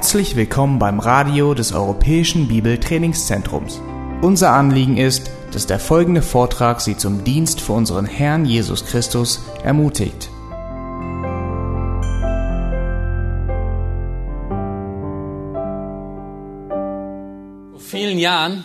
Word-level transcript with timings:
Herzlich 0.00 0.34
willkommen 0.34 0.78
beim 0.78 0.98
Radio 0.98 1.52
des 1.52 1.74
Europäischen 1.74 2.48
Bibeltrainingszentrums. 2.48 3.82
Unser 4.22 4.54
Anliegen 4.54 4.96
ist, 4.96 5.30
dass 5.52 5.66
der 5.66 5.78
folgende 5.78 6.22
Vortrag 6.22 6.80
Sie 6.80 6.96
zum 6.96 7.22
Dienst 7.22 7.60
für 7.60 7.74
unseren 7.74 8.06
Herrn 8.06 8.46
Jesus 8.46 8.86
Christus 8.86 9.42
ermutigt. 9.62 10.30
Vor 17.72 17.80
vielen 17.80 18.18
Jahren 18.18 18.64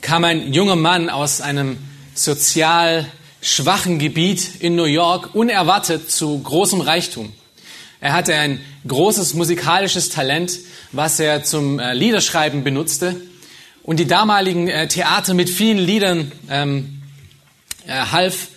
kam 0.00 0.24
ein 0.24 0.50
junger 0.54 0.76
Mann 0.76 1.10
aus 1.10 1.42
einem 1.42 1.76
sozial 2.14 3.04
schwachen 3.42 3.98
Gebiet 3.98 4.62
in 4.62 4.76
New 4.76 4.84
York 4.84 5.34
unerwartet 5.34 6.10
zu 6.10 6.38
großem 6.38 6.80
Reichtum. 6.80 7.34
Er 8.02 8.14
hatte 8.14 8.34
ein 8.34 8.60
großes 8.88 9.34
musikalisches 9.34 10.08
Talent, 10.08 10.58
was 10.90 11.20
er 11.20 11.44
zum 11.44 11.78
äh, 11.78 11.94
Liederschreiben 11.94 12.64
benutzte. 12.64 13.14
Und 13.84 14.00
die 14.00 14.08
damaligen 14.08 14.66
äh, 14.66 14.88
Theater 14.88 15.34
mit 15.34 15.48
vielen 15.48 15.78
Liedern 15.78 16.32
ähm, 16.50 17.00
äh, 17.86 17.92
half 17.92 18.48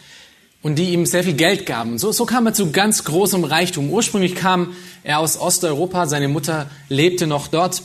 und 0.63 0.77
die 0.77 0.93
ihm 0.93 1.05
sehr 1.05 1.23
viel 1.23 1.35
Geld 1.35 1.67
gaben. 1.67 1.99
So, 1.99 2.11
so 2.11 2.25
kam 2.25 2.47
er 2.47 2.55
zu 2.55 2.71
ganz 2.71 3.03
großem 3.03 3.43
Reichtum. 3.43 3.91
Ursprünglich 3.91 4.33
kam 4.33 4.75
er 5.03 5.19
aus 5.19 5.39
Osteuropa, 5.39 6.07
seine 6.07 6.27
Mutter 6.27 6.67
lebte 6.89 7.27
noch 7.27 7.47
dort. 7.47 7.83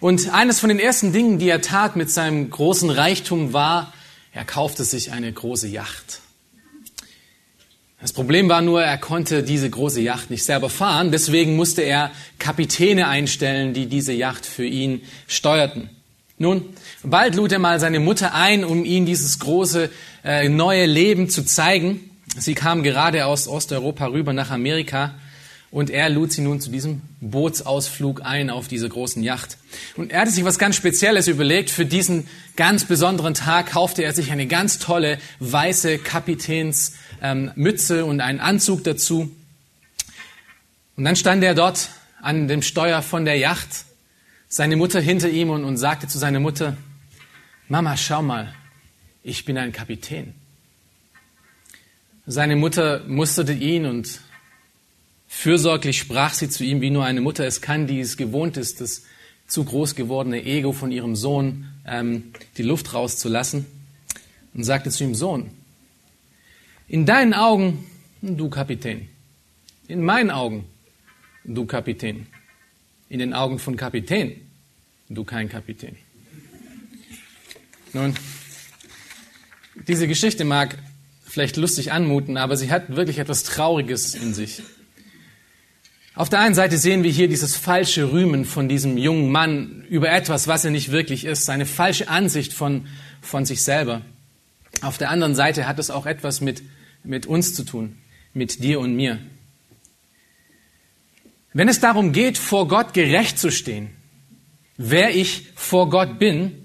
Und 0.00 0.34
eines 0.34 0.58
von 0.58 0.70
den 0.70 0.80
ersten 0.80 1.12
Dingen, 1.12 1.38
die 1.38 1.48
er 1.48 1.62
tat 1.62 1.94
mit 1.94 2.10
seinem 2.10 2.50
großen 2.50 2.90
Reichtum 2.90 3.52
war, 3.52 3.92
er 4.32 4.44
kaufte 4.44 4.82
sich 4.82 5.12
eine 5.12 5.32
große 5.32 5.68
Yacht. 5.68 6.20
Das 8.00 8.12
Problem 8.12 8.48
war 8.48 8.60
nur, 8.60 8.82
er 8.82 8.98
konnte 8.98 9.42
diese 9.42 9.70
große 9.70 10.00
Yacht 10.00 10.30
nicht 10.30 10.44
selber 10.44 10.68
fahren, 10.68 11.10
deswegen 11.10 11.56
musste 11.56 11.82
er 11.82 12.10
Kapitäne 12.38 13.08
einstellen, 13.08 13.72
die 13.72 13.86
diese 13.86 14.12
Yacht 14.12 14.44
für 14.44 14.66
ihn 14.66 15.00
steuerten. 15.26 15.88
Nun, 16.38 16.66
bald 17.02 17.34
lud 17.34 17.52
er 17.52 17.58
mal 17.58 17.80
seine 17.80 17.98
Mutter 17.98 18.34
ein, 18.34 18.64
um 18.64 18.84
ihm 18.84 19.06
dieses 19.06 19.38
große 19.38 19.90
äh, 20.24 20.50
neue 20.50 20.84
Leben 20.84 21.30
zu 21.30 21.44
zeigen. 21.44 22.10
Sie 22.36 22.54
kam 22.54 22.82
gerade 22.82 23.24
aus 23.24 23.48
Osteuropa 23.48 24.06
rüber 24.08 24.34
nach 24.34 24.50
Amerika 24.50 25.14
und 25.70 25.90
er 25.90 26.08
lud 26.08 26.32
sie 26.32 26.42
nun 26.42 26.60
zu 26.60 26.70
diesem 26.70 27.02
Bootsausflug 27.20 28.22
ein 28.24 28.50
auf 28.50 28.68
diese 28.68 28.88
großen 28.88 29.22
Yacht. 29.22 29.58
Und 29.96 30.12
er 30.12 30.20
hatte 30.20 30.30
sich 30.30 30.44
was 30.44 30.58
ganz 30.58 30.76
Spezielles 30.76 31.28
überlegt. 31.28 31.70
Für 31.70 31.84
diesen 31.84 32.28
ganz 32.54 32.84
besonderen 32.84 33.34
Tag 33.34 33.72
kaufte 33.72 34.02
er 34.02 34.12
sich 34.12 34.30
eine 34.30 34.46
ganz 34.46 34.78
tolle 34.78 35.18
weiße 35.40 35.98
Kapitänsmütze 35.98 37.98
ähm, 37.98 38.06
und 38.06 38.20
einen 38.20 38.40
Anzug 38.40 38.84
dazu. 38.84 39.30
Und 40.96 41.04
dann 41.04 41.16
stand 41.16 41.42
er 41.42 41.54
dort 41.54 41.90
an 42.22 42.48
dem 42.48 42.62
Steuer 42.62 43.02
von 43.02 43.24
der 43.24 43.36
Yacht, 43.36 43.84
seine 44.48 44.76
Mutter 44.76 45.00
hinter 45.00 45.28
ihm 45.28 45.50
und, 45.50 45.64
und 45.64 45.76
sagte 45.76 46.06
zu 46.06 46.18
seiner 46.18 46.40
Mutter, 46.40 46.76
Mama, 47.68 47.96
schau 47.96 48.22
mal, 48.22 48.54
ich 49.22 49.44
bin 49.44 49.58
ein 49.58 49.72
Kapitän. 49.72 50.34
Seine 52.26 52.56
Mutter 52.56 53.04
musterte 53.06 53.52
ihn 53.52 53.86
und 53.86 54.20
Fürsorglich 55.28 55.98
sprach 55.98 56.34
sie 56.34 56.48
zu 56.48 56.64
ihm, 56.64 56.80
wie 56.80 56.90
nur 56.90 57.04
eine 57.04 57.20
Mutter 57.20 57.44
es 57.46 57.60
kann, 57.60 57.86
die 57.86 58.00
es 58.00 58.16
gewohnt 58.16 58.56
ist, 58.56 58.80
das 58.80 59.02
zu 59.46 59.64
groß 59.64 59.94
gewordene 59.94 60.44
Ego 60.44 60.72
von 60.72 60.90
ihrem 60.90 61.16
Sohn 61.16 61.68
ähm, 61.86 62.32
die 62.56 62.62
Luft 62.62 62.94
rauszulassen, 62.94 63.66
und 64.54 64.64
sagte 64.64 64.90
zu 64.90 65.04
ihm, 65.04 65.14
Sohn, 65.14 65.50
in 66.88 67.04
deinen 67.04 67.34
Augen, 67.34 67.84
du 68.22 68.48
Kapitän, 68.48 69.08
in 69.86 70.02
meinen 70.02 70.30
Augen, 70.30 70.64
du 71.44 71.66
Kapitän, 71.66 72.26
in 73.08 73.18
den 73.18 73.34
Augen 73.34 73.58
von 73.58 73.76
Kapitän, 73.76 74.32
du 75.08 75.24
kein 75.24 75.48
Kapitän. 75.48 75.96
Nun, 77.92 78.14
diese 79.86 80.08
Geschichte 80.08 80.44
mag 80.44 80.78
vielleicht 81.24 81.56
lustig 81.56 81.92
anmuten, 81.92 82.36
aber 82.36 82.56
sie 82.56 82.70
hat 82.70 82.96
wirklich 82.96 83.18
etwas 83.18 83.42
Trauriges 83.42 84.14
in 84.14 84.32
sich. 84.32 84.62
Auf 86.16 86.30
der 86.30 86.40
einen 86.40 86.54
Seite 86.54 86.78
sehen 86.78 87.02
wir 87.02 87.10
hier 87.10 87.28
dieses 87.28 87.56
falsche 87.56 88.10
Rühmen 88.10 88.46
von 88.46 88.70
diesem 88.70 88.96
jungen 88.96 89.30
Mann 89.30 89.84
über 89.90 90.10
etwas, 90.10 90.48
was 90.48 90.64
er 90.64 90.70
nicht 90.70 90.90
wirklich 90.90 91.26
ist, 91.26 91.44
seine 91.44 91.66
falsche 91.66 92.08
Ansicht 92.08 92.54
von, 92.54 92.86
von 93.20 93.44
sich 93.44 93.62
selber. 93.62 94.00
Auf 94.80 94.96
der 94.96 95.10
anderen 95.10 95.34
Seite 95.34 95.68
hat 95.68 95.78
es 95.78 95.90
auch 95.90 96.06
etwas 96.06 96.40
mit, 96.40 96.62
mit 97.04 97.26
uns 97.26 97.52
zu 97.52 97.64
tun, 97.64 97.98
mit 98.32 98.64
dir 98.64 98.80
und 98.80 98.96
mir. 98.96 99.18
Wenn 101.52 101.68
es 101.68 101.80
darum 101.80 102.12
geht, 102.12 102.38
vor 102.38 102.66
Gott 102.66 102.94
gerecht 102.94 103.38
zu 103.38 103.50
stehen, 103.50 103.90
wer 104.78 105.14
ich 105.14 105.48
vor 105.54 105.90
Gott 105.90 106.18
bin, 106.18 106.64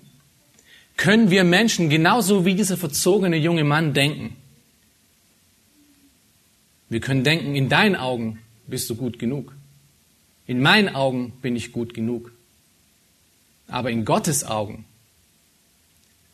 können 0.95 1.29
wir 1.29 1.44
Menschen 1.44 1.89
genauso 1.89 2.45
wie 2.45 2.56
dieser 2.56 2.78
verzogene 2.78 3.35
junge 3.35 3.66
Mann 3.66 3.94
denken. 3.94 4.38
Wir 6.88 7.01
können 7.01 7.25
denken, 7.25 7.53
in 7.53 7.68
deinen 7.68 7.97
Augen 7.97 8.39
bist 8.72 8.90
du 8.90 8.96
gut 8.96 9.20
genug. 9.20 9.54
In 10.48 10.59
meinen 10.62 10.90
Augen 10.96 11.32
bin 11.42 11.56
ich 11.56 11.72
gut 11.72 11.94
genug. 11.94 12.32
Aber 13.68 13.92
in 13.92 14.04
Gottes 14.06 14.44
Augen 14.44 14.86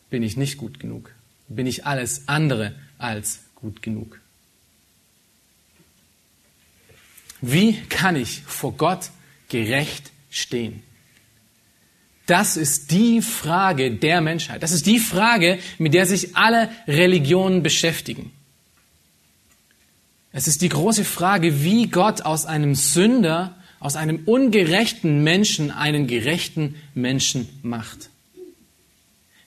bin 0.10 0.24
ich 0.24 0.38
nicht 0.38 0.58
gut 0.58 0.80
genug. 0.80 1.14
Bin 1.50 1.68
ich 1.68 1.86
alles 1.86 2.28
andere 2.28 2.74
als 2.98 3.42
gut 3.56 3.82
genug. 3.82 4.20
Wie 7.42 7.74
kann 7.90 8.16
ich 8.16 8.42
vor 8.44 8.74
Gott 8.74 9.12
gerecht 9.50 10.12
stehen? 10.30 10.82
Das 12.26 12.58
ist 12.58 12.92
die 12.92 13.22
Frage 13.22 13.92
der 13.92 14.22
Menschheit. 14.22 14.64
Das 14.64 14.72
ist 14.72 14.86
die 14.86 15.00
Frage, 15.00 15.60
mit 15.78 15.94
der 15.94 16.06
sich 16.06 16.36
alle 16.36 16.70
Religionen 16.88 17.64
beschäftigen. 17.64 18.32
Es 20.38 20.48
ist 20.48 20.62
die 20.62 20.70
große 20.70 21.04
Frage, 21.04 21.64
wie 21.64 21.88
Gott 21.88 22.22
aus 22.22 22.46
einem 22.46 22.76
Sünder, 22.76 23.56
aus 23.80 23.96
einem 23.96 24.20
ungerechten 24.26 25.24
Menschen 25.24 25.72
einen 25.72 26.06
gerechten 26.06 26.76
Menschen 26.94 27.50
macht. 27.64 28.12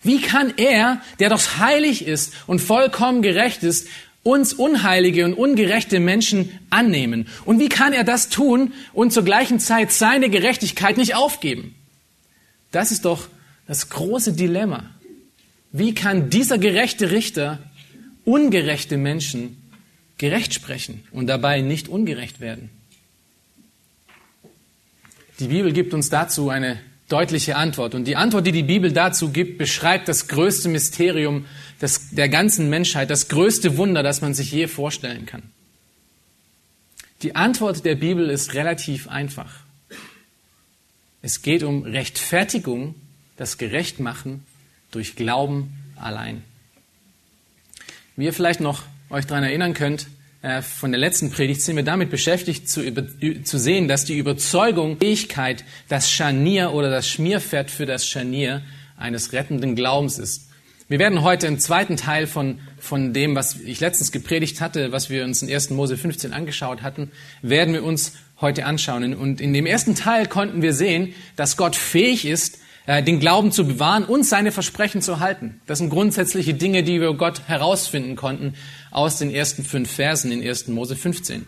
Wie 0.02 0.20
kann 0.20 0.52
er, 0.56 1.00
der 1.20 1.28
doch 1.28 1.58
heilig 1.58 2.04
ist 2.04 2.32
und 2.48 2.58
vollkommen 2.58 3.22
gerecht 3.22 3.62
ist, 3.62 3.86
uns 4.24 4.52
unheilige 4.52 5.24
und 5.26 5.34
ungerechte 5.34 6.00
Menschen 6.00 6.58
annehmen? 6.70 7.28
Und 7.44 7.60
wie 7.60 7.68
kann 7.68 7.92
er 7.92 8.02
das 8.02 8.28
tun 8.28 8.72
und 8.92 9.12
zur 9.12 9.24
gleichen 9.24 9.60
Zeit 9.60 9.92
seine 9.92 10.28
Gerechtigkeit 10.28 10.96
nicht 10.96 11.14
aufgeben? 11.14 11.76
Das 12.72 12.90
ist 12.90 13.04
doch 13.04 13.28
das 13.68 13.90
große 13.90 14.32
Dilemma. 14.32 14.90
Wie 15.70 15.94
kann 15.94 16.30
dieser 16.30 16.58
gerechte 16.58 17.12
Richter 17.12 17.60
ungerechte 18.24 18.96
Menschen 18.96 19.59
gerecht 20.20 20.52
sprechen 20.52 21.02
und 21.12 21.28
dabei 21.28 21.62
nicht 21.62 21.88
ungerecht 21.88 22.40
werden. 22.40 22.68
Die 25.38 25.48
Bibel 25.48 25.72
gibt 25.72 25.94
uns 25.94 26.10
dazu 26.10 26.50
eine 26.50 26.78
deutliche 27.08 27.56
Antwort. 27.56 27.94
Und 27.94 28.04
die 28.04 28.16
Antwort, 28.16 28.46
die 28.46 28.52
die 28.52 28.62
Bibel 28.62 28.92
dazu 28.92 29.30
gibt, 29.30 29.56
beschreibt 29.56 30.08
das 30.08 30.28
größte 30.28 30.68
Mysterium 30.68 31.46
des, 31.80 32.10
der 32.10 32.28
ganzen 32.28 32.68
Menschheit, 32.68 33.08
das 33.08 33.28
größte 33.28 33.78
Wunder, 33.78 34.02
das 34.02 34.20
man 34.20 34.34
sich 34.34 34.52
je 34.52 34.66
vorstellen 34.66 35.24
kann. 35.24 35.42
Die 37.22 37.34
Antwort 37.34 37.86
der 37.86 37.94
Bibel 37.94 38.28
ist 38.28 38.52
relativ 38.52 39.08
einfach. 39.08 39.60
Es 41.22 41.40
geht 41.40 41.62
um 41.62 41.82
Rechtfertigung, 41.82 42.94
das 43.38 43.56
Gerechtmachen 43.56 44.44
durch 44.90 45.16
Glauben 45.16 45.72
allein. 45.96 46.42
Wie 48.16 48.26
ihr 48.26 48.34
vielleicht 48.34 48.60
noch 48.60 48.82
euch 49.10 49.26
daran 49.26 49.44
erinnern 49.44 49.74
könnt, 49.74 50.06
äh, 50.42 50.62
von 50.62 50.92
der 50.92 51.00
letzten 51.00 51.30
Predigt 51.30 51.60
sind 51.60 51.76
wir 51.76 51.82
damit 51.82 52.10
beschäftigt 52.10 52.68
zu, 52.68 52.82
zu 53.44 53.58
sehen, 53.58 53.88
dass 53.88 54.04
die 54.04 54.16
Überzeugung, 54.16 54.98
Fähigkeit, 54.98 55.64
das 55.88 56.10
Scharnier 56.10 56.72
oder 56.72 56.88
das 56.90 57.08
Schmierpferd 57.08 57.70
für 57.70 57.86
das 57.86 58.06
Scharnier 58.06 58.62
eines 58.96 59.32
rettenden 59.32 59.74
Glaubens 59.74 60.18
ist. 60.18 60.46
Wir 60.88 60.98
werden 60.98 61.22
heute 61.22 61.46
im 61.46 61.58
zweiten 61.58 61.96
Teil 61.96 62.26
von, 62.26 62.58
von 62.78 63.12
dem, 63.12 63.36
was 63.36 63.60
ich 63.60 63.80
letztens 63.80 64.12
gepredigt 64.12 64.60
hatte, 64.60 64.92
was 64.92 65.10
wir 65.10 65.24
uns 65.24 65.42
in 65.42 65.52
1. 65.52 65.70
Mose 65.70 65.96
15 65.96 66.32
angeschaut 66.32 66.82
hatten, 66.82 67.10
werden 67.42 67.74
wir 67.74 67.84
uns 67.84 68.14
heute 68.40 68.64
anschauen. 68.64 69.14
Und 69.14 69.40
in 69.40 69.52
dem 69.52 69.66
ersten 69.66 69.94
Teil 69.94 70.26
konnten 70.26 70.62
wir 70.62 70.72
sehen, 70.72 71.14
dass 71.36 71.56
Gott 71.56 71.76
fähig 71.76 72.24
ist, 72.24 72.59
äh, 72.90 73.04
den 73.04 73.20
Glauben 73.20 73.52
zu 73.52 73.68
bewahren 73.68 74.04
und 74.04 74.24
seine 74.24 74.50
Versprechen 74.50 75.00
zu 75.00 75.20
halten. 75.20 75.60
Das 75.68 75.78
sind 75.78 75.90
grundsätzliche 75.90 76.54
Dinge, 76.54 76.82
die 76.82 77.00
wir 77.00 77.14
Gott 77.14 77.42
herausfinden 77.46 78.16
konnten 78.16 78.54
aus 78.90 79.16
den 79.16 79.30
ersten 79.30 79.64
fünf 79.64 79.92
Versen 79.92 80.32
in 80.32 80.42
1. 80.42 80.66
Mose 80.66 80.96
15. 80.96 81.46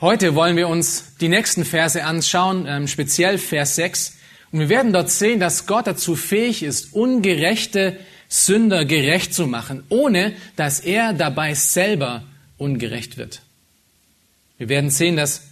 Heute 0.00 0.36
wollen 0.36 0.56
wir 0.56 0.68
uns 0.68 1.16
die 1.20 1.28
nächsten 1.28 1.64
Verse 1.64 2.04
anschauen, 2.04 2.66
ähm, 2.68 2.86
speziell 2.86 3.36
Vers 3.36 3.74
6. 3.74 4.16
Und 4.52 4.60
wir 4.60 4.68
werden 4.68 4.92
dort 4.92 5.10
sehen, 5.10 5.40
dass 5.40 5.66
Gott 5.66 5.88
dazu 5.88 6.14
fähig 6.14 6.62
ist, 6.62 6.94
ungerechte 6.94 7.98
Sünder 8.28 8.84
gerecht 8.84 9.34
zu 9.34 9.48
machen, 9.48 9.82
ohne 9.88 10.34
dass 10.54 10.78
er 10.78 11.14
dabei 11.14 11.54
selber 11.54 12.22
ungerecht 12.58 13.16
wird. 13.16 13.42
Wir 14.56 14.68
werden 14.68 14.90
sehen, 14.90 15.16
dass 15.16 15.48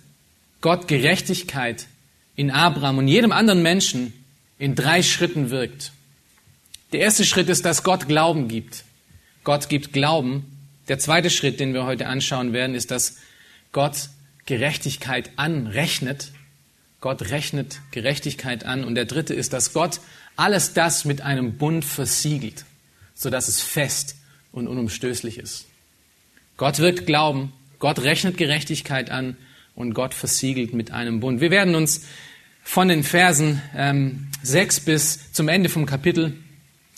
Gott 0.61 0.87
Gerechtigkeit 0.87 1.89
in 2.37 2.53
Abraham 2.53 2.99
und 2.99 3.09
jedem 3.09 3.33
anderen 3.33 3.63
Menschen 3.63 4.13
in 4.61 4.75
drei 4.75 5.03
Schritten 5.03 5.51
wirkt. 5.51 5.91
Der 6.93 7.01
erste 7.01 7.25
Schritt 7.25 7.49
ist, 7.49 7.65
dass 7.65 7.83
Gott 7.83 8.07
Glauben 8.07 8.47
gibt. 8.47 8.85
Gott 9.43 9.71
gibt 9.71 9.93
Glauben. 9.95 10.45
Der 10.89 10.99
zweite 10.99 11.31
Schritt, 11.31 11.59
den 11.61 11.73
wir 11.73 11.85
heute 11.85 12.07
anschauen 12.07 12.53
werden, 12.53 12.77
ist, 12.77 12.91
dass 12.91 13.17
Gott 13.73 14.11
Gerechtigkeit 14.45 15.31
anrechnet. 15.37 16.33
Gott 17.01 17.31
rechnet 17.31 17.81
Gerechtigkeit 17.91 18.67
an. 18.67 18.85
Und 18.85 18.97
der 18.97 19.07
dritte 19.07 19.33
ist, 19.33 19.55
dass 19.55 19.73
Gott 19.73 19.99
alles 20.37 20.75
das 20.75 21.07
mit 21.07 21.23
einem 21.23 21.57
Bund 21.57 21.83
versiegelt, 21.83 22.67
sodass 23.15 23.49
es 23.49 23.63
fest 23.63 24.17
und 24.53 24.69
unumstößlich 24.69 25.39
ist. 25.39 25.67
Gott 26.59 26.81
wirkt 26.81 27.07
Glauben, 27.07 27.55
Gott 27.79 28.01
rechnet 28.01 28.37
Gerechtigkeit 28.37 29.11
an 29.11 29.39
und 29.75 29.95
Gott 29.95 30.13
versiegelt 30.13 30.75
mit 30.75 30.91
einem 30.91 31.21
Bund. 31.21 31.41
Wir 31.41 31.51
werden 31.51 31.75
uns 31.75 32.03
von 32.63 32.89
den 32.89 33.03
Versen 33.03 33.61
ähm, 33.75 34.29
6 34.43 34.81
bis 34.81 35.33
zum 35.33 35.49
Ende 35.49 35.69
vom 35.69 35.87
Kapitel 35.87 36.35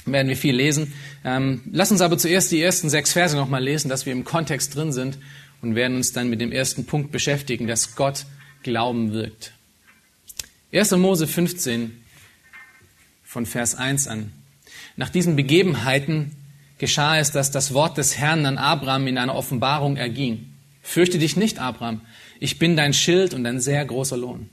werden 0.06 0.28
wir 0.28 0.36
viel 0.36 0.54
lesen. 0.54 0.92
Ähm, 1.24 1.62
lass 1.70 1.92
uns 1.92 2.00
aber 2.00 2.18
zuerst 2.18 2.50
die 2.50 2.60
ersten 2.60 2.90
sechs 2.90 3.12
Verse 3.12 3.36
nochmal 3.36 3.62
lesen, 3.62 3.88
dass 3.88 4.06
wir 4.06 4.12
im 4.12 4.24
Kontext 4.24 4.74
drin 4.74 4.92
sind 4.92 5.18
und 5.60 5.74
werden 5.74 5.96
uns 5.96 6.12
dann 6.12 6.28
mit 6.28 6.40
dem 6.40 6.52
ersten 6.52 6.86
Punkt 6.86 7.12
beschäftigen, 7.12 7.66
dass 7.66 7.94
Gott 7.94 8.26
Glauben 8.62 9.12
wirkt. 9.12 9.52
1. 10.72 10.92
Mose 10.92 11.26
15 11.26 12.02
von 13.24 13.46
Vers 13.46 13.74
1 13.74 14.08
an. 14.08 14.32
Nach 14.96 15.08
diesen 15.08 15.36
Begebenheiten 15.36 16.32
geschah 16.78 17.18
es, 17.18 17.30
dass 17.30 17.50
das 17.50 17.74
Wort 17.74 17.98
des 17.98 18.18
Herrn 18.18 18.46
an 18.46 18.58
Abraham 18.58 19.06
in 19.06 19.18
einer 19.18 19.34
Offenbarung 19.34 19.96
erging. 19.96 20.52
Fürchte 20.82 21.18
dich 21.18 21.36
nicht, 21.36 21.58
Abraham, 21.58 22.00
ich 22.40 22.58
bin 22.58 22.76
dein 22.76 22.92
Schild 22.92 23.34
und 23.34 23.46
ein 23.46 23.60
sehr 23.60 23.84
großer 23.84 24.16
Lohn. 24.16 24.48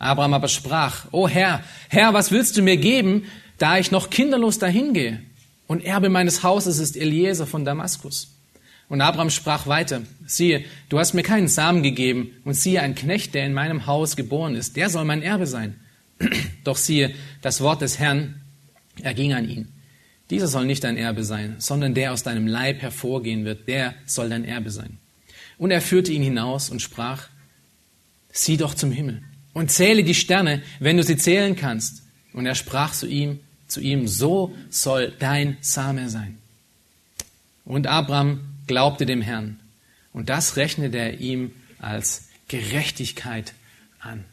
Abraham 0.00 0.32
aber 0.32 0.48
sprach, 0.48 1.04
O 1.12 1.28
Herr, 1.28 1.62
Herr, 1.90 2.14
was 2.14 2.32
willst 2.32 2.56
du 2.56 2.62
mir 2.62 2.78
geben, 2.78 3.26
da 3.58 3.78
ich 3.78 3.90
noch 3.90 4.08
kinderlos 4.08 4.58
dahingehe? 4.58 5.20
Und 5.66 5.84
Erbe 5.84 6.08
meines 6.08 6.42
Hauses 6.42 6.78
ist 6.78 6.96
Eliezer 6.96 7.46
von 7.46 7.64
Damaskus. 7.66 8.34
Und 8.88 9.02
Abraham 9.02 9.30
sprach 9.30 9.66
weiter, 9.66 10.00
siehe, 10.26 10.64
du 10.88 10.98
hast 10.98 11.12
mir 11.12 11.22
keinen 11.22 11.46
Samen 11.46 11.82
gegeben, 11.82 12.32
und 12.44 12.54
siehe, 12.54 12.80
ein 12.80 12.94
Knecht, 12.96 13.34
der 13.34 13.44
in 13.44 13.52
meinem 13.52 13.86
Haus 13.86 14.16
geboren 14.16 14.56
ist, 14.56 14.74
der 14.74 14.88
soll 14.88 15.04
mein 15.04 15.22
Erbe 15.22 15.46
sein. 15.46 15.78
Doch 16.64 16.78
siehe, 16.78 17.14
das 17.42 17.60
Wort 17.60 17.82
des 17.82 17.98
Herrn 17.98 18.40
erging 19.02 19.34
an 19.34 19.48
ihn. 19.48 19.68
Dieser 20.30 20.48
soll 20.48 20.64
nicht 20.64 20.82
dein 20.82 20.96
Erbe 20.96 21.24
sein, 21.24 21.56
sondern 21.58 21.92
der 21.92 22.12
aus 22.12 22.22
deinem 22.22 22.46
Leib 22.46 22.80
hervorgehen 22.80 23.44
wird, 23.44 23.68
der 23.68 23.94
soll 24.06 24.30
dein 24.30 24.44
Erbe 24.46 24.70
sein. 24.70 24.98
Und 25.58 25.70
er 25.70 25.82
führte 25.82 26.10
ihn 26.10 26.22
hinaus 26.22 26.70
und 26.70 26.80
sprach, 26.80 27.28
sieh 28.32 28.56
doch 28.56 28.74
zum 28.74 28.92
Himmel 28.92 29.22
und 29.52 29.70
zähle 29.70 30.04
die 30.04 30.14
Sterne, 30.14 30.62
wenn 30.78 30.96
du 30.96 31.02
sie 31.02 31.16
zählen 31.16 31.56
kannst. 31.56 32.02
Und 32.32 32.46
er 32.46 32.54
sprach 32.54 32.92
zu 32.92 33.06
ihm, 33.06 33.40
zu 33.66 33.80
ihm, 33.80 34.08
so 34.08 34.54
soll 34.70 35.12
dein 35.18 35.56
Same 35.60 36.08
sein. 36.08 36.38
Und 37.64 37.86
Abraham 37.86 38.40
glaubte 38.66 39.06
dem 39.06 39.22
Herrn. 39.22 39.58
Und 40.12 40.28
das 40.28 40.56
rechnete 40.56 40.98
er 40.98 41.20
ihm 41.20 41.52
als 41.78 42.28
Gerechtigkeit 42.48 43.54
an. 44.00 44.24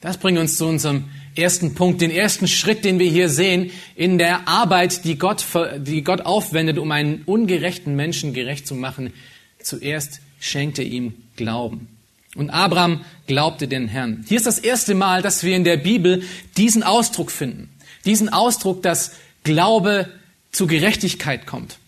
Das 0.00 0.18
bringt 0.18 0.38
uns 0.38 0.58
zu 0.58 0.66
unserem 0.66 1.04
ersten 1.34 1.74
Punkt, 1.74 2.02
den 2.02 2.10
ersten 2.10 2.46
Schritt, 2.46 2.84
den 2.84 2.98
wir 2.98 3.08
hier 3.08 3.30
sehen 3.30 3.70
in 3.94 4.18
der 4.18 4.46
Arbeit, 4.46 5.04
die 5.04 5.16
Gott, 5.16 5.44
die 5.78 6.02
Gott 6.02 6.20
aufwendet, 6.20 6.76
um 6.76 6.90
einen 6.90 7.22
ungerechten 7.22 7.96
Menschen 7.96 8.34
gerecht 8.34 8.66
zu 8.66 8.74
machen. 8.74 9.14
Zuerst 9.62 10.20
schenkt 10.40 10.78
er 10.78 10.84
ihm 10.84 11.14
Glauben. 11.36 11.93
Und 12.34 12.50
Abraham 12.50 13.04
glaubte 13.26 13.68
den 13.68 13.88
Herrn. 13.88 14.24
Hier 14.28 14.36
ist 14.36 14.46
das 14.46 14.58
erste 14.58 14.94
Mal, 14.94 15.22
dass 15.22 15.44
wir 15.44 15.56
in 15.56 15.64
der 15.64 15.76
Bibel 15.76 16.22
diesen 16.56 16.82
Ausdruck 16.82 17.30
finden. 17.30 17.70
Diesen 18.04 18.28
Ausdruck, 18.28 18.82
dass 18.82 19.12
Glaube 19.44 20.08
zu 20.52 20.66
Gerechtigkeit 20.66 21.46
kommt. 21.46 21.78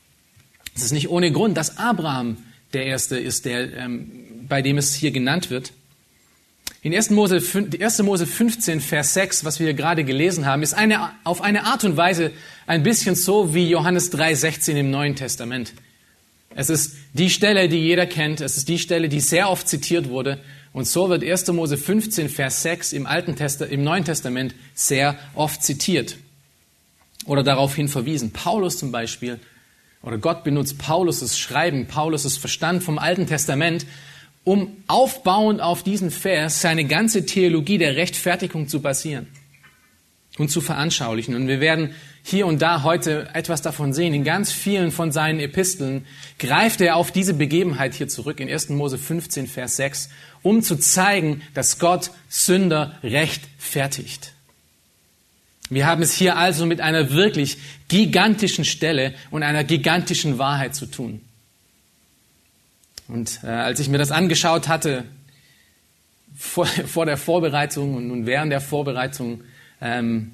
Es 0.74 0.82
ist 0.82 0.92
nicht 0.92 1.08
ohne 1.08 1.32
Grund, 1.32 1.56
dass 1.56 1.78
Abraham 1.78 2.36
der 2.72 2.86
Erste 2.86 3.16
ist, 3.18 3.44
der, 3.44 3.72
ähm, 3.76 4.10
bei 4.48 4.62
dem 4.62 4.78
es 4.78 4.94
hier 4.94 5.10
genannt 5.10 5.50
wird. 5.50 5.72
In 6.82 6.94
1. 6.94 7.10
Mose, 7.10 7.42
1. 7.80 8.02
Mose 8.02 8.26
15, 8.26 8.80
Vers 8.80 9.14
6, 9.14 9.44
was 9.44 9.58
wir 9.58 9.74
gerade 9.74 10.04
gelesen 10.04 10.46
haben, 10.46 10.62
ist 10.62 10.74
eine, 10.74 11.10
auf 11.24 11.40
eine 11.40 11.64
Art 11.64 11.82
und 11.84 11.96
Weise 11.96 12.30
ein 12.66 12.82
bisschen 12.82 13.14
so 13.16 13.54
wie 13.54 13.68
Johannes 13.68 14.10
3, 14.10 14.34
16 14.34 14.76
im 14.76 14.90
Neuen 14.90 15.16
Testament. 15.16 15.72
Es 16.58 16.70
ist 16.70 16.96
die 17.12 17.28
Stelle, 17.28 17.68
die 17.68 17.76
jeder 17.76 18.06
kennt. 18.06 18.40
Es 18.40 18.56
ist 18.56 18.68
die 18.68 18.78
Stelle, 18.78 19.10
die 19.10 19.20
sehr 19.20 19.50
oft 19.50 19.68
zitiert 19.68 20.08
wurde. 20.08 20.38
Und 20.72 20.88
so 20.88 21.10
wird 21.10 21.22
1. 21.22 21.48
Mose 21.48 21.76
15, 21.76 22.30
Vers 22.30 22.62
6 22.62 22.94
im, 22.94 23.06
Alten 23.06 23.36
Testa 23.36 23.66
im 23.66 23.84
Neuen 23.84 24.06
Testament 24.06 24.54
sehr 24.74 25.18
oft 25.34 25.62
zitiert 25.62 26.16
oder 27.26 27.42
darauf 27.42 27.74
hin 27.74 27.88
verwiesen. 27.88 28.30
Paulus 28.30 28.78
zum 28.78 28.90
Beispiel, 28.90 29.38
oder 30.02 30.16
Gott 30.16 30.44
benutzt 30.44 30.78
Paulus' 30.78 31.38
Schreiben, 31.38 31.86
Paulus' 31.88 32.38
Verstand 32.38 32.82
vom 32.82 32.98
Alten 32.98 33.26
Testament, 33.26 33.84
um 34.42 34.78
aufbauend 34.86 35.60
auf 35.60 35.82
diesen 35.82 36.10
Vers 36.10 36.62
seine 36.62 36.86
ganze 36.86 37.26
Theologie 37.26 37.76
der 37.76 37.96
Rechtfertigung 37.96 38.66
zu 38.66 38.80
basieren 38.80 39.26
und 40.38 40.50
zu 40.50 40.62
veranschaulichen. 40.62 41.34
Und 41.34 41.48
wir 41.48 41.60
werden 41.60 41.94
hier 42.28 42.48
und 42.48 42.60
da 42.60 42.82
heute 42.82 43.28
etwas 43.34 43.62
davon 43.62 43.92
sehen. 43.92 44.12
In 44.12 44.24
ganz 44.24 44.50
vielen 44.50 44.90
von 44.90 45.12
seinen 45.12 45.38
Episteln 45.38 46.04
greift 46.40 46.80
er 46.80 46.96
auf 46.96 47.12
diese 47.12 47.34
Begebenheit 47.34 47.94
hier 47.94 48.08
zurück 48.08 48.40
in 48.40 48.50
1. 48.50 48.70
Mose 48.70 48.98
15, 48.98 49.46
Vers 49.46 49.76
6, 49.76 50.08
um 50.42 50.60
zu 50.60 50.74
zeigen, 50.74 51.42
dass 51.54 51.78
Gott 51.78 52.10
Sünder 52.28 52.98
rechtfertigt. 53.04 54.32
Wir 55.70 55.86
haben 55.86 56.02
es 56.02 56.14
hier 56.14 56.36
also 56.36 56.66
mit 56.66 56.80
einer 56.80 57.12
wirklich 57.12 57.58
gigantischen 57.86 58.64
Stelle 58.64 59.14
und 59.30 59.44
einer 59.44 59.62
gigantischen 59.62 60.36
Wahrheit 60.36 60.74
zu 60.74 60.86
tun. 60.86 61.20
Und 63.06 63.38
äh, 63.44 63.46
als 63.46 63.78
ich 63.78 63.88
mir 63.88 63.98
das 63.98 64.10
angeschaut 64.10 64.66
hatte, 64.66 65.04
vor, 66.36 66.66
vor 66.86 67.06
der 67.06 67.18
Vorbereitung 67.18 67.94
und, 67.94 68.10
und 68.10 68.26
während 68.26 68.50
der 68.50 68.60
Vorbereitung, 68.60 69.44
ähm, 69.80 70.32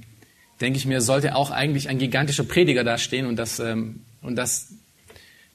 denke 0.63 0.79
ich 0.79 0.87
mir, 0.87 1.01
sollte 1.01 1.35
auch 1.35 1.51
eigentlich 1.51 1.89
ein 1.89 1.99
gigantischer 1.99 2.45
Prediger 2.45 2.85
da 2.85 2.97
stehen 2.97 3.27
und 3.27 3.37
das, 3.37 3.59
ähm, 3.59 4.03
und 4.23 4.37
das 4.37 4.69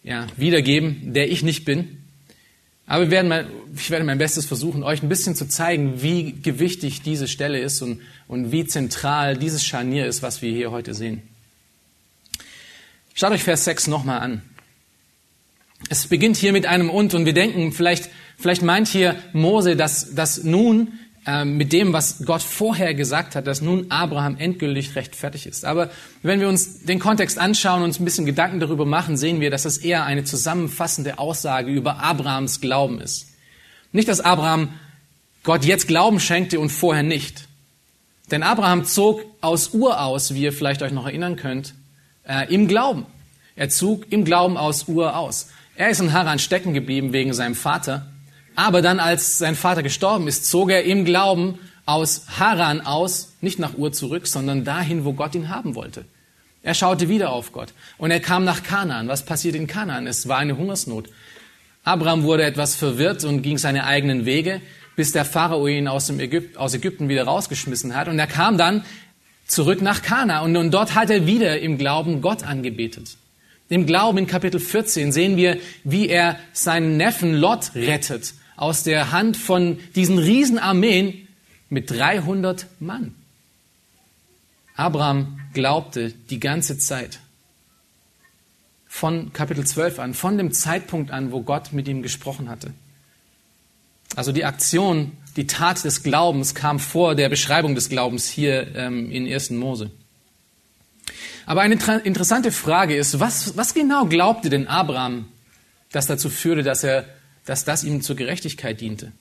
ja, 0.03 0.27
wiedergeben, 0.35 1.13
der 1.13 1.31
ich 1.31 1.41
nicht 1.43 1.65
bin. 1.65 2.03
Aber 2.85 3.05
wir 3.05 3.11
werden 3.11 3.27
mal, 3.27 3.47
ich 3.75 3.89
werde 3.89 4.05
mein 4.05 4.17
Bestes 4.17 4.45
versuchen, 4.45 4.83
euch 4.83 5.03
ein 5.03 5.09
bisschen 5.09 5.35
zu 5.35 5.47
zeigen, 5.47 6.01
wie 6.01 6.33
gewichtig 6.33 7.01
diese 7.01 7.27
Stelle 7.27 7.59
ist 7.59 7.81
und, 7.81 8.01
und 8.27 8.51
wie 8.51 8.65
zentral 8.65 9.37
dieses 9.37 9.65
Scharnier 9.65 10.05
ist, 10.05 10.21
was 10.21 10.41
wir 10.41 10.51
hier 10.51 10.71
heute 10.71 10.93
sehen. 10.93 11.21
Schaut 13.13 13.31
euch 13.31 13.43
Vers 13.43 13.65
6 13.65 13.87
nochmal 13.87 14.19
an. 14.19 14.41
Es 15.89 16.07
beginnt 16.07 16.37
hier 16.37 16.53
mit 16.53 16.65
einem 16.65 16.89
Und 16.89 17.13
und 17.13 17.25
wir 17.25 17.33
denken, 17.33 17.71
vielleicht, 17.71 18.09
vielleicht 18.37 18.61
meint 18.61 18.87
hier 18.87 19.15
Mose, 19.33 19.75
dass, 19.75 20.15
dass 20.15 20.43
nun 20.43 20.93
mit 21.43 21.73
dem, 21.73 21.91
was 21.91 22.23
Gott 22.25 22.41
vorher 22.41 22.93
gesagt 22.93 23.35
hat, 23.35 23.47
dass 23.47 23.61
nun 23.61 23.91
Abraham 23.91 24.37
endgültig 24.37 24.95
rechtfertig 24.95 25.45
ist. 25.45 25.65
Aber 25.65 25.89
wenn 26.23 26.39
wir 26.39 26.47
uns 26.47 26.85
den 26.85 26.99
Kontext 26.99 27.37
anschauen 27.37 27.79
und 27.79 27.89
uns 27.89 27.99
ein 27.99 28.05
bisschen 28.05 28.25
Gedanken 28.25 28.61
darüber 28.61 28.85
machen, 28.85 29.17
sehen 29.17 29.41
wir, 29.41 29.51
dass 29.51 29.65
es 29.65 29.77
eher 29.77 30.05
eine 30.05 30.23
zusammenfassende 30.23 31.19
Aussage 31.19 31.69
über 31.69 31.99
Abrahams 31.99 32.61
Glauben 32.61 33.01
ist. 33.01 33.27
Nicht, 33.91 34.07
dass 34.07 34.21
Abraham 34.21 34.69
Gott 35.43 35.65
jetzt 35.65 35.87
Glauben 35.87 36.19
schenkte 36.19 36.59
und 36.59 36.69
vorher 36.69 37.03
nicht. 37.03 37.47
Denn 38.31 38.43
Abraham 38.43 38.85
zog 38.85 39.21
aus 39.41 39.73
Ur 39.73 40.01
aus, 40.01 40.33
wie 40.33 40.43
ihr 40.43 40.53
vielleicht 40.53 40.81
euch 40.81 40.91
noch 40.91 41.05
erinnern 41.05 41.35
könnt, 41.35 41.73
äh, 42.27 42.53
im 42.53 42.67
Glauben. 42.67 43.05
Er 43.55 43.69
zog 43.69 44.11
im 44.11 44.23
Glauben 44.23 44.57
aus 44.57 44.87
Ur 44.87 45.15
aus. 45.17 45.49
Er 45.75 45.89
ist 45.89 45.99
in 45.99 46.13
Haran 46.13 46.39
stecken 46.39 46.73
geblieben 46.73 47.13
wegen 47.13 47.33
seinem 47.33 47.55
Vater. 47.55 48.07
Aber 48.57 48.81
dann, 48.81 48.99
als 48.99 49.37
sein 49.37 49.55
Vater 49.55 49.83
gestorben 49.83 50.27
ist, 50.27 50.49
zog 50.49 50.71
er 50.71 50.83
im 50.83 51.05
Glauben 51.05 51.59
aus 51.85 52.23
Haran 52.39 52.81
aus, 52.81 53.33
nicht 53.39 53.59
nach 53.59 53.77
Ur 53.77 53.93
zurück, 53.93 54.25
sondern 54.25 54.63
dahin, 54.63 55.05
wo 55.05 55.13
Gott 55.13 55.35
ihn 55.35 55.49
haben 55.49 55.75
wollte. 55.75 56.05
Er 56.63 56.73
schaute 56.73 57.07
wieder 57.07 57.31
auf 57.31 57.51
Gott 57.51 57.69
und 57.99 58.09
er 58.09 58.19
kam 58.19 58.45
nach 58.45 58.63
Kanaan. 58.63 59.07
Was 59.07 59.23
passiert 59.23 59.53
in 59.53 59.67
Kanaan? 59.67 60.07
Es 60.07 60.27
war 60.27 60.39
eine 60.39 60.57
Hungersnot. 60.57 61.07
Abraham 61.83 62.23
wurde 62.23 62.45
etwas 62.45 62.75
verwirrt 62.75 63.23
und 63.25 63.43
ging 63.43 63.59
seine 63.59 63.83
eigenen 63.83 64.25
Wege, 64.25 64.59
bis 64.95 65.11
der 65.11 65.23
Pharao 65.23 65.67
ihn 65.67 65.87
aus, 65.87 66.09
Ägypten, 66.09 66.57
aus 66.57 66.73
Ägypten 66.73 67.09
wieder 67.09 67.25
rausgeschmissen 67.25 67.95
hat. 67.95 68.07
Und 68.07 68.17
er 68.17 68.25
kam 68.25 68.57
dann 68.57 68.83
zurück 69.45 69.83
nach 69.83 70.01
Kana 70.01 70.41
und, 70.41 70.57
und 70.57 70.71
dort 70.71 70.95
hat 70.95 71.11
er 71.11 71.27
wieder 71.27 71.59
im 71.59 71.77
Glauben 71.77 72.21
Gott 72.21 72.43
angebetet. 72.43 73.17
Im 73.69 73.85
Glauben 73.85 74.17
in 74.17 74.25
Kapitel 74.25 74.59
14 74.59 75.11
sehen 75.11 75.37
wir, 75.37 75.59
wie 75.83 76.09
er 76.09 76.39
seinen 76.53 76.97
Neffen 76.97 77.35
Lot 77.35 77.75
rettet 77.75 78.33
aus 78.57 78.83
der 78.83 79.11
Hand 79.11 79.37
von 79.37 79.79
diesen 79.95 80.17
Riesenarmeen 80.17 81.27
mit 81.69 81.89
300 81.89 82.65
Mann. 82.79 83.15
Abraham 84.75 85.39
glaubte 85.53 86.11
die 86.11 86.39
ganze 86.39 86.77
Zeit. 86.77 87.19
Von 88.87 89.31
Kapitel 89.31 89.65
12 89.65 89.99
an, 89.99 90.13
von 90.13 90.37
dem 90.37 90.51
Zeitpunkt 90.51 91.11
an, 91.11 91.31
wo 91.31 91.41
Gott 91.41 91.71
mit 91.71 91.87
ihm 91.87 92.01
gesprochen 92.01 92.49
hatte. 92.49 92.73
Also 94.15 94.31
die 94.31 94.45
Aktion, 94.45 95.11
die 95.35 95.45
Tat 95.45 95.83
des 95.83 96.03
Glaubens 96.03 96.55
kam 96.55 96.79
vor 96.79 97.13
der 97.13 97.29
Beschreibung 97.29 97.75
des 97.75 97.89
Glaubens 97.89 98.27
hier 98.27 98.75
ähm, 98.75 99.11
in 99.11 99.31
1. 99.31 99.51
Mose. 99.51 99.91
Aber 101.45 101.61
eine 101.61 101.75
interessante 102.03 102.51
Frage 102.51 102.95
ist, 102.95 103.19
was, 103.19 103.55
was 103.55 103.73
genau 103.73 104.05
glaubte 104.05 104.49
denn 104.49 104.67
Abraham, 104.67 105.27
das 105.91 106.07
dazu 106.07 106.29
führte, 106.29 106.63
dass, 106.63 106.83
er, 106.83 107.05
dass 107.47 107.65
das 107.65 107.83
ihm 107.83 108.01
zur 108.01 108.15
Gerechtigkeit 108.15 108.79
diente? 108.79 109.11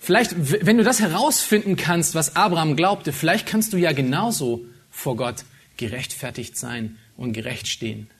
Vielleicht, 0.00 0.34
wenn 0.66 0.78
du 0.78 0.84
das 0.84 1.00
herausfinden 1.00 1.76
kannst, 1.76 2.14
was 2.14 2.34
Abraham 2.34 2.74
glaubte, 2.74 3.12
vielleicht 3.12 3.46
kannst 3.46 3.72
du 3.72 3.76
ja 3.76 3.92
genauso 3.92 4.64
vor 4.90 5.16
Gott 5.16 5.44
gerechtfertigt 5.76 6.56
sein 6.56 6.98
und 7.16 7.34
gerecht 7.34 7.68
stehen. 7.68 8.10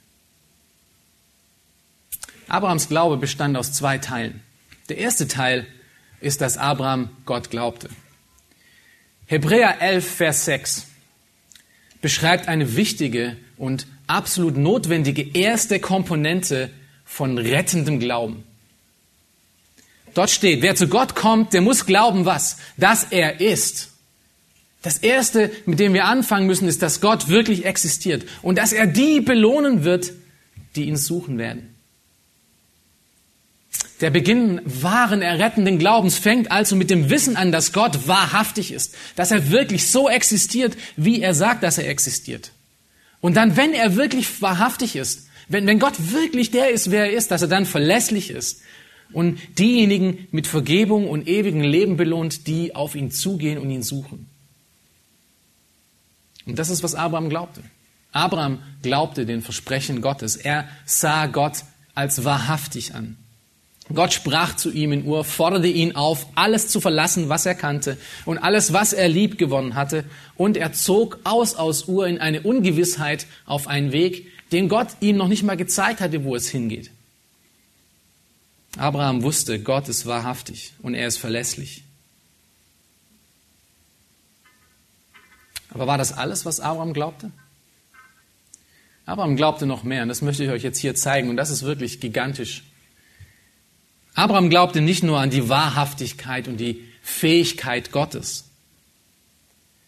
Abrahams 2.47 2.89
Glaube 2.89 3.17
bestand 3.17 3.57
aus 3.57 3.73
zwei 3.73 3.99
Teilen. 3.99 4.41
Der 4.89 4.99
erste 4.99 5.27
Teil 5.27 5.67
ist, 6.21 6.41
dass 6.41 6.57
Abraham 6.57 7.11
Gott 7.25 7.51
glaubte. 7.51 7.89
Hebräer 9.27 9.81
11, 9.81 10.17
Vers 10.17 10.45
6 10.45 10.87
beschreibt 12.01 12.49
eine 12.49 12.77
wichtige 12.77 13.37
und 13.57 13.87
absolut 14.07 14.57
notwendige 14.57 15.37
erste 15.37 15.81
Komponente 15.81 16.71
von 17.05 17.39
rettendem 17.39 18.01
Glauben. 18.01 18.45
Dort 20.19 20.31
steht, 20.31 20.63
wer 20.63 20.75
zu 20.75 20.89
Gott 20.89 21.15
kommt, 21.15 21.53
der 21.53 21.61
muss 21.61 21.87
glauben 21.87 22.25
was? 22.25 22.57
Dass 22.77 23.05
er 23.05 23.41
ist. 23.41 23.91
Das 24.83 24.99
Erste, 24.99 25.53
mit 25.65 25.79
dem 25.79 25.95
wir 25.95 26.07
anfangen 26.07 26.49
müssen, 26.49 26.67
ist, 26.67 26.83
dass 26.83 27.01
Gott 27.01 27.29
wirklich 27.29 27.65
existiert 27.65 28.25
und 28.43 28.59
dass 28.59 28.73
er 28.73 28.89
die 28.89 29.21
belohnen 29.21 29.85
wird, 29.85 30.13
die 30.75 30.87
ihn 30.87 30.97
suchen 30.97 31.39
werden. 31.39 31.73
Der 34.01 34.11
Beginn 34.11 34.61
wahren, 34.65 35.23
errettenden 35.23 35.79
Glaubens 35.79 36.19
fängt 36.19 36.51
also 36.51 36.75
mit 36.75 36.91
dem 36.91 37.11
Wissen 37.11 37.37
an, 37.37 37.53
dass 37.53 37.73
Gott 37.73 38.09
wahrhaftig 38.09 38.73
ist, 38.73 38.97
dass 39.15 39.31
er 39.31 39.53
wirklich 39.53 39.89
so 39.89 40.09
existiert, 40.09 40.77
wie 40.97 41.23
er 41.23 41.35
sagt, 41.35 41.63
dass 41.63 41.79
er 41.79 41.89
existiert. 41.89 42.51
Und 43.21 43.37
dann, 43.37 43.57
wenn 43.57 43.73
er 43.73 43.95
wirklich 43.95 44.43
wahrhaftig 44.43 44.97
ist, 44.97 45.29
wenn, 45.47 45.65
wenn 45.69 45.79
Gott 45.79 45.95
wirklich 46.11 46.51
der 46.51 46.71
ist, 46.71 46.91
wer 46.91 47.05
er 47.05 47.13
ist, 47.13 47.31
dass 47.31 47.43
er 47.43 47.49
dann 47.49 47.67
verlässlich 47.67 48.31
ist 48.31 48.63
und 49.13 49.39
diejenigen 49.59 50.29
mit 50.31 50.47
Vergebung 50.47 51.09
und 51.09 51.27
ewigem 51.27 51.61
Leben 51.61 51.97
belohnt, 51.97 52.47
die 52.47 52.75
auf 52.75 52.95
ihn 52.95 53.11
zugehen 53.11 53.59
und 53.59 53.71
ihn 53.71 53.83
suchen. 53.83 54.29
Und 56.47 56.59
das 56.59 56.71
ist, 56.71 56.83
was 56.83 56.95
Abraham 56.95 57.29
glaubte. 57.29 57.63
Abraham 58.13 58.61
glaubte 58.83 59.27
den 59.27 59.43
Versprechen 59.43 60.01
Gottes. 60.01 60.37
Er 60.37 60.69
sah 60.87 61.27
Gott 61.27 61.65
als 61.95 62.25
wahrhaftig 62.25 62.95
an. 62.95 63.17
Gott 63.95 64.13
sprach 64.13 64.55
zu 64.55 64.71
ihm 64.71 64.93
in 64.93 65.07
Ur, 65.07 65.25
forderte 65.25 65.69
ihn 65.69 65.97
auf, 65.97 66.27
alles 66.35 66.69
zu 66.69 66.81
verlassen, 66.81 67.31
was 67.31 67.47
er 67.47 67.55
kannte 67.55 67.97
und 68.27 68.37
alles, 68.39 68.73
was 68.75 68.93
er 68.93 69.09
lieb 69.09 69.39
gewonnen 69.39 69.75
hatte. 69.75 70.05
Und 70.37 70.57
er 70.57 70.73
zog 70.73 71.21
aus 71.25 71.55
aus 71.55 71.89
Ur 71.89 72.07
in 72.07 72.19
eine 72.19 72.43
Ungewissheit 72.43 73.27
auf 73.47 73.67
einen 73.67 73.93
Weg, 73.93 74.27
den 74.53 74.69
Gott 74.69 74.89
ihm 75.01 75.17
noch 75.17 75.29
nicht 75.29 75.43
mal 75.43 75.57
gezeigt 75.57 76.01
hatte, 76.01 76.25
wo 76.25 76.37
es 76.37 76.49
hingeht. 76.49 76.91
Abraham 78.79 79.23
wusste, 79.23 79.61
Gott 79.61 79.89
ist 79.89 80.07
wahrhaftig 80.07 80.73
und 80.83 80.95
er 80.95 81.09
ist 81.09 81.19
verlässlich. 81.19 81.83
Aber 85.71 85.87
war 85.87 85.99
das 85.99 86.13
alles, 86.13 86.47
was 86.47 86.61
Abraham 86.61 86.93
glaubte? 86.95 87.31
Abraham 89.05 89.37
glaubte 89.37 89.67
noch 89.67 89.83
mehr 89.83 90.03
und 90.03 90.09
das 90.09 90.23
möchte 90.23 90.45
ich 90.45 90.51
euch 90.51 90.63
jetzt 90.63 90.79
hier 90.79 90.95
zeigen 90.95 91.29
und 91.29 91.37
das 91.37 91.51
ist 91.51 91.63
wirklich 91.63 92.01
gigantisch. 92.01 92.63
Abraham 94.15 94.49
glaubte 94.49 94.81
nicht 94.81 95.03
nur 95.03 95.19
an 95.19 95.31
die 95.31 95.49
Wahrhaftigkeit 95.49 96.47
und 96.47 96.59
die 96.59 96.85
Fähigkeit 97.03 97.91
Gottes. 97.91 98.45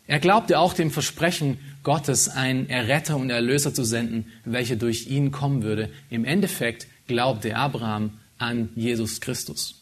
Er 0.07 0.19
glaubte 0.19 0.59
auch 0.59 0.73
dem 0.73 0.91
Versprechen 0.91 1.59
Gottes, 1.85 2.29
einen 2.29 2.69
Erretter 2.69 3.17
und 3.17 3.31
Erlöser 3.31 3.73
zu 3.73 3.85
senden, 3.85 4.33
welcher 4.45 4.77
durch 4.77 5.07
ihn 5.07 5.31
kommen 5.31 5.63
würde. 5.63 5.91
Im 6.11 6.25
Endeffekt 6.25 6.89
glaubte 7.07 7.57
Abraham 7.57 8.20
an 8.41 8.71
Jesus 8.75 9.21
Christus. 9.21 9.77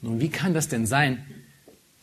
Nun, 0.00 0.20
wie 0.20 0.28
kann 0.28 0.54
das 0.54 0.68
denn 0.68 0.86
sein, 0.86 1.24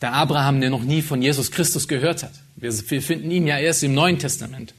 da 0.00 0.12
Abraham, 0.12 0.60
der 0.60 0.68
noch 0.68 0.82
nie 0.82 1.00
von 1.00 1.22
Jesus 1.22 1.50
Christus 1.50 1.88
gehört 1.88 2.22
hat? 2.22 2.32
Wir 2.56 2.72
finden 3.00 3.30
ihn 3.30 3.46
ja 3.46 3.58
erst 3.58 3.82
im 3.82 3.94
Neuen 3.94 4.18
Testament. 4.18 4.74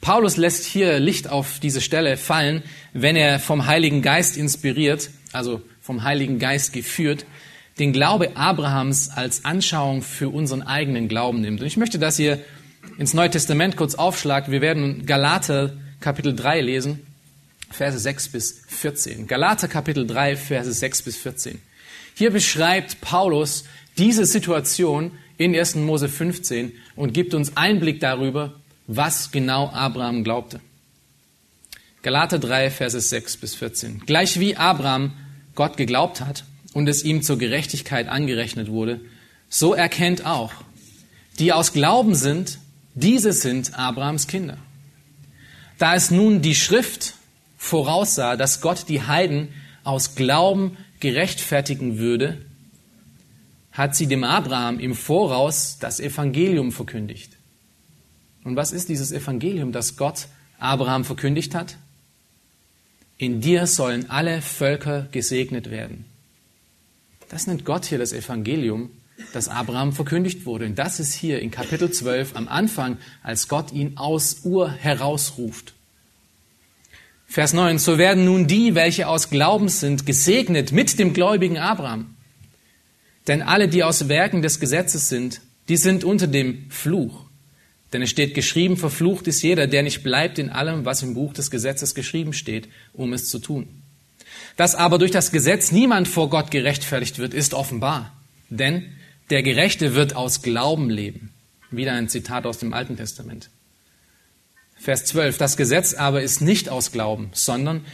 Paulus 0.00 0.36
lässt 0.36 0.64
hier 0.64 0.98
Licht 0.98 1.28
auf 1.28 1.60
diese 1.60 1.80
Stelle 1.80 2.16
fallen, 2.16 2.62
wenn 2.92 3.14
er 3.14 3.38
vom 3.38 3.66
Heiligen 3.66 4.02
Geist 4.02 4.36
inspiriert 4.36 5.10
also 5.32 5.62
vom 5.80 6.02
Heiligen 6.02 6.38
Geist 6.38 6.72
geführt, 6.72 7.24
den 7.78 7.92
Glaube 7.92 8.36
Abrahams 8.36 9.10
als 9.10 9.44
Anschauung 9.44 10.02
für 10.02 10.28
unseren 10.28 10.62
eigenen 10.62 11.08
Glauben 11.08 11.40
nimmt. 11.40 11.60
Und 11.60 11.66
ich 11.66 11.76
möchte, 11.76 11.98
dass 11.98 12.18
ihr 12.18 12.40
ins 12.98 13.14
Neue 13.14 13.30
Testament 13.30 13.76
kurz 13.76 13.94
aufschlagt. 13.94 14.50
Wir 14.50 14.60
werden 14.60 15.06
Galater 15.06 15.74
Kapitel 16.00 16.34
3 16.34 16.60
lesen, 16.60 17.06
Verse 17.70 17.98
6 17.98 18.28
bis 18.28 18.62
14. 18.68 19.26
Galater 19.26 19.68
Kapitel 19.68 20.06
3, 20.06 20.36
Verse 20.36 20.72
6 20.72 21.02
bis 21.02 21.16
14. 21.16 21.60
Hier 22.14 22.30
beschreibt 22.30 23.00
Paulus 23.00 23.64
diese 23.96 24.24
Situation 24.24 25.12
in 25.36 25.54
1. 25.54 25.76
Mose 25.76 26.08
15 26.08 26.72
und 26.96 27.14
gibt 27.14 27.34
uns 27.34 27.56
Einblick 27.56 28.00
darüber, 28.00 28.54
was 28.86 29.30
genau 29.30 29.70
Abraham 29.70 30.24
glaubte. 30.24 30.60
Galater 32.02 32.38
3, 32.38 32.70
Verse 32.70 33.00
6 33.00 33.36
bis 33.36 33.54
14. 33.54 34.00
Gleich 34.06 34.40
wie 34.40 34.56
Abraham 34.56 35.12
Gott 35.54 35.76
geglaubt 35.76 36.20
hat 36.20 36.44
und 36.72 36.88
es 36.88 37.04
ihm 37.04 37.22
zur 37.22 37.38
Gerechtigkeit 37.38 38.08
angerechnet 38.08 38.68
wurde, 38.68 39.00
so 39.48 39.74
erkennt 39.74 40.24
auch, 40.24 40.52
die 41.38 41.52
aus 41.52 41.72
Glauben 41.72 42.14
sind, 42.14 42.58
diese 42.94 43.32
sind 43.32 43.78
Abrahams 43.78 44.26
Kinder. 44.26 44.58
Da 45.78 45.94
es 45.94 46.10
nun 46.10 46.42
die 46.42 46.54
Schrift 46.54 47.14
voraussah, 47.58 48.36
dass 48.36 48.62
Gott 48.62 48.88
die 48.88 49.02
Heiden 49.02 49.48
aus 49.84 50.14
Glauben 50.14 50.78
gerechtfertigen 51.00 51.98
würde, 51.98 52.40
hat 53.72 53.94
sie 53.94 54.06
dem 54.06 54.24
Abraham 54.24 54.80
im 54.80 54.94
Voraus 54.94 55.76
das 55.78 56.00
Evangelium 56.00 56.72
verkündigt. 56.72 57.36
Und 58.44 58.56
was 58.56 58.72
ist 58.72 58.88
dieses 58.88 59.12
Evangelium, 59.12 59.72
das 59.72 59.96
Gott 59.96 60.28
Abraham 60.58 61.04
verkündigt 61.04 61.54
hat? 61.54 61.76
In 63.18 63.40
dir 63.40 63.66
sollen 63.66 64.08
alle 64.10 64.40
Völker 64.40 65.08
gesegnet 65.12 65.70
werden. 65.70 66.06
Das 67.28 67.46
nennt 67.46 67.64
Gott 67.64 67.84
hier 67.84 67.98
das 67.98 68.12
Evangelium, 68.12 68.90
das 69.32 69.48
Abraham 69.48 69.92
verkündigt 69.92 70.46
wurde. 70.46 70.66
Und 70.66 70.78
das 70.78 71.00
ist 71.00 71.12
hier 71.12 71.40
in 71.40 71.50
Kapitel 71.50 71.90
12 71.90 72.36
am 72.36 72.48
Anfang, 72.48 72.96
als 73.22 73.48
Gott 73.48 73.72
ihn 73.72 73.96
aus 73.96 74.40
Ur 74.44 74.70
herausruft. 74.70 75.74
Vers 77.30 77.52
9, 77.52 77.78
so 77.78 77.98
werden 77.98 78.24
nun 78.24 78.46
die, 78.46 78.74
welche 78.74 79.06
aus 79.06 79.28
Glauben 79.28 79.68
sind, 79.68 80.06
gesegnet 80.06 80.72
mit 80.72 80.98
dem 80.98 81.12
gläubigen 81.12 81.58
Abraham. 81.58 82.16
Denn 83.26 83.42
alle, 83.42 83.68
die 83.68 83.84
aus 83.84 84.08
Werken 84.08 84.40
des 84.40 84.60
Gesetzes 84.60 85.10
sind, 85.10 85.42
die 85.68 85.76
sind 85.76 86.04
unter 86.04 86.26
dem 86.26 86.70
Fluch. 86.70 87.26
Denn 87.92 88.00
es 88.00 88.08
steht 88.08 88.34
geschrieben, 88.34 88.78
verflucht 88.78 89.26
ist 89.28 89.42
jeder, 89.42 89.66
der 89.66 89.82
nicht 89.82 90.02
bleibt 90.02 90.38
in 90.38 90.48
allem, 90.48 90.86
was 90.86 91.02
im 91.02 91.12
Buch 91.12 91.34
des 91.34 91.50
Gesetzes 91.50 91.94
geschrieben 91.94 92.32
steht, 92.32 92.68
um 92.94 93.12
es 93.12 93.28
zu 93.28 93.38
tun. 93.38 93.82
Dass 94.56 94.74
aber 94.74 94.98
durch 94.98 95.10
das 95.10 95.30
Gesetz 95.30 95.70
niemand 95.70 96.08
vor 96.08 96.30
Gott 96.30 96.50
gerechtfertigt 96.50 97.18
wird, 97.18 97.34
ist 97.34 97.52
offenbar. 97.52 98.16
Denn 98.48 98.86
der 99.28 99.42
Gerechte 99.42 99.94
wird 99.94 100.16
aus 100.16 100.40
Glauben 100.40 100.88
leben. 100.88 101.30
Wieder 101.70 101.92
ein 101.92 102.08
Zitat 102.08 102.46
aus 102.46 102.58
dem 102.58 102.72
Alten 102.72 102.96
Testament. 102.96 103.50
Vers 104.78 105.04
12. 105.06 105.38
Das 105.38 105.56
Gesetz 105.56 105.94
aber 105.94 106.22
ist 106.22 106.40
nicht 106.40 106.68
aus 106.68 106.92
Glauben, 106.92 107.30
sondern 107.32 107.84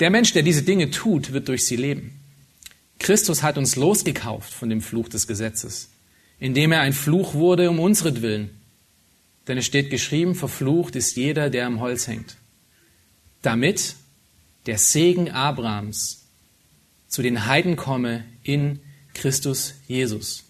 der 0.00 0.10
Mensch, 0.10 0.32
der 0.32 0.42
diese 0.42 0.62
Dinge 0.62 0.90
tut, 0.90 1.32
wird 1.32 1.48
durch 1.48 1.66
sie 1.66 1.76
leben. 1.76 2.20
Christus 2.98 3.42
hat 3.42 3.58
uns 3.58 3.76
losgekauft 3.76 4.52
von 4.52 4.70
dem 4.70 4.80
Fluch 4.80 5.08
des 5.08 5.26
Gesetzes, 5.26 5.90
indem 6.38 6.72
er 6.72 6.80
ein 6.80 6.92
Fluch 6.92 7.34
wurde 7.34 7.70
um 7.70 7.80
unsretwillen 7.80 8.50
denn 9.46 9.58
es 9.58 9.66
steht 9.66 9.90
geschrieben, 9.90 10.34
verflucht 10.34 10.96
ist 10.96 11.16
jeder, 11.16 11.50
der 11.50 11.66
am 11.66 11.80
Holz 11.80 12.06
hängt. 12.06 12.36
Damit 13.42 13.96
der 14.66 14.78
Segen 14.78 15.30
Abrahams 15.30 16.24
zu 17.08 17.22
den 17.22 17.46
Heiden 17.46 17.76
komme 17.76 18.24
in 18.42 18.80
Christus 19.12 19.74
Jesus. 19.86 20.44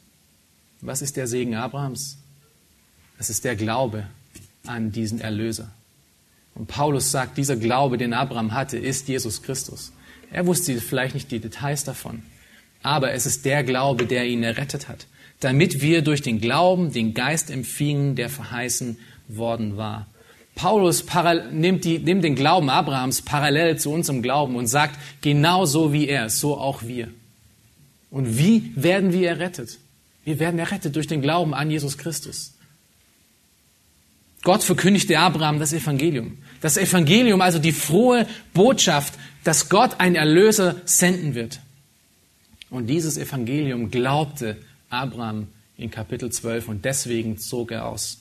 Was 0.81 1.03
ist 1.03 1.17
der 1.17 1.27
Segen 1.27 1.55
Abrahams? 1.55 2.19
Das 3.19 3.31
ist 3.31 3.45
der 3.45 3.57
Glaube 3.57 4.07
an 4.67 4.93
diesen 4.93 5.21
Erlöser. 5.21 5.71
Und 6.55 6.69
Paulus 6.69 7.11
sagt, 7.11 7.37
dieser 7.37 7.57
Glaube, 7.57 7.99
den 7.99 8.13
Abraham 8.13 8.53
hatte, 8.53 8.79
ist 8.79 9.09
Jesus 9.09 9.43
Christus. 9.43 9.93
Er 10.31 10.47
wusste 10.47 10.81
vielleicht 10.81 11.15
nicht 11.15 11.31
die 11.31 11.41
Details 11.41 11.85
davon, 11.85 12.23
aber 12.83 13.13
es 13.13 13.27
ist 13.27 13.45
der 13.45 13.65
Glaube, 13.65 14.07
der 14.07 14.27
ihn 14.27 14.43
errettet 14.43 14.89
hat 14.89 15.07
damit 15.45 15.83
wir 15.83 16.01
durch 16.01 16.23
den 16.23 16.41
Glauben 16.41 16.93
den 16.93 17.13
Geist 17.13 17.51
empfingen, 17.51 18.17
der 18.17 18.31
verheißen 18.31 18.99
worden 19.29 19.77
war. 19.77 20.07
Paulus 20.55 21.05
nimmt, 21.51 21.85
die, 21.85 21.99
nimmt 21.99 22.25
den 22.25 22.35
Glauben 22.35 22.71
Abrahams 22.71 23.23
parallel 23.23 23.77
zu 23.77 23.91
unserem 23.91 24.23
Glauben 24.23 24.57
und 24.57 24.69
sagt, 24.69 24.99
genauso 25.21 25.93
wie 25.93 26.09
er, 26.09 26.31
so 26.31 26.57
auch 26.57 26.85
wir. 26.85 27.09
Und 28.11 28.39
wie 28.39 28.73
werden 28.75 29.13
wir 29.13 29.29
errettet? 29.29 29.79
Wir 30.25 30.39
werden 30.39 30.59
errettet 30.59 30.97
durch 30.97 31.09
den 31.09 31.21
Glauben 31.21 31.53
an 31.53 31.71
Jesus 31.71 31.99
Christus. 31.99 32.54
Gott 34.45 34.63
verkündigte 34.63 35.19
Abraham 35.19 35.59
das 35.59 35.73
Evangelium. 35.73 36.39
Das 36.61 36.77
Evangelium, 36.77 37.41
also 37.41 37.59
die 37.59 37.73
frohe 37.73 38.27
Botschaft, 38.53 39.15
dass 39.43 39.69
Gott 39.69 39.99
einen 40.01 40.15
Erlöser 40.15 40.77
senden 40.85 41.35
wird. 41.35 41.61
Und 42.71 42.87
dieses 42.87 43.17
Evangelium 43.17 43.91
glaubte 43.91 44.59
Abraham 44.91 45.49
in 45.77 45.91
Kapitel 45.91 46.31
12 46.31 46.69
und 46.69 46.85
deswegen 46.85 47.39
zog 47.39 47.73
er 47.73 47.87
aus. 47.87 48.19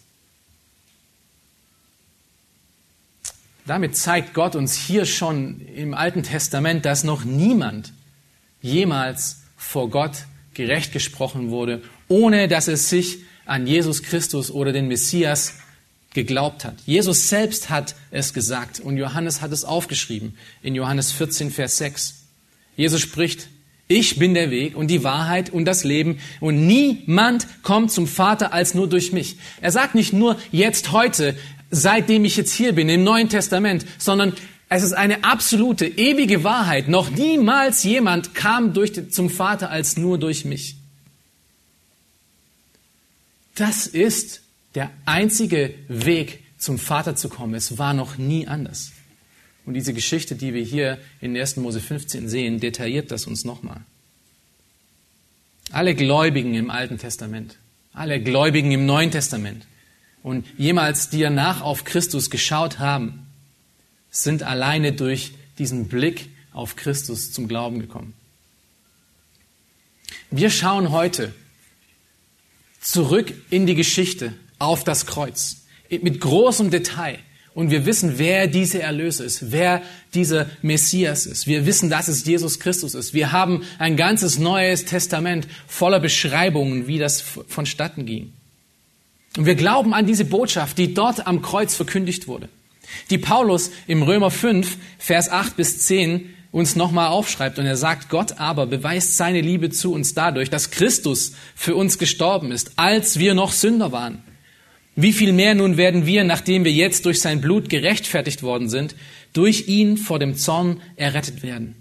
Damit 3.65 3.95
zeigt 3.95 4.33
Gott 4.33 4.55
uns 4.55 4.75
hier 4.75 5.05
schon 5.05 5.61
im 5.61 5.93
Alten 5.93 6.23
Testament, 6.23 6.85
dass 6.85 7.03
noch 7.03 7.23
niemand 7.23 7.93
jemals 8.61 9.43
vor 9.57 9.89
Gott 9.89 10.25
gerecht 10.53 10.91
gesprochen 10.93 11.49
wurde, 11.49 11.81
ohne 12.07 12.47
dass 12.47 12.67
es 12.67 12.89
sich 12.89 13.19
an 13.45 13.67
Jesus 13.67 14.03
Christus 14.03 14.51
oder 14.51 14.71
den 14.71 14.87
Messias 14.87 15.55
geglaubt 16.13 16.65
hat. 16.65 16.75
Jesus 16.85 17.29
selbst 17.29 17.69
hat 17.69 17.95
es 18.11 18.33
gesagt 18.33 18.79
und 18.79 18.97
Johannes 18.97 19.41
hat 19.41 19.51
es 19.51 19.65
aufgeschrieben 19.65 20.37
in 20.61 20.75
Johannes 20.75 21.11
14, 21.11 21.51
Vers 21.51 21.77
6. 21.77 22.15
Jesus 22.75 23.01
spricht, 23.01 23.47
ich 23.87 24.17
bin 24.17 24.33
der 24.33 24.49
Weg 24.49 24.75
und 24.75 24.87
die 24.87 25.03
Wahrheit 25.03 25.49
und 25.49 25.65
das 25.65 25.83
Leben 25.83 26.19
und 26.39 26.65
niemand 26.65 27.47
kommt 27.63 27.91
zum 27.91 28.07
Vater 28.07 28.53
als 28.53 28.73
nur 28.73 28.87
durch 28.87 29.11
mich. 29.11 29.37
Er 29.61 29.71
sagt 29.71 29.93
nicht 29.95 30.13
nur 30.13 30.37
jetzt 30.51 30.91
heute, 30.91 31.35
seitdem 31.69 32.25
ich 32.25 32.37
jetzt 32.37 32.53
hier 32.53 32.73
bin 32.73 32.87
im 32.89 33.03
Neuen 33.03 33.29
Testament, 33.29 33.85
sondern 33.97 34.33
es 34.69 34.83
ist 34.83 34.93
eine 34.93 35.23
absolute, 35.23 35.85
ewige 35.85 36.43
Wahrheit. 36.43 36.87
Noch 36.87 37.11
niemals 37.11 37.83
jemand 37.83 38.33
kam 38.33 38.73
durch, 38.73 39.11
zum 39.11 39.29
Vater 39.29 39.69
als 39.69 39.97
nur 39.97 40.17
durch 40.17 40.45
mich. 40.45 40.77
Das 43.55 43.85
ist 43.85 44.41
der 44.75 44.91
einzige 45.05 45.73
Weg 45.87 46.43
zum 46.57 46.79
Vater 46.79 47.15
zu 47.15 47.29
kommen. 47.29 47.53
Es 47.53 47.77
war 47.77 47.93
noch 47.93 48.17
nie 48.17 48.47
anders. 48.47 48.91
Und 49.65 49.75
diese 49.75 49.93
Geschichte, 49.93 50.35
die 50.35 50.53
wir 50.53 50.63
hier 50.63 50.97
in 51.21 51.37
1. 51.37 51.57
Mose 51.57 51.79
15 51.79 52.27
sehen, 52.27 52.59
detailliert 52.59 53.11
das 53.11 53.27
uns 53.27 53.45
nochmal. 53.45 53.81
Alle 55.71 55.95
Gläubigen 55.95 56.53
im 56.53 56.69
Alten 56.69 56.97
Testament, 56.97 57.57
alle 57.93 58.21
Gläubigen 58.21 58.71
im 58.71 58.85
Neuen 58.85 59.11
Testament 59.11 59.65
und 60.21 60.45
jemals, 60.57 61.09
die 61.09 61.21
danach 61.21 61.61
auf 61.61 61.83
Christus 61.83 62.29
geschaut 62.29 62.79
haben, 62.79 63.27
sind 64.11 64.43
alleine 64.43 64.93
durch 64.93 65.31
diesen 65.57 65.87
Blick 65.87 66.29
auf 66.51 66.75
Christus 66.75 67.31
zum 67.31 67.47
Glauben 67.47 67.79
gekommen. 67.79 68.13
Wir 70.29 70.49
schauen 70.49 70.91
heute 70.91 71.33
zurück 72.79 73.33
in 73.49 73.65
die 73.65 73.75
Geschichte 73.75 74.33
auf 74.63 74.83
das 74.83 75.05
Kreuz 75.05 75.57
mit 75.89 76.19
großem 76.19 76.71
Detail. 76.71 77.19
Und 77.53 77.69
wir 77.69 77.85
wissen, 77.85 78.17
wer 78.17 78.47
diese 78.47 78.81
Erlöser 78.81 79.23
ist, 79.25 79.51
wer 79.51 79.83
dieser 80.15 80.47
Messias 80.63 81.27
ist. 81.27 81.45
Wir 81.45 81.67
wissen, 81.67 81.89
dass 81.89 82.07
es 82.07 82.25
Jesus 82.25 82.59
Christus 82.59 82.95
ist. 82.95 83.13
Wir 83.13 83.31
haben 83.31 83.61
ein 83.77 83.95
ganzes 83.95 84.39
neues 84.39 84.85
Testament 84.85 85.47
voller 85.67 85.99
Beschreibungen, 85.99 86.87
wie 86.87 86.97
das 86.97 87.21
vonstatten 87.21 88.07
ging. 88.07 88.33
Und 89.37 89.45
wir 89.45 89.55
glauben 89.55 89.93
an 89.93 90.07
diese 90.07 90.25
Botschaft, 90.25 90.79
die 90.79 90.95
dort 90.95 91.27
am 91.27 91.43
Kreuz 91.43 91.75
verkündigt 91.75 92.27
wurde. 92.27 92.49
Die 93.11 93.19
Paulus 93.19 93.69
im 93.85 94.01
Römer 94.01 94.31
5, 94.31 94.77
Vers 94.97 95.29
8 95.29 95.55
bis 95.55 95.79
10 95.79 96.33
uns 96.51 96.75
nochmal 96.75 97.09
aufschreibt 97.09 97.57
und 97.57 97.65
er 97.65 97.77
sagt, 97.77 98.09
Gott 98.09 98.39
aber 98.39 98.67
beweist 98.67 99.17
seine 99.17 99.41
Liebe 99.41 99.71
zu 99.71 99.91
uns 99.91 100.13
dadurch, 100.13 100.51
dass 100.51 100.69
Christus 100.69 101.33
für 101.55 101.75
uns 101.75 101.97
gestorben 101.97 102.51
ist, 102.51 102.73
als 102.75 103.17
wir 103.17 103.33
noch 103.33 103.51
Sünder 103.51 103.91
waren. 103.91 104.23
Wie 104.95 105.13
viel 105.13 105.33
mehr 105.33 105.55
nun 105.55 105.77
werden 105.77 106.05
wir, 106.05 106.23
nachdem 106.23 106.65
wir 106.65 106.71
jetzt 106.71 107.05
durch 107.05 107.19
sein 107.19 107.41
Blut 107.41 107.69
gerechtfertigt 107.69 108.43
worden 108.43 108.69
sind, 108.69 108.95
durch 109.33 109.67
ihn 109.67 109.97
vor 109.97 110.19
dem 110.19 110.35
Zorn 110.35 110.81
errettet 110.95 111.41
werden. 111.41 111.75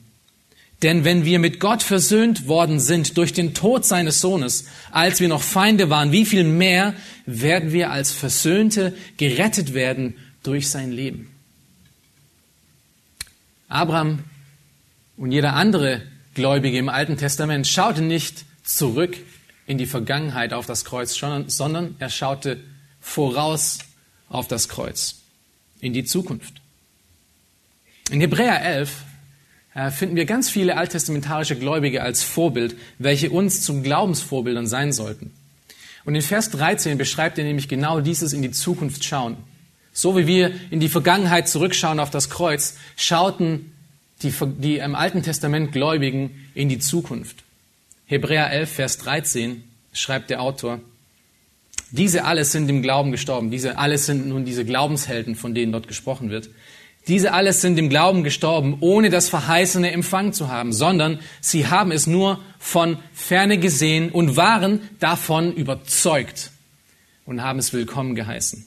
Denn 0.83 1.05
wenn 1.05 1.25
wir 1.25 1.39
mit 1.39 1.61
Gott 1.61 1.83
versöhnt 1.83 2.49
worden 2.49 2.81
sind 2.81 3.17
durch 3.17 3.33
den 3.33 3.55
Tod 3.55 3.85
seines 3.85 4.21
Sohnes, 4.21 4.67
als 4.91 5.21
wir 5.21 5.29
noch 5.29 5.43
Feinde 5.43 5.91
waren, 5.91 6.11
wie 6.11 6.25
viel 6.25 6.43
mehr 6.43 6.95
werden 7.25 7.73
wir 7.73 7.91
als 7.91 8.11
Versöhnte 8.11 8.95
gerettet 9.17 9.75
werden 9.75 10.17
durch 10.43 10.69
sein 10.71 10.91
Leben. 10.91 11.29
Abraham 13.69 14.25
und 15.17 15.31
jeder 15.31 15.55
andere 15.55 16.03
Gläubige 16.35 16.79
im 16.79 16.89
Alten 16.89 17.17
Testament 17.17 17.69
schaute 17.69 18.03
nicht 18.03 18.45
zurück 18.65 19.17
in 19.67 19.79
die 19.79 19.87
Vergangenheit 19.87 20.53
auf 20.53 20.67
das 20.67 20.85
Kreuz, 20.85 21.15
sondern 21.15 21.95
er 22.01 22.11
schaute 22.11 22.59
voraus 23.03 23.81
auf 24.31 24.49
das 24.49 24.71
Kreuz, 24.71 25.17
in 25.81 25.93
die 25.93 26.05
Zukunft. 26.05 26.55
In 28.11 28.21
Hebräer 28.21 28.63
11 28.65 28.93
äh, 29.75 29.91
finden 29.91 30.17
wir 30.17 30.25
ganz 30.25 30.49
viele 30.49 30.77
alttestamentarische 30.77 31.57
Gläubige 31.57 32.03
als 32.03 32.23
Vorbild, 32.23 32.77
welche 32.99 33.31
uns 33.31 33.61
zum 33.61 33.83
Glaubensvorbildern 33.83 34.67
sein 34.67 34.93
sollten. 34.93 35.33
Und 36.05 36.15
in 36.15 36.23
Vers 36.23 36.51
13 36.51 36.99
beschreibt 36.99 37.39
er 37.39 37.45
nämlich 37.45 37.69
genau 37.69 38.01
dieses 38.01 38.33
in 38.33 38.43
die 38.43 38.51
Zukunft 38.51 39.05
schauen. 39.05 39.37
So 39.93 40.17
wie 40.17 40.27
wir 40.27 40.53
in 40.71 40.81
die 40.81 40.89
Vergangenheit 40.89 41.49
zurückschauen 41.49 42.01
auf 42.01 42.11
das 42.11 42.31
Kreuz, 42.31 42.77
schauten 42.97 43.73
die, 44.23 44.33
die 44.59 44.79
im 44.79 44.95
Alten 44.95 45.23
Testament 45.23 45.73
Gläubigen 45.73 46.49
in 46.55 46.69
die 46.69 46.79
Zukunft. 46.79 47.45
Hebräer 48.07 48.51
11, 48.51 48.73
Vers 48.73 48.99
13 48.99 49.63
schreibt 49.93 50.31
der 50.31 50.41
Autor, 50.41 50.81
diese 51.93 52.25
alles 52.25 52.53
sind 52.53 52.71
im 52.71 52.81
Glauben 52.81 53.13
gestorben. 53.13 53.51
Diese 53.51 53.77
alles 53.79 54.07
sind 54.07 54.27
nun 54.27 54.47
diese 54.47 54.65
Glaubenshelden, 54.65 55.37
von 55.37 55.55
denen 55.55 55.73
dort 55.73 55.89
gesprochen 55.89 56.31
wird. 56.31 56.49
Diese 57.07 57.35
alles 57.35 57.61
sind 57.61 57.79
im 57.79 57.91
Glauben 57.91 58.25
gestorben, 58.25 58.79
ohne 58.81 59.11
das 59.11 59.29
Verheißene 59.29 59.91
empfangen 59.91 60.33
zu 60.33 60.49
haben, 60.49 60.73
sondern 60.73 61.21
sie 61.41 61.67
haben 61.67 61.93
es 61.93 62.07
nur 62.07 62.41
von 62.59 62.97
ferne 63.13 63.59
gesehen 63.59 64.11
und 64.11 64.37
waren 64.37 64.81
davon 65.01 65.53
überzeugt 65.53 66.51
und 67.27 67.43
haben 67.43 67.59
es 67.59 67.75
willkommen 67.75 68.15
geheißen. 68.15 68.67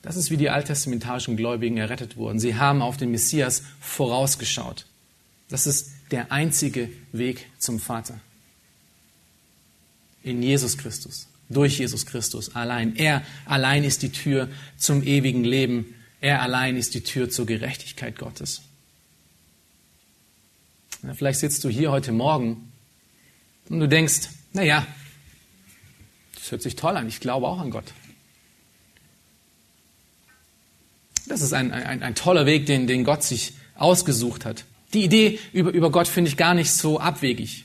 Das 0.00 0.16
ist, 0.16 0.32
wie 0.32 0.36
die 0.36 0.50
alttestamentarischen 0.50 1.36
Gläubigen 1.36 1.76
errettet 1.76 2.16
wurden. 2.16 2.40
Sie 2.40 2.56
haben 2.56 2.82
auf 2.82 2.96
den 2.96 3.12
Messias 3.12 3.62
vorausgeschaut. 3.80 4.86
Das 5.48 5.68
ist 5.68 5.92
der 6.10 6.32
einzige 6.32 6.88
Weg 7.12 7.46
zum 7.58 7.78
Vater 7.78 8.18
in 10.22 10.42
Jesus 10.42 10.78
Christus, 10.78 11.28
durch 11.48 11.78
Jesus 11.78 12.06
Christus 12.06 12.54
allein. 12.54 12.96
Er 12.96 13.22
allein 13.44 13.84
ist 13.84 14.02
die 14.02 14.10
Tür 14.10 14.48
zum 14.76 15.02
ewigen 15.02 15.44
Leben. 15.44 15.94
Er 16.20 16.42
allein 16.42 16.76
ist 16.76 16.94
die 16.94 17.02
Tür 17.02 17.30
zur 17.30 17.46
Gerechtigkeit 17.46 18.18
Gottes. 18.18 18.62
Vielleicht 21.14 21.40
sitzt 21.40 21.64
du 21.64 21.68
hier 21.68 21.90
heute 21.90 22.12
Morgen 22.12 22.72
und 23.68 23.80
du 23.80 23.88
denkst, 23.88 24.28
naja, 24.52 24.86
das 26.34 26.52
hört 26.52 26.62
sich 26.62 26.76
toll 26.76 26.96
an, 26.96 27.08
ich 27.08 27.18
glaube 27.18 27.48
auch 27.48 27.58
an 27.58 27.70
Gott. 27.70 27.92
Das 31.26 31.40
ist 31.40 31.52
ein, 31.52 31.72
ein, 31.72 32.02
ein 32.02 32.14
toller 32.14 32.46
Weg, 32.46 32.66
den, 32.66 32.86
den 32.86 33.04
Gott 33.04 33.22
sich 33.22 33.54
ausgesucht 33.74 34.44
hat. 34.44 34.64
Die 34.92 35.04
Idee 35.04 35.38
über, 35.52 35.70
über 35.70 35.90
Gott 35.90 36.06
finde 36.08 36.28
ich 36.28 36.36
gar 36.36 36.54
nicht 36.54 36.70
so 36.72 37.00
abwegig. 37.00 37.64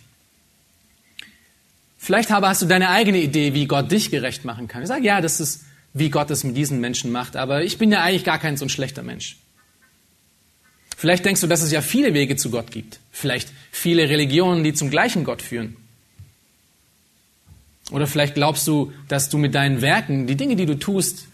Vielleicht 1.98 2.32
aber 2.32 2.50
hast 2.50 2.62
du 2.62 2.68
deine 2.68 2.90
eigene 2.90 3.20
Idee, 3.20 3.54
wie 3.54 3.66
Gott 3.66 3.92
dich 3.92 4.12
gerecht 4.12 4.46
machen 4.46 4.68
kann. 4.68 4.82
Ich 4.84 4.88
sage, 4.88 5.04
ja, 5.04 5.20
das 5.20 5.40
ist, 5.40 5.66
wie 5.94 6.10
Gott 6.10 6.30
es 6.30 6.44
mit 6.44 6.56
diesen 6.56 6.80
Menschen 6.80 7.12
macht, 7.12 7.36
aber 7.36 7.64
ich 7.64 7.78
bin 7.78 7.92
ja 7.92 8.04
eigentlich 8.04 8.24
gar 8.24 8.40
kein 8.40 8.56
so 8.56 8.66
ein 8.66 8.70
schlechter 8.70 9.04
Mensch. 9.04 9.38
Vielleicht 10.96 11.26
denkst 11.26 11.42
du, 11.42 11.48
dass 11.48 11.62
es 11.62 11.72
ja 11.72 11.82
viele 11.82 12.14
Wege 12.14 12.38
zu 12.38 12.50
Gott 12.50 12.72
gibt. 12.72 13.00
Vielleicht 13.12 13.52
viele 13.72 14.10
Religionen, 14.10 14.64
die 14.64 14.74
zum 14.74 14.90
gleichen 14.90 15.24
Gott 15.24 15.42
führen. 15.42 15.76
Oder 17.92 18.08
vielleicht 18.08 18.34
glaubst 18.34 18.68
du, 18.68 18.92
dass 19.08 19.30
du 19.30 19.38
mit 19.38 19.56
deinen 19.56 19.82
Werken, 19.82 20.28
die 20.28 20.36
Dinge, 20.36 20.56
die 20.56 20.66
du 20.66 20.78
tust, 20.78 21.28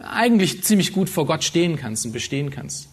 eigentlich 0.00 0.64
ziemlich 0.64 0.92
gut 0.92 1.08
vor 1.08 1.26
Gott 1.26 1.44
stehen 1.44 1.76
kannst 1.76 2.04
und 2.04 2.12
bestehen 2.12 2.50
kannst. 2.50 2.88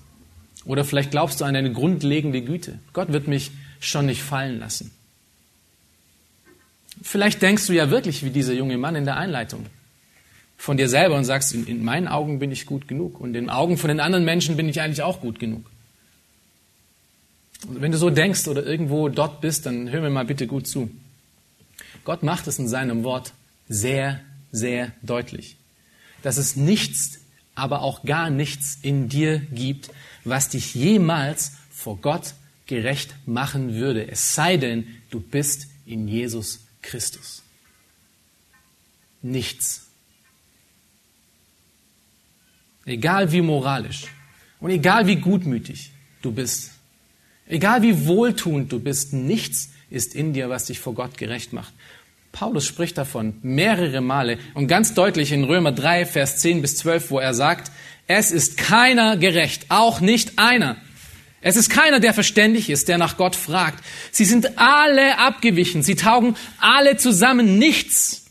Oder 0.65 0.85
vielleicht 0.85 1.11
glaubst 1.11 1.41
du 1.41 1.45
an 1.45 1.53
deine 1.53 1.71
grundlegende 1.71 2.41
Güte. 2.41 2.79
Gott 2.93 3.11
wird 3.11 3.27
mich 3.27 3.51
schon 3.79 4.05
nicht 4.05 4.21
fallen 4.21 4.59
lassen. 4.59 4.91
Vielleicht 7.01 7.41
denkst 7.41 7.67
du 7.67 7.73
ja 7.73 7.89
wirklich 7.89 8.23
wie 8.23 8.29
dieser 8.29 8.53
junge 8.53 8.77
Mann 8.77 8.95
in 8.95 9.05
der 9.05 9.17
Einleitung 9.17 9.65
von 10.57 10.77
dir 10.77 10.87
selber 10.87 11.15
und 11.15 11.25
sagst, 11.25 11.53
in, 11.55 11.65
in 11.65 11.83
meinen 11.83 12.07
Augen 12.07 12.37
bin 12.37 12.51
ich 12.51 12.67
gut 12.67 12.87
genug 12.87 13.19
und 13.19 13.29
in 13.29 13.45
den 13.45 13.49
Augen 13.49 13.77
von 13.77 13.87
den 13.87 13.99
anderen 13.99 14.23
Menschen 14.25 14.57
bin 14.57 14.69
ich 14.69 14.79
eigentlich 14.79 15.01
auch 15.01 15.19
gut 15.19 15.39
genug. 15.39 15.65
Also 17.67 17.81
wenn 17.81 17.91
du 17.91 17.97
so 17.97 18.09
denkst 18.09 18.47
oder 18.47 18.65
irgendwo 18.65 19.09
dort 19.09 19.41
bist, 19.41 19.65
dann 19.65 19.89
hör 19.89 20.01
mir 20.01 20.09
mal 20.09 20.25
bitte 20.25 20.45
gut 20.45 20.67
zu. 20.67 20.91
Gott 22.05 22.21
macht 22.21 22.47
es 22.47 22.59
in 22.59 22.67
seinem 22.67 23.03
Wort 23.03 23.33
sehr, 23.67 24.19
sehr 24.51 24.91
deutlich, 25.01 25.57
dass 26.21 26.37
es 26.37 26.55
nichts, 26.55 27.19
aber 27.55 27.81
auch 27.81 28.03
gar 28.03 28.29
nichts 28.29 28.77
in 28.81 29.09
dir 29.09 29.39
gibt, 29.39 29.89
was 30.23 30.49
dich 30.49 30.75
jemals 30.75 31.53
vor 31.71 31.97
Gott 31.97 32.35
gerecht 32.67 33.15
machen 33.25 33.75
würde, 33.75 34.07
es 34.07 34.35
sei 34.35 34.57
denn, 34.57 34.87
du 35.09 35.19
bist 35.19 35.67
in 35.85 36.07
Jesus 36.07 36.61
Christus. 36.81 37.43
Nichts. 39.21 39.87
Egal 42.85 43.31
wie 43.31 43.41
moralisch 43.41 44.05
und 44.59 44.71
egal 44.71 45.05
wie 45.07 45.17
gutmütig 45.17 45.91
du 46.21 46.31
bist, 46.31 46.71
egal 47.47 47.83
wie 47.83 48.07
wohltuend 48.07 48.71
du 48.71 48.79
bist, 48.79 49.13
nichts 49.13 49.69
ist 49.89 50.15
in 50.15 50.33
dir, 50.33 50.49
was 50.49 50.65
dich 50.65 50.79
vor 50.79 50.95
Gott 50.95 51.17
gerecht 51.17 51.53
macht. 51.53 51.73
Paulus 52.31 52.65
spricht 52.65 52.97
davon 52.97 53.37
mehrere 53.41 54.01
Male 54.01 54.39
und 54.53 54.67
ganz 54.67 54.93
deutlich 54.93 55.31
in 55.31 55.43
Römer 55.43 55.73
3, 55.73 56.05
Vers 56.05 56.37
10 56.37 56.61
bis 56.61 56.77
12, 56.77 57.11
wo 57.11 57.19
er 57.19 57.33
sagt, 57.33 57.71
es 58.07 58.31
ist 58.31 58.57
keiner 58.57 59.17
gerecht, 59.17 59.65
auch 59.69 59.99
nicht 59.99 60.39
einer. 60.39 60.77
Es 61.41 61.55
ist 61.55 61.69
keiner, 61.69 61.99
der 61.99 62.13
verständig 62.13 62.69
ist, 62.69 62.87
der 62.87 62.99
nach 62.99 63.17
Gott 63.17 63.35
fragt. 63.35 63.83
Sie 64.11 64.25
sind 64.25 64.59
alle 64.59 65.17
abgewichen, 65.17 65.81
sie 65.81 65.95
taugen 65.95 66.35
alle 66.59 66.97
zusammen 66.97 67.57
nichts. 67.57 68.25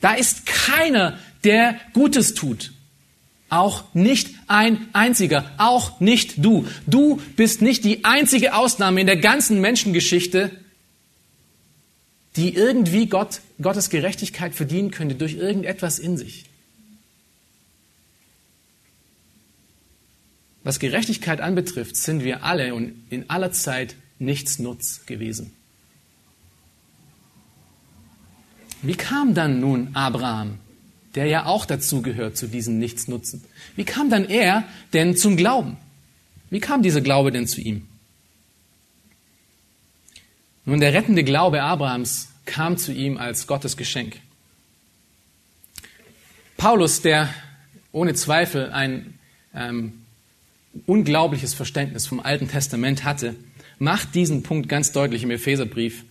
Da 0.00 0.14
ist 0.14 0.44
keiner, 0.44 1.18
der 1.44 1.80
Gutes 1.92 2.34
tut. 2.34 2.72
Auch 3.48 3.84
nicht 3.94 4.30
ein 4.48 4.88
einziger, 4.92 5.50
auch 5.56 6.00
nicht 6.00 6.44
du. 6.44 6.66
Du 6.86 7.22
bist 7.36 7.62
nicht 7.62 7.84
die 7.84 8.04
einzige 8.04 8.54
Ausnahme 8.54 9.00
in 9.00 9.06
der 9.06 9.16
ganzen 9.16 9.60
Menschengeschichte, 9.60 10.50
die 12.36 12.54
irgendwie 12.54 13.06
Gott, 13.06 13.40
Gottes 13.62 13.88
Gerechtigkeit 13.88 14.54
verdienen 14.54 14.90
könnte 14.90 15.14
durch 15.14 15.34
irgendetwas 15.34 15.98
in 15.98 16.16
sich. 16.16 16.44
Was 20.68 20.80
Gerechtigkeit 20.80 21.40
anbetrifft, 21.40 21.96
sind 21.96 22.24
wir 22.24 22.44
alle 22.44 22.74
und 22.74 22.92
in 23.08 23.30
aller 23.30 23.52
Zeit 23.52 23.96
nichts 24.18 24.58
Nutz 24.58 25.06
gewesen. 25.06 25.50
Wie 28.82 28.94
kam 28.94 29.32
dann 29.32 29.60
nun 29.60 29.88
Abraham, 29.94 30.58
der 31.14 31.24
ja 31.24 31.46
auch 31.46 31.64
dazu 31.64 32.02
gehört 32.02 32.36
zu 32.36 32.48
diesen 32.48 32.78
Nichtsnutzen? 32.78 33.42
Wie 33.76 33.84
kam 33.84 34.10
dann 34.10 34.26
er 34.26 34.64
denn 34.92 35.16
zum 35.16 35.38
Glauben? 35.38 35.78
Wie 36.50 36.60
kam 36.60 36.82
dieser 36.82 37.00
Glaube 37.00 37.32
denn 37.32 37.46
zu 37.46 37.62
ihm? 37.62 37.88
Nun, 40.66 40.80
der 40.80 40.92
rettende 40.92 41.24
Glaube 41.24 41.62
Abrahams 41.62 42.28
kam 42.44 42.76
zu 42.76 42.92
ihm 42.92 43.16
als 43.16 43.46
Gottes 43.46 43.78
Geschenk. 43.78 44.20
Paulus, 46.58 47.00
der 47.00 47.32
ohne 47.90 48.12
Zweifel 48.12 48.70
ein 48.70 49.18
ähm, 49.54 49.97
unglaubliches 50.86 51.54
Verständnis 51.54 52.06
vom 52.06 52.20
Alten 52.20 52.48
Testament 52.48 53.04
hatte, 53.04 53.34
macht 53.78 54.14
diesen 54.14 54.42
Punkt 54.42 54.68
ganz 54.68 54.92
deutlich 54.92 55.22
im 55.22 55.30
Epheserbrief. 55.30 56.04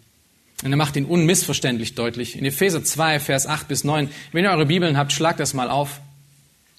Und 0.64 0.72
er 0.72 0.78
macht 0.78 0.96
ihn 0.96 1.06
unmissverständlich 1.06 1.96
deutlich. 1.96 2.36
In 2.36 2.46
Epheser 2.46 2.84
2, 2.84 3.20
Vers 3.20 3.46
8 3.46 3.68
bis 3.68 3.84
9. 3.84 4.10
Wenn 4.32 4.44
ihr 4.44 4.52
eure 4.52 4.66
Bibeln 4.66 4.98
habt, 4.98 5.12
schlagt 5.12 5.40
das 5.40 5.54
mal 5.54 5.70
auf. 5.70 6.02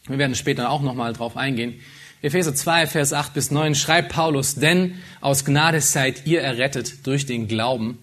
Wir 0.09 0.19
werden 0.19 0.35
später 0.35 0.71
auch 0.71 0.83
nochmal 0.83 1.13
drauf 1.13 1.37
eingehen. 1.37 1.81
Epheser 2.21 2.55
2, 2.55 2.89
Vers 2.89 3.13
8 3.13 3.35
bis 3.35 3.53
9 3.53 3.77
schreibt 3.77 4.11
Paulus, 4.11 4.57
denn 4.57 4.99
aus 5.21 5.45
Gnade 5.45 5.81
seid 5.81 6.27
ihr 6.27 6.41
errettet 6.41 7.07
durch 7.07 7.27
den 7.27 7.47
Glauben 7.47 7.99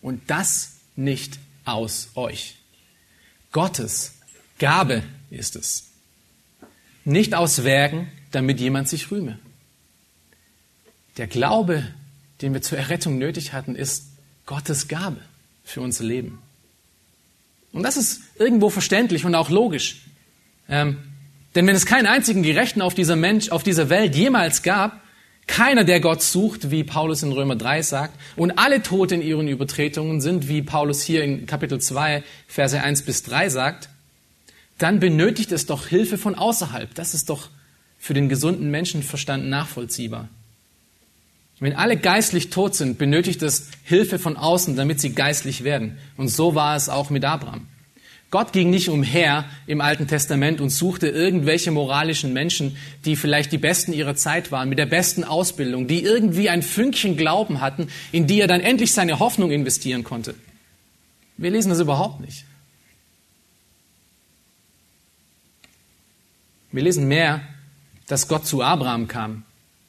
und 0.00 0.22
das 0.28 0.76
nicht 0.94 1.38
aus 1.64 2.10
euch. 2.14 2.54
Gottes 3.50 4.14
Gabe 4.60 5.02
ist 5.30 5.56
es. 5.56 5.88
Nicht 7.04 7.34
aus 7.34 7.64
Werken, 7.64 8.08
damit 8.30 8.60
jemand 8.60 8.88
sich 8.88 9.10
rühme. 9.10 9.38
Der 11.16 11.26
Glaube, 11.26 11.84
den 12.42 12.54
wir 12.54 12.62
zur 12.62 12.78
Errettung 12.78 13.18
nötig 13.18 13.52
hatten, 13.52 13.74
ist 13.74 14.06
Gottes 14.46 14.88
Gabe 14.88 15.20
für 15.64 15.80
unser 15.80 16.04
Leben. 16.04 16.38
Und 17.72 17.82
das 17.82 17.96
ist 17.96 18.22
irgendwo 18.38 18.70
verständlich 18.70 19.24
und 19.24 19.34
auch 19.34 19.50
logisch. 19.50 20.02
Ähm, 20.68 20.98
denn 21.54 21.66
wenn 21.66 21.76
es 21.76 21.86
keinen 21.86 22.06
einzigen 22.06 22.42
Gerechten 22.42 22.82
auf 22.82 22.94
dieser 22.94 23.16
Mensch, 23.16 23.50
auf 23.50 23.62
dieser 23.62 23.90
Welt 23.90 24.14
jemals 24.14 24.62
gab, 24.62 25.02
keiner, 25.46 25.84
der 25.84 26.00
Gott 26.00 26.22
sucht, 26.22 26.70
wie 26.70 26.84
Paulus 26.84 27.22
in 27.22 27.32
Römer 27.32 27.56
3 27.56 27.82
sagt, 27.82 28.20
und 28.36 28.58
alle 28.58 28.82
tot 28.82 29.12
in 29.12 29.22
ihren 29.22 29.48
Übertretungen 29.48 30.20
sind, 30.20 30.46
wie 30.46 30.62
Paulus 30.62 31.02
hier 31.02 31.24
in 31.24 31.46
Kapitel 31.46 31.80
2, 31.80 32.22
Verse 32.46 32.80
1 32.80 33.02
bis 33.02 33.22
3 33.24 33.48
sagt, 33.48 33.88
dann 34.76 35.00
benötigt 35.00 35.50
es 35.50 35.66
doch 35.66 35.86
Hilfe 35.86 36.18
von 36.18 36.34
außerhalb. 36.34 36.94
Das 36.94 37.14
ist 37.14 37.30
doch 37.30 37.48
für 37.98 38.14
den 38.14 38.28
gesunden 38.28 38.70
Menschenverstand 38.70 39.48
nachvollziehbar. 39.48 40.28
Wenn 41.60 41.74
alle 41.74 41.96
geistlich 41.96 42.50
tot 42.50 42.76
sind, 42.76 42.98
benötigt 42.98 43.42
es 43.42 43.68
Hilfe 43.82 44.18
von 44.18 44.36
außen, 44.36 44.76
damit 44.76 45.00
sie 45.00 45.12
geistlich 45.12 45.64
werden. 45.64 45.98
Und 46.16 46.28
so 46.28 46.54
war 46.54 46.76
es 46.76 46.88
auch 46.88 47.10
mit 47.10 47.24
Abraham. 47.24 47.66
Gott 48.30 48.52
ging 48.52 48.68
nicht 48.68 48.90
umher 48.90 49.46
im 49.66 49.80
Alten 49.80 50.06
Testament 50.06 50.60
und 50.60 50.68
suchte 50.68 51.08
irgendwelche 51.08 51.70
moralischen 51.70 52.34
Menschen, 52.34 52.76
die 53.06 53.16
vielleicht 53.16 53.52
die 53.52 53.58
Besten 53.58 53.94
ihrer 53.94 54.16
Zeit 54.16 54.52
waren, 54.52 54.68
mit 54.68 54.78
der 54.78 54.86
besten 54.86 55.24
Ausbildung, 55.24 55.88
die 55.88 56.02
irgendwie 56.04 56.50
ein 56.50 56.62
Fünkchen 56.62 57.16
Glauben 57.16 57.62
hatten, 57.62 57.88
in 58.12 58.26
die 58.26 58.40
er 58.40 58.46
dann 58.46 58.60
endlich 58.60 58.92
seine 58.92 59.18
Hoffnung 59.18 59.50
investieren 59.50 60.04
konnte. 60.04 60.34
Wir 61.38 61.50
lesen 61.50 61.70
das 61.70 61.80
überhaupt 61.80 62.20
nicht. 62.20 62.44
Wir 66.70 66.82
lesen 66.82 67.08
mehr, 67.08 67.40
dass 68.08 68.28
Gott 68.28 68.46
zu 68.46 68.62
Abraham 68.62 69.06
kam 69.06 69.44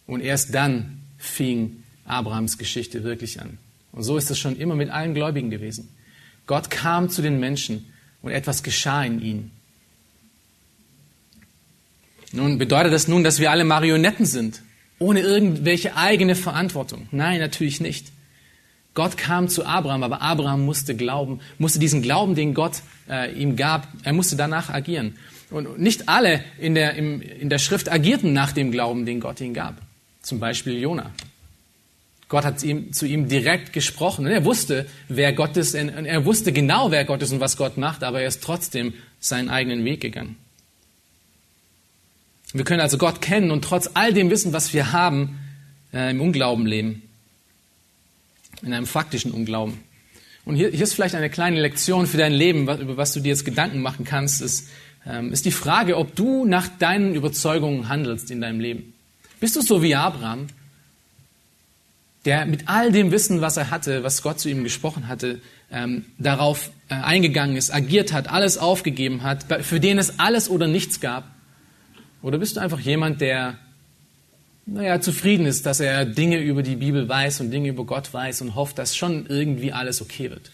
und 0.05 0.21
erst 0.21 0.53
dann 0.53 1.01
fing 1.17 1.84
Abrahams 2.05 2.58
Geschichte 2.58 3.03
wirklich 3.03 3.41
an. 3.41 3.58
Und 3.91 4.03
so 4.03 4.17
ist 4.17 4.29
es 4.29 4.38
schon 4.38 4.55
immer 4.55 4.75
mit 4.75 4.89
allen 4.89 5.13
Gläubigen 5.13 5.49
gewesen. 5.49 5.89
Gott 6.45 6.69
kam 6.69 7.10
zu 7.10 7.21
den 7.21 7.39
Menschen 7.39 7.91
und 8.21 8.32
etwas 8.32 8.63
geschah 8.63 9.03
in 9.03 9.21
ihnen. 9.21 9.51
Nun, 12.32 12.58
bedeutet 12.58 12.93
das 12.93 13.08
nun, 13.08 13.23
dass 13.23 13.39
wir 13.39 13.49
alle 13.51 13.63
Marionetten 13.63 14.25
sind, 14.25 14.62
ohne 14.99 15.21
irgendwelche 15.21 15.95
eigene 15.95 16.36
Verantwortung? 16.36 17.08
Nein, 17.12 17.39
natürlich 17.39 17.79
nicht. 17.79 18.12
Gott 18.93 19.17
kam 19.17 19.47
zu 19.47 19.65
Abraham, 19.65 20.03
aber 20.03 20.21
Abraham 20.21 20.65
musste 20.65 20.95
glauben, 20.95 21.39
musste 21.58 21.79
diesen 21.79 22.01
Glauben, 22.01 22.36
den 22.36 22.53
Gott 22.53 22.82
äh, 23.10 23.32
ihm 23.34 23.55
gab, 23.55 23.88
er 24.03 24.13
musste 24.13 24.36
danach 24.36 24.69
agieren. 24.69 25.15
Und 25.49 25.79
nicht 25.79 26.09
alle 26.09 26.43
in 26.59 26.75
der, 26.75 26.95
im, 26.95 27.21
in 27.21 27.49
der 27.49 27.57
Schrift 27.57 27.91
agierten 27.91 28.33
nach 28.33 28.51
dem 28.51 28.71
Glauben, 28.71 29.05
den 29.05 29.19
Gott 29.19 29.41
ihnen 29.41 29.53
gab. 29.53 29.81
Zum 30.21 30.39
Beispiel 30.39 30.79
Jona. 30.79 31.12
Gott 32.27 32.45
hat 32.45 32.62
ihm, 32.62 32.93
zu 32.93 33.07
ihm 33.07 33.27
direkt 33.27 33.73
gesprochen. 33.73 34.25
Und 34.25 34.31
er 34.31 34.45
wusste, 34.45 34.85
wer 35.07 35.33
Gott 35.33 35.57
ist. 35.57 35.73
Und 35.73 36.05
er 36.05 36.25
wusste 36.25 36.53
genau, 36.53 36.91
wer 36.91 37.03
Gott 37.03 37.23
ist 37.23 37.31
und 37.31 37.39
was 37.39 37.57
Gott 37.57 37.77
macht, 37.77 38.03
aber 38.03 38.21
er 38.21 38.27
ist 38.27 38.43
trotzdem 38.43 38.93
seinen 39.19 39.49
eigenen 39.49 39.83
Weg 39.83 40.01
gegangen. 40.01 40.38
Wir 42.53 42.63
können 42.63 42.81
also 42.81 42.97
Gott 42.97 43.21
kennen 43.21 43.51
und 43.51 43.63
trotz 43.63 43.91
all 43.95 44.13
dem 44.13 44.29
Wissen, 44.29 44.53
was 44.53 44.73
wir 44.73 44.91
haben, 44.91 45.39
äh, 45.93 46.12
im 46.12 46.21
Unglauben 46.21 46.65
leben. 46.65 47.03
In 48.62 48.73
einem 48.73 48.88
faktischen 48.88 49.31
Unglauben. 49.31 49.79
Und 50.45 50.55
hier, 50.55 50.69
hier 50.69 50.81
ist 50.81 50.93
vielleicht 50.93 51.15
eine 51.15 51.29
kleine 51.29 51.62
Lektion 51.62 52.07
für 52.07 52.17
dein 52.17 52.33
Leben, 52.33 52.65
was, 52.67 52.79
über 52.79 52.97
was 52.97 53.13
du 53.13 53.19
dir 53.19 53.29
jetzt 53.29 53.45
Gedanken 53.45 53.81
machen 53.81 54.05
kannst, 54.05 54.41
ist, 54.41 54.67
ist 55.31 55.45
die 55.45 55.51
Frage, 55.51 55.97
ob 55.97 56.15
du 56.15 56.45
nach 56.45 56.67
deinen 56.67 57.15
Überzeugungen 57.15 57.89
handelst 57.89 58.29
in 58.31 58.41
deinem 58.41 58.59
Leben. 58.59 58.93
Bist 59.39 59.55
du 59.55 59.62
so 59.62 59.81
wie 59.81 59.95
Abraham, 59.95 60.47
der 62.25 62.45
mit 62.45 62.67
all 62.67 62.91
dem 62.91 63.12
Wissen, 63.12 63.41
was 63.41 63.57
er 63.57 63.71
hatte, 63.71 64.03
was 64.03 64.21
Gott 64.21 64.39
zu 64.39 64.49
ihm 64.49 64.63
gesprochen 64.63 65.07
hatte, 65.07 65.41
ähm, 65.71 66.05
darauf 66.17 66.71
äh, 66.89 66.95
eingegangen 66.95 67.55
ist, 67.55 67.73
agiert 67.73 68.12
hat, 68.12 68.29
alles 68.29 68.57
aufgegeben 68.57 69.23
hat, 69.23 69.45
für 69.63 69.79
den 69.79 69.97
es 69.97 70.19
alles 70.19 70.49
oder 70.49 70.67
nichts 70.67 70.99
gab? 70.99 71.25
Oder 72.21 72.38
bist 72.38 72.57
du 72.57 72.62
einfach 72.62 72.79
jemand, 72.79 73.21
der 73.21 73.57
naja, 74.65 75.01
zufrieden 75.01 75.45
ist, 75.45 75.65
dass 75.65 75.79
er 75.79 76.05
Dinge 76.05 76.39
über 76.39 76.62
die 76.62 76.75
Bibel 76.75 77.07
weiß 77.07 77.39
und 77.41 77.51
Dinge 77.51 77.69
über 77.69 77.85
Gott 77.85 78.13
weiß 78.13 78.41
und 78.41 78.55
hofft, 78.55 78.77
dass 78.77 78.95
schon 78.95 79.25
irgendwie 79.27 79.71
alles 79.71 80.01
okay 80.01 80.29
wird? 80.29 80.51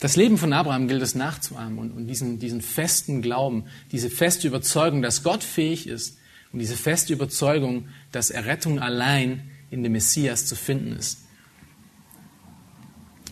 Das 0.00 0.16
Leben 0.16 0.38
von 0.38 0.54
Abraham 0.54 0.88
gilt 0.88 1.02
es 1.02 1.14
nachzuahmen 1.14 1.78
und, 1.78 2.06
diesen, 2.06 2.38
diesen 2.38 2.62
festen 2.62 3.20
Glauben, 3.20 3.64
diese 3.92 4.08
feste 4.08 4.48
Überzeugung, 4.48 5.02
dass 5.02 5.22
Gott 5.22 5.44
fähig 5.44 5.86
ist 5.86 6.16
und 6.52 6.58
diese 6.58 6.76
feste 6.76 7.12
Überzeugung, 7.12 7.88
dass 8.10 8.30
Errettung 8.30 8.80
allein 8.80 9.50
in 9.70 9.82
dem 9.82 9.92
Messias 9.92 10.46
zu 10.46 10.56
finden 10.56 10.96
ist. 10.96 11.18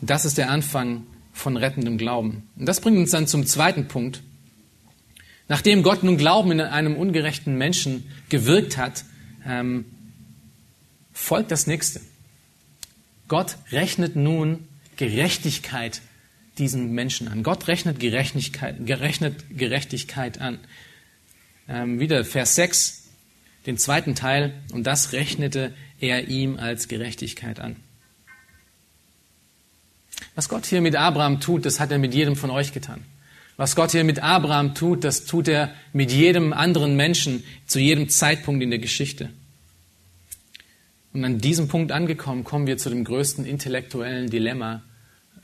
Das 0.03 0.27
ist 0.27 0.37
der 0.37 0.51
Anfang 0.51 1.07
von 1.33 1.57
rettendem 1.57 1.97
Glauben. 1.97 2.49
Und 2.57 2.67
das 2.67 2.81
bringt 2.81 2.99
uns 2.99 3.11
dann 3.11 3.27
zum 3.27 3.47
zweiten 3.47 3.89
Punkt. 3.89 4.23
Nachdem 5.49 5.83
Gott 5.83 6.03
nun 6.03 6.19
Glauben 6.19 6.53
in 6.53 6.61
einem 6.61 6.97
ungerechten 6.97 7.57
Menschen 7.57 8.07
gewirkt 8.29 8.77
hat, 8.77 9.05
ähm, 9.47 9.87
folgt 11.13 11.51
das 11.51 11.67
nächste. 11.67 12.01
Gott 13.27 13.57
rechnet 13.73 14.15
nun 14.15 14.69
Gerechtigkeit 14.97 16.03
diesen 16.59 16.93
Menschen 16.93 17.29
an. 17.29 17.43
Gott 17.43 17.69
rechnet 17.69 18.01
Gerechtigkeit, 18.01 18.87
gerechnet 18.87 19.45
Gerechtigkeit 19.57 20.41
an. 20.41 20.59
ähm, 21.69 22.01
wieder 22.01 22.25
Vers 22.25 22.55
6, 22.55 23.09
den 23.67 23.79
zweiten 23.79 24.15
Teil, 24.15 24.53
und 24.73 24.85
das 24.85 25.13
rechnete 25.13 25.73
er 26.01 26.29
ihm 26.29 26.57
als 26.57 26.89
Gerechtigkeit 26.89 27.61
an. 27.61 27.77
Was 30.35 30.49
Gott 30.49 30.67
hier 30.67 30.81
mit 30.81 30.97
Abraham 30.97 31.41
tut, 31.41 31.67
das 31.67 31.81
hat 31.81 31.91
er 31.91 31.99
mit 31.99 32.15
jedem 32.15 32.37
von 32.37 32.51
euch 32.51 32.73
getan. 32.73 33.05
Was 33.57 33.75
Gott 33.75 33.91
hier 33.91 34.05
mit 34.05 34.23
Abraham 34.23 34.75
tut, 34.75 35.03
das 35.03 35.25
tut 35.25 35.49
er 35.49 35.75
mit 35.93 36.13
jedem 36.13 36.53
anderen 36.53 36.97
Menschen 36.97 37.43
zu 37.67 37.81
jedem 37.81 38.09
Zeitpunkt 38.09 38.63
in 38.63 38.71
der 38.71 38.79
Geschichte. 38.79 39.31
Und 41.13 41.25
an 41.25 41.39
diesem 41.39 41.67
Punkt 41.67 41.91
angekommen, 41.91 42.45
kommen 42.45 42.69
wir 42.69 42.79
zu 42.79 42.89
dem 42.89 43.03
größten 43.03 43.45
intellektuellen 43.45 44.31
Dilemma, 44.31 44.83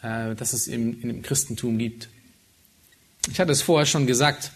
äh, 0.04 0.34
das 0.34 0.52
es 0.52 0.68
im, 0.68 1.00
im 1.02 1.22
Christentum 1.22 1.78
gibt. 1.78 2.08
Ich 3.30 3.40
hatte 3.40 3.52
es 3.52 3.62
vorher 3.62 3.86
schon 3.86 4.06
gesagt, 4.06 4.52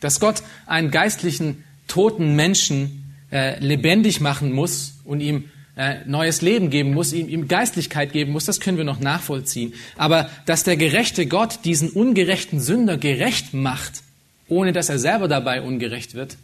dass 0.00 0.20
Gott 0.20 0.42
einen 0.66 0.90
geistlichen, 0.90 1.64
toten 1.88 2.36
Menschen 2.36 3.14
äh, 3.32 3.58
lebendig 3.64 4.20
machen 4.20 4.52
muss 4.52 4.94
und 5.04 5.20
ihm 5.20 5.50
äh, 5.76 6.04
neues 6.06 6.42
Leben 6.42 6.70
geben 6.70 6.92
muss, 6.92 7.12
ihm, 7.12 7.28
ihm 7.28 7.48
Geistlichkeit 7.48 8.12
geben 8.12 8.32
muss, 8.32 8.44
das 8.44 8.60
können 8.60 8.76
wir 8.76 8.84
noch 8.84 9.00
nachvollziehen. 9.00 9.74
Aber 9.96 10.30
dass 10.46 10.64
der 10.64 10.76
gerechte 10.76 11.26
Gott 11.26 11.60
diesen 11.64 11.90
ungerechten 11.90 12.60
Sünder 12.60 12.96
gerecht 12.96 13.54
macht, 13.54 14.02
ohne 14.48 14.72
dass 14.72 14.88
er 14.88 14.98
selber 14.98 15.26
dabei 15.26 15.62
ungerecht 15.62 16.14
wird, 16.14 16.36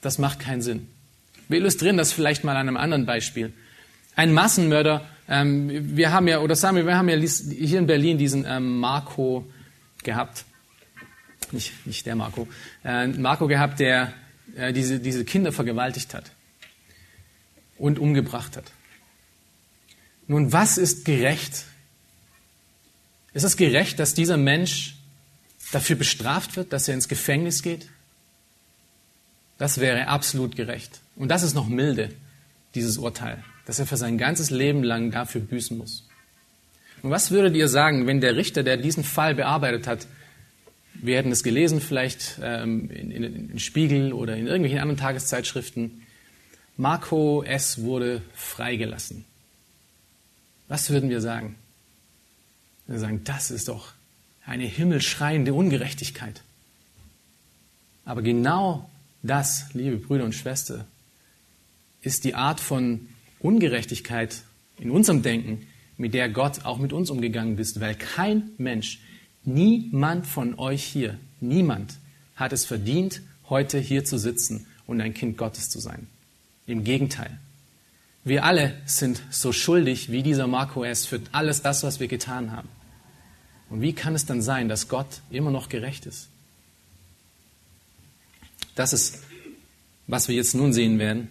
das 0.00 0.18
macht 0.18 0.38
keinen 0.38 0.62
Sinn. 0.62 0.86
Wir 1.48 1.58
illustrieren 1.58 1.96
das 1.96 2.12
vielleicht 2.12 2.44
mal 2.44 2.56
an 2.56 2.68
einem 2.68 2.76
anderen 2.76 3.06
Beispiel. 3.06 3.52
Ein 4.14 4.32
Massenmörder, 4.32 5.04
ähm, 5.30 5.96
wir 5.96 6.12
haben 6.12 6.26
ja, 6.28 6.40
oder 6.40 6.56
Samuel, 6.56 6.86
wir 6.86 6.96
haben 6.96 7.08
ja 7.08 7.16
hier 7.16 7.78
in 7.78 7.86
Berlin 7.86 8.18
diesen 8.18 8.44
ähm, 8.44 8.80
Marco 8.80 9.46
gehabt. 10.02 10.44
Nicht, 11.52 11.86
nicht 11.86 12.04
der 12.04 12.16
Marco. 12.16 12.48
Äh, 12.84 13.06
Marco 13.06 13.46
gehabt, 13.46 13.78
der 13.78 14.12
äh, 14.56 14.72
diese, 14.72 14.98
diese 14.98 15.24
Kinder 15.24 15.52
vergewaltigt 15.52 16.14
hat 16.14 16.32
und 17.78 17.98
umgebracht 17.98 18.56
hat. 18.56 18.72
Nun, 20.26 20.52
was 20.52 20.78
ist 20.78 21.04
gerecht? 21.04 21.64
Ist 23.32 23.44
es 23.44 23.56
gerecht, 23.56 23.98
dass 23.98 24.14
dieser 24.14 24.36
Mensch 24.36 24.96
dafür 25.72 25.96
bestraft 25.96 26.56
wird, 26.56 26.72
dass 26.72 26.88
er 26.88 26.94
ins 26.94 27.08
Gefängnis 27.08 27.62
geht? 27.62 27.88
Das 29.58 29.78
wäre 29.78 30.08
absolut 30.08 30.56
gerecht. 30.56 31.00
Und 31.14 31.28
das 31.28 31.42
ist 31.42 31.54
noch 31.54 31.68
milde, 31.68 32.14
dieses 32.74 32.98
Urteil, 32.98 33.44
dass 33.70 33.78
er 33.78 33.86
für 33.86 33.96
sein 33.96 34.18
ganzes 34.18 34.50
Leben 34.50 34.82
lang 34.82 35.12
dafür 35.12 35.40
büßen 35.40 35.78
muss. 35.78 36.08
Und 37.02 37.10
was 37.12 37.30
würdet 37.30 37.54
ihr 37.54 37.68
sagen, 37.68 38.08
wenn 38.08 38.20
der 38.20 38.34
Richter, 38.34 38.64
der 38.64 38.76
diesen 38.76 39.04
Fall 39.04 39.36
bearbeitet 39.36 39.86
hat, 39.86 40.08
wir 40.94 41.16
hätten 41.16 41.30
es 41.30 41.44
gelesen 41.44 41.80
vielleicht 41.80 42.40
ähm, 42.42 42.90
in, 42.90 43.12
in, 43.12 43.50
in 43.50 43.58
Spiegel 43.60 44.12
oder 44.12 44.36
in 44.36 44.48
irgendwelchen 44.48 44.80
anderen 44.80 44.98
Tageszeitschriften, 44.98 46.02
Marco 46.78 47.44
S. 47.44 47.80
wurde 47.82 48.22
freigelassen. 48.34 49.24
Was 50.66 50.90
würden 50.90 51.08
wir 51.08 51.20
sagen? 51.20 51.54
Wir 52.88 52.98
sagen, 52.98 53.22
das 53.22 53.52
ist 53.52 53.68
doch 53.68 53.92
eine 54.44 54.64
himmelschreiende 54.64 55.54
Ungerechtigkeit. 55.54 56.42
Aber 58.04 58.22
genau 58.22 58.90
das, 59.22 59.66
liebe 59.74 59.98
Brüder 59.98 60.24
und 60.24 60.34
Schwestern, 60.34 60.86
ist 62.02 62.24
die 62.24 62.34
Art 62.34 62.58
von 62.58 63.06
Ungerechtigkeit 63.40 64.42
in 64.78 64.90
unserem 64.90 65.22
Denken, 65.22 65.66
mit 65.96 66.14
der 66.14 66.28
Gott 66.28 66.64
auch 66.64 66.78
mit 66.78 66.92
uns 66.92 67.10
umgegangen 67.10 67.58
ist, 67.58 67.80
weil 67.80 67.94
kein 67.94 68.50
Mensch, 68.56 69.00
niemand 69.44 70.26
von 70.26 70.58
euch 70.58 70.82
hier, 70.84 71.18
niemand 71.40 71.98
hat 72.36 72.52
es 72.52 72.64
verdient, 72.64 73.20
heute 73.48 73.78
hier 73.78 74.04
zu 74.04 74.18
sitzen 74.18 74.66
und 74.86 75.00
ein 75.00 75.12
Kind 75.12 75.36
Gottes 75.36 75.68
zu 75.68 75.78
sein. 75.78 76.06
Im 76.66 76.84
Gegenteil. 76.84 77.38
Wir 78.24 78.44
alle 78.44 78.74
sind 78.84 79.22
so 79.30 79.52
schuldig 79.52 80.10
wie 80.10 80.22
dieser 80.22 80.46
Marco 80.46 80.84
S. 80.84 81.06
für 81.06 81.20
alles 81.32 81.62
das, 81.62 81.82
was 81.82 82.00
wir 82.00 82.08
getan 82.08 82.52
haben. 82.52 82.68
Und 83.70 83.82
wie 83.82 83.92
kann 83.92 84.14
es 84.14 84.26
dann 84.26 84.42
sein, 84.42 84.68
dass 84.68 84.88
Gott 84.88 85.20
immer 85.30 85.50
noch 85.50 85.68
gerecht 85.68 86.06
ist? 86.06 86.28
Das 88.74 88.92
ist, 88.92 89.20
was 90.06 90.28
wir 90.28 90.34
jetzt 90.34 90.54
nun 90.54 90.72
sehen 90.72 90.98
werden. 90.98 91.28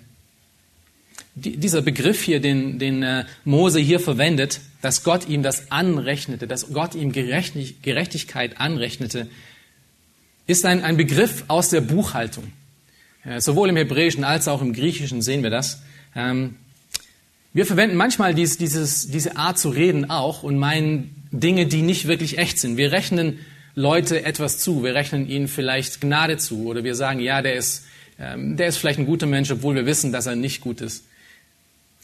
Die, 1.36 1.58
dieser 1.58 1.82
Begriff 1.82 2.21
hier, 2.21 2.39
den, 2.39 2.79
den 2.79 3.03
äh, 3.03 3.25
Mose 3.45 3.79
hier 3.79 3.99
verwendet, 3.99 4.62
dass 4.82 5.03
Gott 5.03 5.27
ihm 5.27 5.43
das 5.43 5.71
anrechnete, 5.71 6.47
dass 6.47 6.73
Gott 6.73 6.95
ihm 6.95 7.12
Gerechtigkeit 7.12 8.60
anrechnete, 8.60 9.27
ist 10.47 10.65
ein, 10.65 10.84
ein 10.84 10.97
Begriff 10.97 11.43
aus 11.47 11.69
der 11.69 11.82
Buchhaltung. 11.82 12.51
Sowohl 13.38 13.69
im 13.69 13.75
Hebräischen 13.75 14.23
als 14.23 14.47
auch 14.47 14.62
im 14.62 14.73
Griechischen 14.73 15.21
sehen 15.21 15.43
wir 15.43 15.49
das. 15.49 15.82
Ähm, 16.15 16.55
wir 17.53 17.65
verwenden 17.65 17.97
manchmal 17.97 18.34
dies, 18.34 18.58
dieses, 18.58 19.10
diese 19.10 19.36
Art 19.36 19.58
zu 19.58 19.69
reden 19.69 20.10
auch 20.10 20.43
und 20.43 20.58
meinen 20.58 21.27
Dinge, 21.32 21.65
die 21.65 21.82
nicht 21.82 22.08
wirklich 22.08 22.38
echt 22.38 22.60
sind. 22.60 22.77
Wir 22.77 22.91
rechnen 22.91 23.39
Leute 23.75 24.23
etwas 24.23 24.60
zu. 24.60 24.84
Wir 24.84 24.93
rechnen 24.93 25.27
ihnen 25.27 25.47
vielleicht 25.47 26.01
Gnade 26.01 26.38
zu 26.38 26.65
oder 26.65 26.84
wir 26.84 26.95
sagen, 26.95 27.19
ja, 27.19 27.41
der 27.41 27.55
ist, 27.55 27.86
ähm, 28.19 28.55
der 28.55 28.67
ist 28.67 28.77
vielleicht 28.77 28.99
ein 28.99 29.05
guter 29.05 29.25
Mensch, 29.25 29.51
obwohl 29.51 29.75
wir 29.75 29.86
wissen, 29.86 30.12
dass 30.12 30.27
er 30.27 30.36
nicht 30.36 30.62
gut 30.62 30.82
ist. 30.82 31.05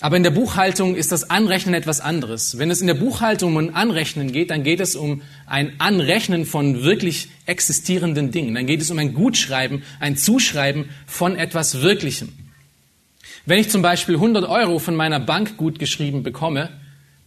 Aber 0.02 0.18
in 0.18 0.24
der 0.24 0.32
Buchhaltung 0.32 0.96
ist 0.96 1.12
das 1.12 1.30
Anrechnen 1.30 1.74
etwas 1.74 2.02
anderes. 2.02 2.58
Wenn 2.58 2.70
es 2.70 2.82
in 2.82 2.88
der 2.88 2.96
Buchhaltung 2.96 3.56
um 3.56 3.76
Anrechnen 3.76 4.32
geht, 4.32 4.52
dann 4.52 4.64
geht 4.64 4.82
es 4.82 4.96
um 4.96 5.22
ein 5.46 5.80
Anrechnen 5.80 6.46
von 6.46 6.84
wirklich 6.84 7.30
existierenden 7.46 8.32
Dingen. 8.32 8.56
Dann 8.56 8.68
geht 8.68 8.82
es 8.82 8.92
um 8.92 9.00
ein 9.00 9.14
Gutschreiben, 9.14 9.84
ein 10.02 10.18
Zuschreiben 10.18 10.90
von 11.06 11.38
etwas 11.38 11.82
Wirklichem. 11.82 12.34
Wenn 13.46 13.60
ich 13.60 13.70
zum 13.70 13.82
Beispiel 13.82 14.16
100 14.16 14.44
Euro 14.50 14.80
von 14.80 14.96
meiner 14.96 15.20
Bank 15.20 15.56
gut 15.56 15.80
geschrieben 15.80 16.24
bekomme, 16.24 16.70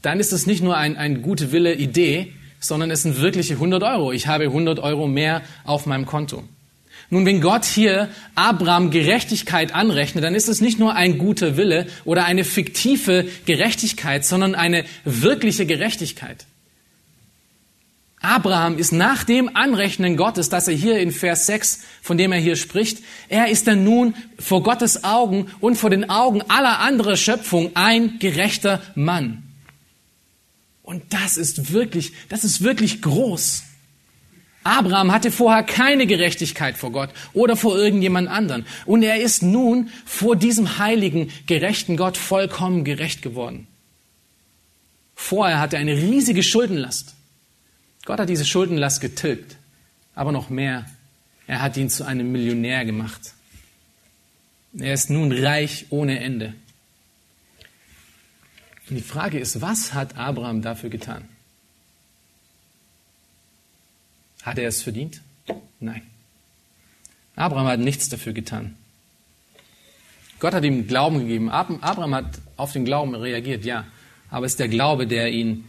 dann 0.03 0.21
ist 0.21 0.33
es 0.33 0.47
nicht 0.47 0.63
nur 0.63 0.77
ein, 0.77 0.97
ein 0.97 1.23
gute 1.23 1.53
Wille 1.53 1.75
Idee, 1.75 2.33
sondern 2.61 2.91
es 2.91 3.03
sind 3.03 3.21
wirkliche 3.21 3.55
100 3.55 3.83
Euro. 3.83 4.13
Ich 4.13 4.27
habe 4.27 4.45
100 4.45 4.79
Euro 4.79 5.07
mehr 5.07 5.43
auf 5.65 5.87
meinem 5.87 6.07
Konto. 6.07 6.45
Nun, 7.11 7.25
wenn 7.25 7.41
Gott 7.41 7.65
hier 7.65 8.11
Abraham 8.35 8.91
Gerechtigkeit 8.91 9.75
anrechnet, 9.75 10.25
dann 10.25 10.35
ist 10.35 10.49
es 10.49 10.61
nicht 10.61 10.79
nur 10.79 10.95
ein 10.95 11.17
guter 11.17 11.57
Wille 11.57 11.87
oder 12.05 12.27
eine 12.27 12.45
fiktive 12.45 13.27
Gerechtigkeit, 13.47 14.27
sondern 14.27 14.55
eine 14.55 14.85
wirkliche 15.05 15.65
Gerechtigkeit. 15.65 16.45
Abraham 18.21 18.79
ist 18.79 18.93
nach 18.93 19.25
dem 19.25 19.57
Anrechnen 19.57 20.17
Gottes, 20.17 20.49
das 20.49 20.69
er 20.69 20.75
hier 20.75 20.99
in 20.99 21.13
Vers 21.13 21.47
6, 21.47 21.81
von 22.03 22.19
dem 22.19 22.33
er 22.33 22.41
hier 22.41 22.57
spricht, 22.57 22.99
er 23.29 23.49
ist 23.49 23.69
dann 23.69 23.85
nun 23.85 24.15
vor 24.39 24.63
Gottes 24.63 25.05
Augen 25.05 25.47
und 25.61 25.77
vor 25.77 25.89
den 25.89 26.11
Augen 26.11 26.43
aller 26.49 26.81
anderen 26.81 27.17
Schöpfung 27.17 27.71
ein 27.75 28.19
gerechter 28.19 28.83
Mann. 28.97 29.45
Und 30.83 31.05
das 31.11 31.37
ist 31.37 31.73
wirklich, 31.73 32.13
das 32.29 32.45
ist 32.45 32.63
wirklich 32.63 33.03
groß. 33.03 33.63
Abraham 34.69 35.13
hatte 35.13 35.33
vorher 35.33 35.63
keine 35.63 36.07
Gerechtigkeit 36.07 36.77
vor 36.77 36.93
Gott 36.93 37.09
oder 37.33 37.57
vor 37.57 37.79
irgendjemand 37.79 38.29
anderen. 38.29 38.67
Und 38.85 39.03
er 39.03 39.19
ist 39.19 39.43
nun 39.43 39.89
vor 40.05 40.37
diesem 40.37 40.79
heiligen, 40.79 41.31
gerechten 41.47 41.97
Gott 41.97 42.19
vollkommen 42.19 42.85
gerecht 42.85 43.23
geworden. 43.23 43.67
Vorher 45.15 45.59
hatte 45.59 45.77
er 45.77 45.81
eine 45.81 45.97
riesige 45.97 46.43
Schuldenlast. 46.43 47.15
Gott 48.05 48.21
hat 48.21 48.29
diese 48.29 48.45
Schuldenlast 48.45 49.01
getilgt. 49.01 49.57
Aber 50.15 50.33
noch 50.33 50.51
mehr, 50.51 50.85
er 51.47 51.63
hat 51.63 51.79
ihn 51.79 51.89
zu 51.89 52.05
einem 52.05 52.31
Millionär 52.31 52.85
gemacht. 52.85 53.33
Er 54.77 54.93
ist 54.93 55.09
nun 55.09 55.33
reich 55.33 55.87
ohne 55.89 56.21
Ende. 56.21 56.53
Und 58.91 58.97
die 58.97 59.03
Frage 59.03 59.39
ist, 59.39 59.63
was 59.63 59.95
hat 59.95 60.19
Abraham 60.19 60.61
dafür 60.61 60.91
getan? 60.91 61.27
Hat 64.49 64.59
er 64.59 64.69
es 64.69 64.83
verdient? 64.83 65.21
Nein. 65.79 66.03
Abraham 67.37 67.67
hat 67.67 67.81
nichts 67.81 68.09
dafür 68.09 68.33
getan. 68.33 68.77
Gott 70.41 70.55
hat 70.55 70.65
ihm 70.65 70.87
Glauben 70.87 71.19
gegeben. 71.19 71.51
Abraham 71.51 72.15
hat 72.15 72.41
auf 72.57 72.73
den 72.73 72.87
Glauben 72.87 73.15
reagiert, 73.15 73.67
ja. 73.67 73.85
Aber 74.31 74.47
es 74.47 74.53
ist 74.53 74.61
der 74.61 74.69
Glaube, 74.69 75.07
der 75.07 75.31
ihn 75.31 75.65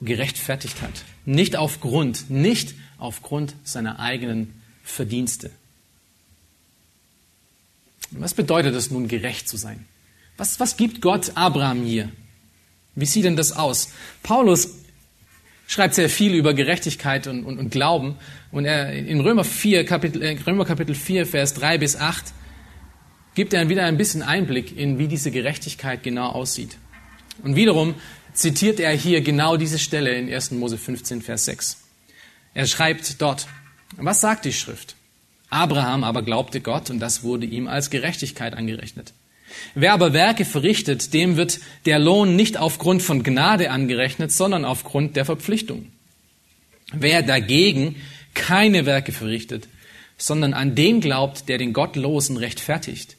gerechtfertigt 0.00 0.82
hat. 0.82 1.04
Nicht 1.24 1.56
aufgrund, 1.56 2.30
nicht 2.30 2.74
aufgrund 2.96 3.56
seiner 3.64 3.98
eigenen 3.98 4.54
Verdienste. 4.84 5.50
Was 8.12 8.34
bedeutet 8.34 8.74
es 8.76 8.92
nun, 8.92 9.08
gerecht 9.08 9.48
zu 9.48 9.56
sein? 9.56 9.84
Was, 10.36 10.60
was 10.60 10.76
gibt 10.76 11.00
Gott 11.00 11.32
Abraham 11.34 11.82
hier? 11.82 12.08
Wie 12.94 13.06
sieht 13.06 13.24
denn 13.24 13.36
das 13.36 13.50
aus? 13.50 13.88
Paulus 14.22 14.81
schreibt 15.66 15.94
sehr 15.94 16.08
viel 16.08 16.34
über 16.34 16.54
Gerechtigkeit 16.54 17.26
und, 17.26 17.44
und, 17.44 17.58
und 17.58 17.70
Glauben. 17.70 18.16
Und 18.50 18.64
er, 18.64 18.92
in 18.92 19.20
Römer, 19.20 19.44
4, 19.44 19.84
Kapitel, 19.84 20.22
äh, 20.22 20.36
Römer 20.46 20.64
Kapitel 20.64 20.94
4, 20.94 21.26
Vers 21.26 21.54
3 21.54 21.78
bis 21.78 21.96
8, 21.96 22.32
gibt 23.34 23.54
er 23.54 23.68
wieder 23.68 23.84
ein 23.84 23.96
bisschen 23.96 24.22
Einblick 24.22 24.76
in, 24.76 24.98
wie 24.98 25.08
diese 25.08 25.30
Gerechtigkeit 25.30 26.02
genau 26.02 26.28
aussieht. 26.28 26.76
Und 27.42 27.56
wiederum 27.56 27.94
zitiert 28.34 28.80
er 28.80 28.92
hier 28.92 29.20
genau 29.20 29.56
diese 29.56 29.78
Stelle 29.78 30.14
in 30.14 30.32
1. 30.32 30.52
Mose 30.52 30.78
15, 30.78 31.22
Vers 31.22 31.46
6. 31.46 31.78
Er 32.54 32.66
schreibt 32.66 33.20
dort, 33.22 33.46
was 33.96 34.20
sagt 34.20 34.44
die 34.44 34.52
Schrift? 34.52 34.96
Abraham 35.48 36.04
aber 36.04 36.22
glaubte 36.22 36.60
Gott 36.60 36.90
und 36.90 36.98
das 36.98 37.22
wurde 37.22 37.46
ihm 37.46 37.68
als 37.68 37.90
Gerechtigkeit 37.90 38.54
angerechnet. 38.54 39.12
Wer 39.74 39.92
aber 39.92 40.12
Werke 40.12 40.44
verrichtet, 40.44 41.14
dem 41.14 41.36
wird 41.36 41.60
der 41.86 41.98
Lohn 41.98 42.36
nicht 42.36 42.56
aufgrund 42.56 43.02
von 43.02 43.22
Gnade 43.22 43.70
angerechnet, 43.70 44.32
sondern 44.32 44.64
aufgrund 44.64 45.16
der 45.16 45.24
Verpflichtung. 45.24 45.86
Wer 46.92 47.22
dagegen 47.22 47.96
keine 48.34 48.86
Werke 48.86 49.12
verrichtet, 49.12 49.68
sondern 50.18 50.54
an 50.54 50.74
den 50.74 51.00
glaubt, 51.00 51.48
der 51.48 51.58
den 51.58 51.72
Gottlosen 51.72 52.36
rechtfertigt, 52.36 53.16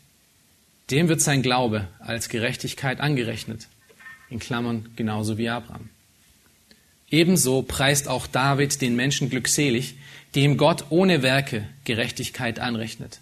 dem 0.92 1.08
wird 1.08 1.22
sein 1.22 1.42
Glaube 1.42 1.88
als 2.00 2.30
Gerechtigkeit 2.30 3.00
angerechnet. 3.00 3.68
In 4.30 4.40
Klammern 4.40 4.90
genauso 4.96 5.38
wie 5.38 5.50
Abraham. 5.50 5.90
Ebenso 7.10 7.62
preist 7.62 8.08
auch 8.08 8.26
David 8.26 8.82
den 8.82 8.96
Menschen 8.96 9.30
glückselig, 9.30 9.96
dem 10.36 10.58
Gott 10.58 10.86
ohne 10.90 11.22
Werke 11.22 11.68
Gerechtigkeit 11.84 12.60
anrechnet. 12.60 13.20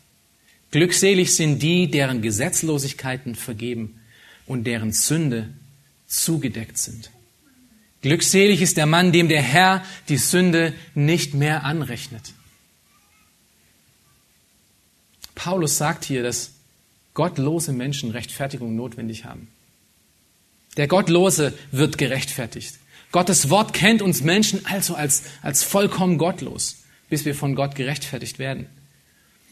Glückselig 0.72 1.36
sind 1.36 1.60
die, 1.62 1.92
deren 1.92 2.22
Gesetzlosigkeiten 2.22 3.36
vergeben 3.36 4.00
und 4.46 4.64
deren 4.66 4.94
Sünde 4.94 5.50
zugedeckt 6.08 6.78
sind. 6.78 7.12
Glückselig 8.02 8.62
ist 8.62 8.78
der 8.78 8.86
Mann, 8.86 9.12
dem 9.12 9.28
der 9.28 9.42
Herr 9.42 9.84
die 10.10 10.18
Sünde 10.18 10.74
nicht 10.96 11.34
mehr 11.34 11.64
anrechnet. 11.64 12.34
Paulus 15.36 15.78
sagt 15.78 16.06
hier, 16.06 16.24
dass 16.24 16.52
gottlose 17.14 17.74
Menschen 17.74 18.12
Rechtfertigung 18.12 18.76
notwendig 18.76 19.26
haben. 19.26 19.50
Der 20.78 20.88
Gottlose 20.88 21.54
wird 21.72 21.98
gerechtfertigt. 21.98 22.80
Gottes 23.12 23.50
Wort 23.50 23.74
kennt 23.74 24.02
uns 24.02 24.22
Menschen 24.22 24.66
also 24.66 24.96
als, 24.96 25.24
als 25.42 25.64
vollkommen 25.64 26.18
gottlos, 26.18 26.84
bis 27.10 27.26
wir 27.26 27.36
von 27.36 27.56
Gott 27.56 27.76
gerechtfertigt 27.76 28.40
werden. 28.40 28.68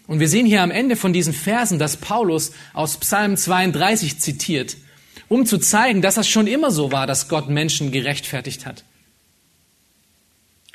Und 0.09 0.19
wir 0.19 0.27
sehen 0.27 0.47
hier 0.47 0.63
am 0.63 0.71
Ende 0.71 0.95
von 0.95 1.13
diesen 1.13 1.33
Versen, 1.33 1.77
dass 1.77 1.95
Paulus 1.95 2.51
aus 2.73 2.97
Psalm 2.97 3.37
32 3.37 4.17
zitiert, 4.17 4.75
um 5.27 5.45
zu 5.45 5.59
zeigen, 5.59 6.01
dass 6.01 6.15
das 6.15 6.27
schon 6.27 6.47
immer 6.47 6.71
so 6.71 6.91
war, 6.91 7.05
dass 7.05 7.29
Gott 7.29 7.47
Menschen 7.47 7.91
gerechtfertigt 7.91 8.65
hat. 8.65 8.83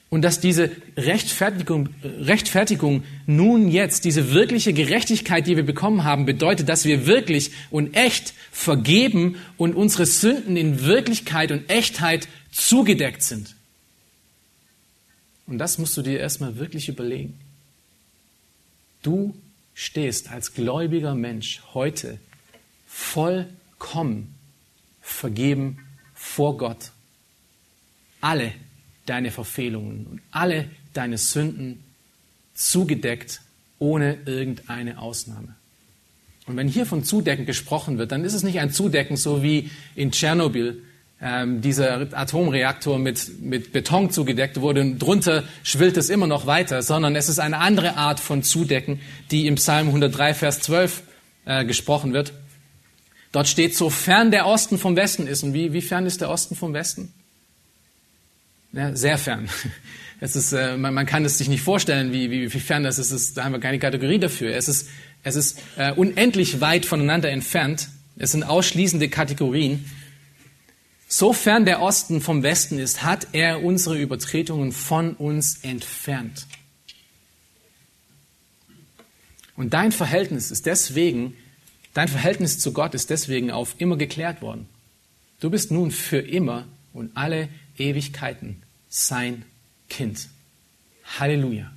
Und 0.09 0.23
dass 0.23 0.39
diese 0.39 0.71
Rechtfertigung, 0.97 1.89
Rechtfertigung 2.05 3.03
nun 3.27 3.67
jetzt, 3.67 4.05
diese 4.05 4.33
wirkliche 4.33 4.73
Gerechtigkeit, 4.73 5.49
die 5.49 5.57
wir 5.57 5.67
bekommen 5.67 6.05
haben, 6.05 6.27
bedeutet, 6.27 6.69
dass 6.69 6.85
wir 6.85 7.09
wirklich 7.09 7.51
und 7.73 7.97
echt 7.97 8.35
vergeben 8.53 9.35
und 9.57 9.75
unsere 9.75 10.07
Sünden 10.07 10.57
in 10.57 10.85
Wirklichkeit 10.85 11.51
und 11.51 11.69
Echtheit 11.69 12.29
zugedeckt 12.53 13.25
sind. 13.25 13.57
Und 15.49 15.59
das 15.59 15.79
musst 15.79 15.97
du 15.97 16.03
dir 16.03 16.21
erstmal 16.21 16.57
wirklich 16.57 16.89
überlegen. 16.89 17.41
Du 19.05 19.35
stehst 19.75 20.31
als 20.31 20.55
gläubiger 20.55 21.15
Mensch 21.15 21.63
heute 21.75 22.19
vollkommen 22.87 24.35
vergeben 25.03 25.79
vor 26.15 26.57
Gott. 26.57 26.91
Alle 28.23 28.53
deine 29.05 29.31
Verfehlungen 29.31 30.07
und 30.07 30.21
alle 30.31 30.71
deine 30.95 31.19
Sünden 31.19 31.85
zugedeckt, 32.55 33.43
ohne 33.79 34.17
irgendeine 34.25 34.99
Ausnahme. 34.99 35.55
Und 36.47 36.57
wenn 36.57 36.69
hier 36.69 36.87
von 36.87 37.05
Zudecken 37.05 37.45
gesprochen 37.45 37.99
wird, 37.99 38.11
dann 38.11 38.25
ist 38.25 38.33
es 38.33 38.43
nicht 38.43 38.59
ein 38.59 38.73
Zudecken 38.73 39.19
so 39.19 39.43
wie 39.43 39.71
in 39.95 40.13
Tschernobyl, 40.13 40.83
ähm, 41.25 41.63
dieser 41.63 42.07
Atomreaktor 42.13 42.99
mit, 42.99 43.41
mit 43.41 43.73
Beton 43.73 44.11
zugedeckt 44.11 44.61
wurde 44.61 44.83
und 44.83 44.99
drunter 44.99 45.43
schwillt 45.63 45.97
es 45.97 46.11
immer 46.11 46.27
noch 46.27 46.45
weiter, 46.45 46.83
sondern 46.83 47.17
es 47.17 47.31
ist 47.31 47.39
eine 47.39 47.59
andere 47.59 47.97
Art 47.97 48.21
von 48.21 48.43
Zudecken, 48.43 49.01
die 49.31 49.47
im 49.47 49.55
Psalm 49.55 49.87
103, 49.87 50.35
Vers 50.35 50.61
12 50.61 51.03
äh, 51.47 51.65
gesprochen 51.65 52.13
wird. 52.13 52.35
Dort 53.33 53.49
steht, 53.49 53.75
so 53.75 53.89
fern 53.89 54.31
der 54.31 54.47
Osten 54.47 54.77
vom 54.77 54.97
Westen 54.97 55.27
ist. 55.27 55.43
Und 55.43 55.55
wie, 55.55 55.73
wie 55.73 55.81
fern 55.81 56.05
ist 56.05 56.21
der 56.21 56.29
Osten 56.29 56.57
vom 56.57 56.75
Westen? 56.75 57.13
Ja, 58.73 58.95
sehr 58.95 59.19
fern. 59.19 59.49
Es 60.21 60.37
ist, 60.37 60.53
äh, 60.53 60.79
man, 60.79 60.95
man 60.95 61.05
kann 61.05 61.25
es 61.25 61.37
sich 61.37 61.49
nicht 61.49 61.61
vorstellen, 61.61 62.13
wie, 62.13 62.31
wie, 62.31 62.55
wie 62.55 62.61
fern 62.61 62.85
das 62.85 62.99
ist. 62.99 63.11
ist. 63.11 63.37
Da 63.37 63.45
haben 63.45 63.53
wir 63.53 63.59
keine 63.59 63.81
Kategorie 63.81 64.19
dafür. 64.19 64.55
Es 64.55 64.69
ist, 64.69 64.89
es 65.23 65.35
ist 65.35 65.59
äh, 65.77 65.93
unendlich 65.93 66.63
weit 66.63 66.87
voneinander 66.87 67.31
entfernt. 67.31 67.89
Es 68.17 68.31
sind 68.31 68.45
ausschließende 68.45 69.09
Kategorien. 69.09 69.85
Sofern 71.17 71.65
der 71.65 71.81
Osten 71.81 72.21
vom 72.21 72.43
Westen 72.43 72.77
ist, 72.77 73.05
hat 73.05 73.29
er 73.31 73.63
unsere 73.63 73.97
Übertretungen 73.97 74.73
von 74.73 75.15
uns 75.15 75.63
entfernt. 75.63 76.49
Und 79.55 79.75
dein 79.75 79.93
Verhältnis 79.93 80.51
ist 80.51 80.67
deswegen, 80.67 81.37
dein 81.93 82.09
Verhältnis 82.09 82.59
zu 82.59 82.73
Gott 82.73 82.95
ist 82.95 83.11
deswegen 83.11 83.53
auf 83.53 83.77
immer 83.79 83.97
geklärt 83.97 84.43
worden. 84.43 84.69
Du 85.39 85.51
bist 85.51 85.71
nun 85.71 85.93
für 85.93 86.19
immer 86.19 86.67
und 86.93 87.17
alle 87.17 87.49
Ewigkeiten 87.79 88.65
sein 88.89 89.45
Kind. 89.89 90.29
Halleluja. 91.21 91.71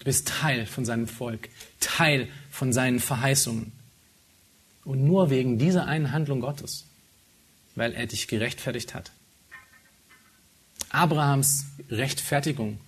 Du 0.00 0.04
bist 0.04 0.26
Teil 0.26 0.66
von 0.66 0.84
seinem 0.84 1.06
Volk, 1.06 1.48
Teil 1.78 2.26
von 2.50 2.72
seinen 2.72 2.98
Verheißungen. 2.98 3.77
Und 4.88 5.04
nur 5.04 5.28
wegen 5.28 5.58
dieser 5.58 5.84
einen 5.84 6.12
Handlung 6.12 6.40
Gottes, 6.40 6.86
weil 7.74 7.92
er 7.92 8.06
dich 8.06 8.26
gerechtfertigt 8.26 8.94
hat. 8.94 9.12
Abrahams 10.88 11.66
Rechtfertigung 11.90 12.80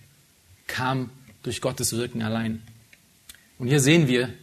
kam 0.65 1.11
durch 1.43 1.61
Gottes 1.61 1.95
Wirken 1.95 2.23
allein. 2.23 2.63
Und 3.59 3.67
hier 3.67 3.79
sehen 3.79 4.07
wir 4.07 4.33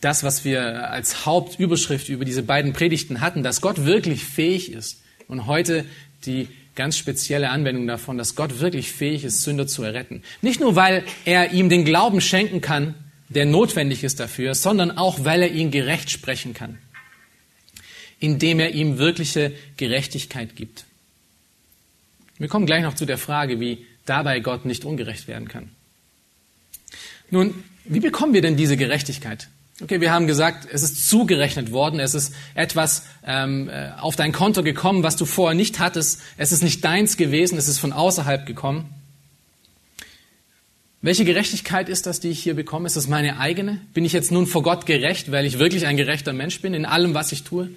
das, 0.00 0.24
was 0.24 0.46
wir 0.46 0.90
als 0.90 1.26
Hauptüberschrift 1.26 2.08
über 2.08 2.24
diese 2.24 2.42
beiden 2.42 2.72
Predigten 2.72 3.20
hatten, 3.20 3.42
dass 3.42 3.60
Gott 3.60 3.84
wirklich 3.84 4.24
fähig 4.24 4.72
ist. 4.72 5.02
Und 5.28 5.44
heute 5.44 5.84
die 6.24 6.48
ganz 6.76 6.96
spezielle 6.96 7.50
Anwendung 7.50 7.86
davon, 7.88 8.16
dass 8.16 8.36
Gott 8.36 8.60
wirklich 8.60 8.90
fähig 8.90 9.24
ist, 9.24 9.42
Sünder 9.42 9.66
zu 9.66 9.82
erretten. 9.82 10.22
Nicht 10.40 10.60
nur, 10.60 10.76
weil 10.76 11.04
er 11.26 11.52
ihm 11.52 11.68
den 11.68 11.84
Glauben 11.84 12.22
schenken 12.22 12.62
kann, 12.62 12.94
der 13.30 13.46
notwendig 13.46 14.04
ist 14.04 14.20
dafür, 14.20 14.54
sondern 14.54 14.90
auch, 14.90 15.24
weil 15.24 15.42
er 15.42 15.50
ihn 15.50 15.70
gerecht 15.70 16.10
sprechen 16.10 16.52
kann, 16.52 16.78
indem 18.18 18.60
er 18.60 18.72
ihm 18.72 18.98
wirkliche 18.98 19.52
Gerechtigkeit 19.76 20.56
gibt. 20.56 20.84
Wir 22.38 22.48
kommen 22.48 22.66
gleich 22.66 22.82
noch 22.82 22.94
zu 22.94 23.06
der 23.06 23.18
Frage, 23.18 23.60
wie 23.60 23.86
dabei 24.04 24.40
Gott 24.40 24.64
nicht 24.64 24.84
ungerecht 24.84 25.28
werden 25.28 25.48
kann. 25.48 25.70
Nun, 27.30 27.62
wie 27.84 28.00
bekommen 28.00 28.34
wir 28.34 28.42
denn 28.42 28.56
diese 28.56 28.76
Gerechtigkeit? 28.76 29.48
Okay, 29.82 30.00
wir 30.00 30.12
haben 30.12 30.26
gesagt, 30.26 30.68
es 30.70 30.82
ist 30.82 31.08
zugerechnet 31.08 31.70
worden, 31.72 32.00
es 32.00 32.14
ist 32.14 32.34
etwas 32.54 33.04
ähm, 33.24 33.70
äh, 33.70 33.92
auf 33.98 34.16
dein 34.16 34.32
Konto 34.32 34.62
gekommen, 34.62 35.02
was 35.02 35.16
du 35.16 35.24
vorher 35.24 35.54
nicht 35.54 35.78
hattest, 35.78 36.20
es 36.36 36.52
ist 36.52 36.62
nicht 36.62 36.84
deins 36.84 37.16
gewesen, 37.16 37.56
es 37.56 37.68
ist 37.68 37.78
von 37.78 37.92
außerhalb 37.92 38.44
gekommen. 38.44 38.92
Welche 41.02 41.24
Gerechtigkeit 41.24 41.88
ist 41.88 42.06
das, 42.06 42.20
die 42.20 42.28
ich 42.28 42.42
hier 42.42 42.54
bekomme? 42.54 42.86
Ist 42.86 42.96
das 42.96 43.08
meine 43.08 43.38
eigene? 43.38 43.80
Bin 43.94 44.04
ich 44.04 44.12
jetzt 44.12 44.30
nun 44.30 44.46
vor 44.46 44.62
Gott 44.62 44.84
gerecht, 44.84 45.30
weil 45.30 45.46
ich 45.46 45.58
wirklich 45.58 45.86
ein 45.86 45.96
gerechter 45.96 46.34
Mensch 46.34 46.60
bin 46.60 46.74
in 46.74 46.84
allem, 46.84 47.14
was 47.14 47.32
ich 47.32 47.42
tue? 47.42 47.70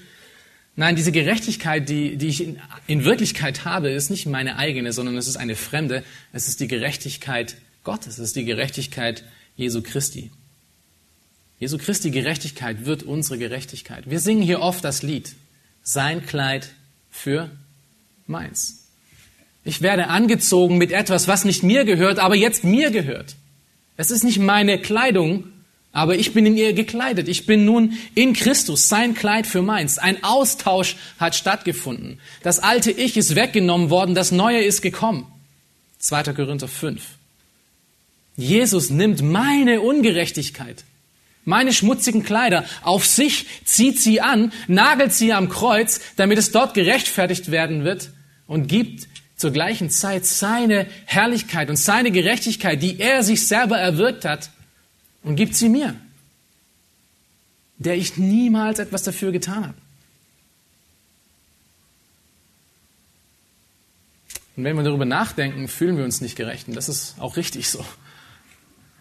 Nein, 0.75 0.95
diese 0.95 1.11
Gerechtigkeit, 1.11 1.87
die, 1.87 2.17
die 2.17 2.27
ich 2.27 2.43
in, 2.43 2.59
in 2.87 3.05
Wirklichkeit 3.05 3.63
habe, 3.63 3.89
ist 3.89 4.09
nicht 4.09 4.25
meine 4.25 4.57
eigene, 4.57 4.91
sondern 4.91 5.15
es 5.15 5.27
ist 5.27 5.37
eine 5.37 5.55
fremde. 5.55 6.03
Es 6.33 6.49
ist 6.49 6.59
die 6.59 6.67
Gerechtigkeit 6.67 7.55
Gottes, 7.83 8.17
es 8.17 8.27
ist 8.27 8.35
die 8.35 8.45
Gerechtigkeit 8.45 9.23
Jesu 9.55 9.81
Christi. 9.81 10.31
Jesu 11.59 11.77
Christi 11.77 12.11
Gerechtigkeit 12.11 12.85
wird 12.85 13.03
unsere 13.03 13.37
Gerechtigkeit. 13.37 14.09
Wir 14.09 14.19
singen 14.19 14.41
hier 14.41 14.59
oft 14.59 14.83
das 14.83 15.01
Lied, 15.01 15.33
sein 15.81 16.25
Kleid 16.25 16.69
für 17.09 17.51
meins. 18.27 18.82
Ich 19.65 19.81
werde 19.81 20.07
angezogen 20.07 20.77
mit 20.77 20.91
etwas, 20.91 21.27
was 21.27 21.45
nicht 21.45 21.63
mir 21.63 21.85
gehört, 21.85 22.19
aber 22.19 22.35
jetzt 22.35 22.63
mir 22.63 22.91
gehört. 22.91 23.35
Es 23.95 24.11
ist 24.11 24.23
nicht 24.23 24.39
meine 24.39 24.79
Kleidung, 24.79 25.45
aber 25.91 26.15
ich 26.15 26.33
bin 26.33 26.45
in 26.45 26.57
ihr 26.57 26.73
gekleidet. 26.73 27.27
Ich 27.27 27.45
bin 27.45 27.65
nun 27.65 27.93
in 28.15 28.33
Christus, 28.33 28.89
sein 28.89 29.13
Kleid 29.13 29.45
für 29.45 29.61
meins. 29.61 29.99
Ein 29.99 30.23
Austausch 30.23 30.97
hat 31.19 31.35
stattgefunden. 31.35 32.19
Das 32.41 32.59
alte 32.59 32.91
Ich 32.91 33.15
ist 33.15 33.35
weggenommen 33.35 33.89
worden, 33.89 34.15
das 34.15 34.31
neue 34.31 34.63
ist 34.63 34.81
gekommen. 34.81 35.27
2. 35.99 36.23
Korinther 36.33 36.67
5. 36.67 37.01
Jesus 38.35 38.89
nimmt 38.89 39.21
meine 39.21 39.81
Ungerechtigkeit, 39.81 40.83
meine 41.45 41.71
schmutzigen 41.71 42.23
Kleider 42.23 42.65
auf 42.81 43.05
sich, 43.05 43.45
zieht 43.63 43.99
sie 43.99 44.19
an, 44.19 44.51
nagelt 44.67 45.13
sie 45.13 45.33
am 45.33 45.49
Kreuz, 45.49 46.01
damit 46.15 46.39
es 46.39 46.51
dort 46.51 46.73
gerechtfertigt 46.73 47.51
werden 47.51 47.83
wird 47.83 48.09
und 48.47 48.67
gibt 48.67 49.07
zur 49.35 49.51
gleichen 49.51 49.89
Zeit 49.89 50.25
seine 50.25 50.87
Herrlichkeit 51.05 51.69
und 51.69 51.77
seine 51.77 52.11
Gerechtigkeit, 52.11 52.81
die 52.81 52.99
er 52.99 53.23
sich 53.23 53.47
selber 53.47 53.77
erwirkt 53.77 54.25
hat, 54.25 54.49
und 55.23 55.35
gibt 55.37 55.55
sie 55.55 55.69
mir, 55.69 55.95
der 57.77 57.95
ich 57.95 58.17
niemals 58.17 58.79
etwas 58.79 59.03
dafür 59.03 59.31
getan 59.31 59.67
habe. 59.67 59.73
Und 64.55 64.65
wenn 64.65 64.75
wir 64.75 64.83
darüber 64.83 65.05
nachdenken, 65.05 65.67
fühlen 65.67 65.97
wir 65.97 66.03
uns 66.03 66.21
nicht 66.21 66.35
gerecht. 66.35 66.67
Und 66.67 66.75
das 66.75 66.89
ist 66.89 67.15
auch 67.19 67.37
richtig 67.37 67.69
so. 67.69 67.83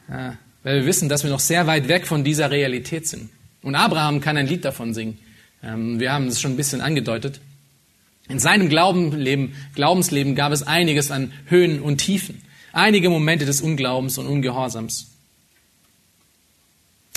Ja, 0.09 0.39
weil 0.63 0.81
wir 0.81 0.87
wissen, 0.87 1.09
dass 1.09 1.25
wir 1.25 1.31
noch 1.31 1.41
sehr 1.41 1.67
weit 1.67 1.89
weg 1.89 2.07
von 2.07 2.25
dieser 2.25 2.51
Realität 2.51 3.07
sind. 3.07 3.31
Und 3.63 3.75
Abraham 3.75 4.21
kann 4.21 4.37
ein 4.37 4.47
Lied 4.47 4.65
davon 4.65 4.95
singen. 4.95 5.19
Ähm, 5.63 6.01
wir 6.01 6.13
haben 6.13 6.29
es 6.29 6.41
schon 6.41 6.53
ein 6.53 6.57
bisschen 6.57 6.81
angedeutet. 6.81 7.41
In 8.29 8.39
seinem 8.39 8.69
Glaubensleben, 8.69 9.55
Glaubensleben 9.75 10.35
gab 10.35 10.53
es 10.53 10.63
einiges 10.63 11.11
an 11.11 11.33
Höhen 11.47 11.81
und 11.81 11.99
Tiefen. 11.99 12.43
Einige 12.73 13.11
Momente 13.11 13.45
des 13.45 13.61
Unglaubens 13.61 14.17
und 14.19 14.27
Ungehorsams. 14.27 15.11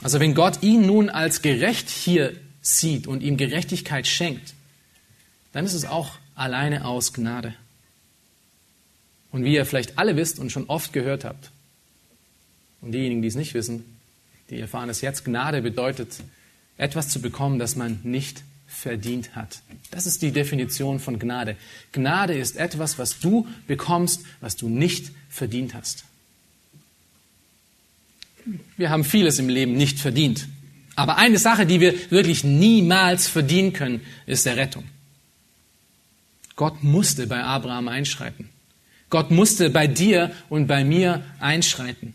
Also 0.02 0.20
wenn 0.20 0.36
Gott 0.36 0.62
ihn 0.62 0.86
nun 0.86 1.10
als 1.10 1.42
gerecht 1.42 1.90
hier 1.90 2.34
sieht 2.62 3.08
und 3.08 3.22
ihm 3.22 3.38
Gerechtigkeit 3.38 4.08
schenkt, 4.08 4.54
dann 5.54 5.66
ist 5.66 5.74
es 5.74 5.86
auch 5.86 6.18
alleine 6.36 6.86
aus 6.86 7.14
Gnade. 7.14 7.54
Und 9.32 9.46
wie 9.46 9.54
ihr 9.54 9.66
vielleicht 9.66 9.98
alle 9.98 10.16
wisst 10.16 10.40
und 10.40 10.52
schon 10.52 10.66
oft 10.66 10.92
gehört 10.92 11.24
habt, 11.24 11.52
und 12.82 12.92
diejenigen, 12.92 13.22
die 13.22 13.28
es 13.28 13.36
nicht 13.36 13.54
wissen, 13.54 13.84
die 14.50 14.60
erfahren 14.60 14.90
es 14.90 15.02
jetzt, 15.02 15.26
Gnade 15.26 15.62
bedeutet, 15.62 16.22
etwas 16.78 17.10
zu 17.10 17.20
bekommen, 17.20 17.58
das 17.58 17.76
man 17.76 18.00
nicht 18.04 18.44
verdient 18.68 19.36
hat. 19.36 19.60
Das 19.92 20.06
ist 20.06 20.22
die 20.22 20.32
Definition 20.32 21.00
von 21.00 21.20
Gnade. 21.20 21.56
Gnade 21.92 22.34
ist 22.38 22.58
etwas, 22.58 22.98
was 22.98 23.20
du 23.20 23.48
bekommst, 23.68 24.24
was 24.42 24.56
du 24.56 24.70
nicht 24.70 25.12
verdient 25.30 25.74
hast. 25.74 26.06
Wir 28.78 28.90
haben 28.90 29.04
vieles 29.04 29.40
im 29.40 29.50
Leben 29.50 29.74
nicht 29.74 30.00
verdient. 30.00 30.48
Aber 30.96 31.18
eine 31.18 31.40
Sache, 31.40 31.66
die 31.66 31.80
wir 31.80 31.94
wirklich 32.12 32.44
niemals 32.44 33.28
verdienen 33.28 33.74
können, 33.74 34.02
ist 34.26 34.46
der 34.46 34.56
Rettung. 34.56 34.86
Gott 36.56 36.84
musste 36.84 37.28
bei 37.28 37.44
Abraham 37.44 37.88
einschreiten. 37.88 38.50
Gott 39.10 39.30
musste 39.30 39.70
bei 39.70 39.88
dir 39.88 40.32
und 40.50 40.68
bei 40.68 40.84
mir 40.84 41.24
einschreiten. 41.40 42.14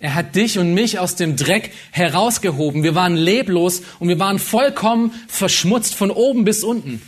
Er 0.00 0.14
hat 0.14 0.34
dich 0.34 0.58
und 0.58 0.72
mich 0.72 0.98
aus 0.98 1.14
dem 1.14 1.36
Dreck 1.36 1.72
herausgehoben. 1.90 2.82
Wir 2.82 2.94
waren 2.94 3.16
leblos 3.16 3.82
und 3.98 4.08
wir 4.08 4.18
waren 4.18 4.38
vollkommen 4.38 5.12
verschmutzt 5.28 5.94
von 5.94 6.10
oben 6.10 6.44
bis 6.44 6.64
unten. 6.64 7.02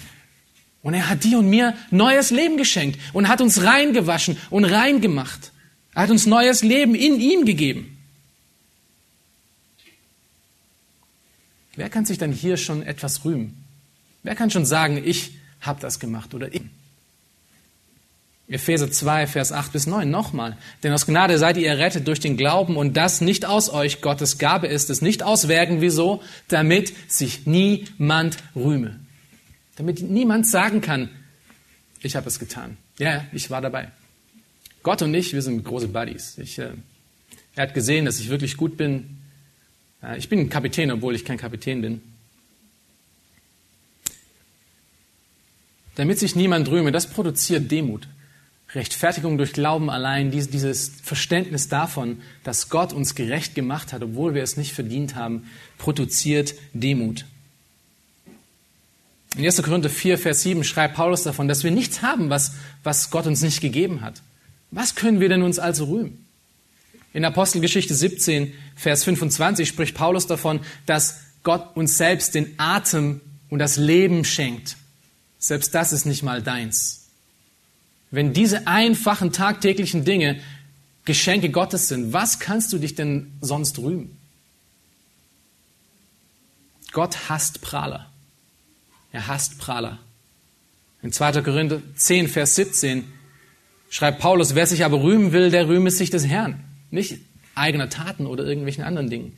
Und 0.82 0.94
er 0.94 1.08
hat 1.08 1.24
dir 1.24 1.38
und 1.38 1.48
mir 1.48 1.74
neues 1.90 2.30
Leben 2.30 2.58
geschenkt 2.58 3.00
und 3.14 3.28
hat 3.28 3.40
uns 3.40 3.62
reingewaschen 3.62 4.36
und 4.50 4.66
reingemacht. 4.66 5.52
Er 5.94 6.02
hat 6.02 6.10
uns 6.10 6.26
neues 6.26 6.62
Leben 6.62 6.94
in 6.94 7.18
ihm 7.18 7.46
gegeben. 7.46 7.96
Wer 11.76 11.88
kann 11.88 12.04
sich 12.04 12.18
dann 12.18 12.32
hier 12.32 12.58
schon 12.58 12.82
etwas 12.82 13.24
rühmen? 13.24 13.64
Wer 14.22 14.34
kann 14.34 14.50
schon 14.50 14.66
sagen, 14.66 15.02
ich 15.02 15.32
habe 15.62 15.80
das 15.80 15.98
gemacht 15.98 16.34
oder 16.34 16.52
ich? 16.52 16.62
Epheser 18.48 18.90
2, 18.90 19.26
Vers 19.26 19.52
8 19.52 19.72
bis 19.72 19.86
9 19.86 20.10
nochmal. 20.10 20.56
Denn 20.82 20.92
aus 20.92 21.06
Gnade 21.06 21.38
seid 21.38 21.56
ihr 21.56 21.68
errettet 21.68 22.06
durch 22.06 22.20
den 22.20 22.36
Glauben 22.36 22.76
und 22.76 22.96
das 22.96 23.20
nicht 23.20 23.46
aus 23.46 23.70
euch, 23.70 24.00
Gottes 24.00 24.38
Gabe 24.38 24.66
ist 24.66 24.90
es, 24.90 25.00
nicht 25.00 25.22
aus 25.22 25.48
Werken, 25.48 25.80
wieso? 25.80 26.22
Damit 26.48 26.92
sich 27.10 27.46
niemand 27.46 28.36
rühme. 28.54 28.98
Damit 29.76 30.02
niemand 30.02 30.46
sagen 30.46 30.80
kann, 30.80 31.08
ich 32.02 32.16
habe 32.16 32.28
es 32.28 32.38
getan. 32.38 32.76
Ja, 32.98 33.24
ich 33.32 33.50
war 33.50 33.60
dabei. 33.60 33.90
Gott 34.82 35.02
und 35.02 35.14
ich, 35.14 35.32
wir 35.32 35.42
sind 35.42 35.64
große 35.64 35.88
Buddies. 35.88 36.36
Ich, 36.38 36.58
äh, 36.58 36.70
er 37.54 37.62
hat 37.62 37.74
gesehen, 37.74 38.04
dass 38.04 38.18
ich 38.18 38.28
wirklich 38.28 38.56
gut 38.56 38.76
bin, 38.76 39.18
ich 40.16 40.28
bin 40.28 40.48
Kapitän, 40.48 40.90
obwohl 40.90 41.14
ich 41.14 41.24
kein 41.24 41.38
Kapitän 41.38 41.80
bin. 41.80 42.02
Damit 45.94 46.18
sich 46.18 46.34
niemand 46.34 46.68
rühme, 46.68 46.90
das 46.90 47.06
produziert 47.06 47.70
Demut. 47.70 48.08
Rechtfertigung 48.74 49.36
durch 49.36 49.52
Glauben 49.52 49.90
allein, 49.90 50.30
dieses 50.30 50.92
Verständnis 51.02 51.68
davon, 51.68 52.22
dass 52.42 52.70
Gott 52.70 52.92
uns 52.92 53.14
gerecht 53.14 53.54
gemacht 53.54 53.92
hat, 53.92 54.02
obwohl 54.02 54.34
wir 54.34 54.42
es 54.42 54.56
nicht 54.56 54.72
verdient 54.72 55.14
haben, 55.14 55.46
produziert 55.76 56.54
Demut. 56.72 57.26
In 59.36 59.44
1. 59.44 59.62
Korinther 59.62 59.90
4, 59.90 60.18
Vers 60.18 60.42
7 60.42 60.64
schreibt 60.64 60.94
Paulus 60.94 61.22
davon, 61.22 61.48
dass 61.48 61.64
wir 61.64 61.70
nichts 61.70 62.02
haben, 62.02 62.30
was, 62.30 62.52
was 62.82 63.10
Gott 63.10 63.26
uns 63.26 63.42
nicht 63.42 63.60
gegeben 63.60 64.00
hat. 64.00 64.22
Was 64.70 64.94
können 64.94 65.20
wir 65.20 65.28
denn 65.28 65.42
uns 65.42 65.58
also 65.58 65.84
rühmen? 65.84 66.26
In 67.12 67.24
Apostelgeschichte 67.26 67.94
17, 67.94 68.54
Vers 68.74 69.04
25 69.04 69.68
spricht 69.68 69.94
Paulus 69.94 70.26
davon, 70.26 70.60
dass 70.86 71.20
Gott 71.42 71.76
uns 71.76 71.98
selbst 71.98 72.34
den 72.34 72.54
Atem 72.58 73.20
und 73.50 73.58
das 73.58 73.76
Leben 73.76 74.24
schenkt. 74.24 74.76
Selbst 75.38 75.74
das 75.74 75.92
ist 75.92 76.06
nicht 76.06 76.22
mal 76.22 76.42
deins. 76.42 77.01
Wenn 78.12 78.32
diese 78.34 78.66
einfachen 78.68 79.32
tagtäglichen 79.32 80.04
Dinge 80.04 80.38
Geschenke 81.04 81.50
Gottes 81.50 81.88
sind, 81.88 82.12
was 82.12 82.38
kannst 82.38 82.72
du 82.72 82.78
dich 82.78 82.94
denn 82.94 83.32
sonst 83.40 83.78
rühmen? 83.78 84.16
Gott 86.92 87.28
hasst 87.28 87.62
Prahler. 87.62 88.12
Er 89.10 89.26
hasst 89.26 89.58
Prahler. 89.58 89.98
In 91.02 91.10
2. 91.10 91.42
Korinther 91.42 91.82
10, 91.96 92.28
Vers 92.28 92.54
17 92.54 93.04
schreibt 93.90 94.20
Paulus, 94.20 94.54
wer 94.54 94.66
sich 94.66 94.84
aber 94.84 95.02
rühmen 95.02 95.32
will, 95.32 95.50
der 95.50 95.66
rühme 95.66 95.90
sich 95.90 96.10
des 96.10 96.26
Herrn 96.26 96.62
nicht 96.90 97.18
eigener 97.54 97.88
Taten 97.88 98.26
oder 98.26 98.44
irgendwelchen 98.44 98.84
anderen 98.84 99.08
Dingen. 99.08 99.36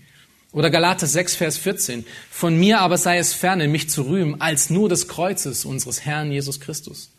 Oder 0.51 0.70
Galater 0.70 1.07
6, 1.07 1.37
Vers 1.37 1.59
14. 1.59 2.05
Von 2.31 2.59
mir 2.59 2.81
aber 2.81 2.99
sei 2.99 3.18
es 3.18 3.35
ferne, 3.35 3.68
mich 3.68 3.89
zu 3.89 4.03
rühmen, 4.03 4.41
als 4.41 4.68
nur 4.68 4.89
des 4.89 5.09
Kreuzes 5.09 5.64
unseres 5.64 6.05
Herrn 6.05 6.31
Jesus 6.31 6.61
Christus. 6.61 7.14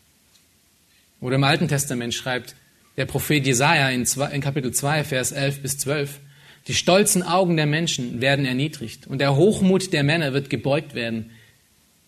Oder 1.26 1.38
im 1.38 1.43
Alten 1.43 1.67
Testament 1.67 2.13
schreibt 2.13 2.53
der 2.97 3.07
Prophet 3.07 3.43
Jesaja 3.43 3.89
in, 3.89 4.05
Kapitel 4.41 4.71
2, 4.71 5.03
Vers 5.03 5.32
11 5.32 5.63
bis 5.63 5.80
12. 5.80 6.19
Die 6.67 6.76
stolzen 6.76 7.23
Augen 7.23 7.57
der 7.57 7.65
Menschen 7.65 8.21
werden 8.21 8.45
erniedrigt 8.45 9.07
und 9.07 9.17
der 9.17 9.36
Hochmut 9.36 9.91
der 9.91 10.03
Männer 10.03 10.34
wird 10.34 10.51
gebeugt 10.51 10.93
werden. 10.93 11.32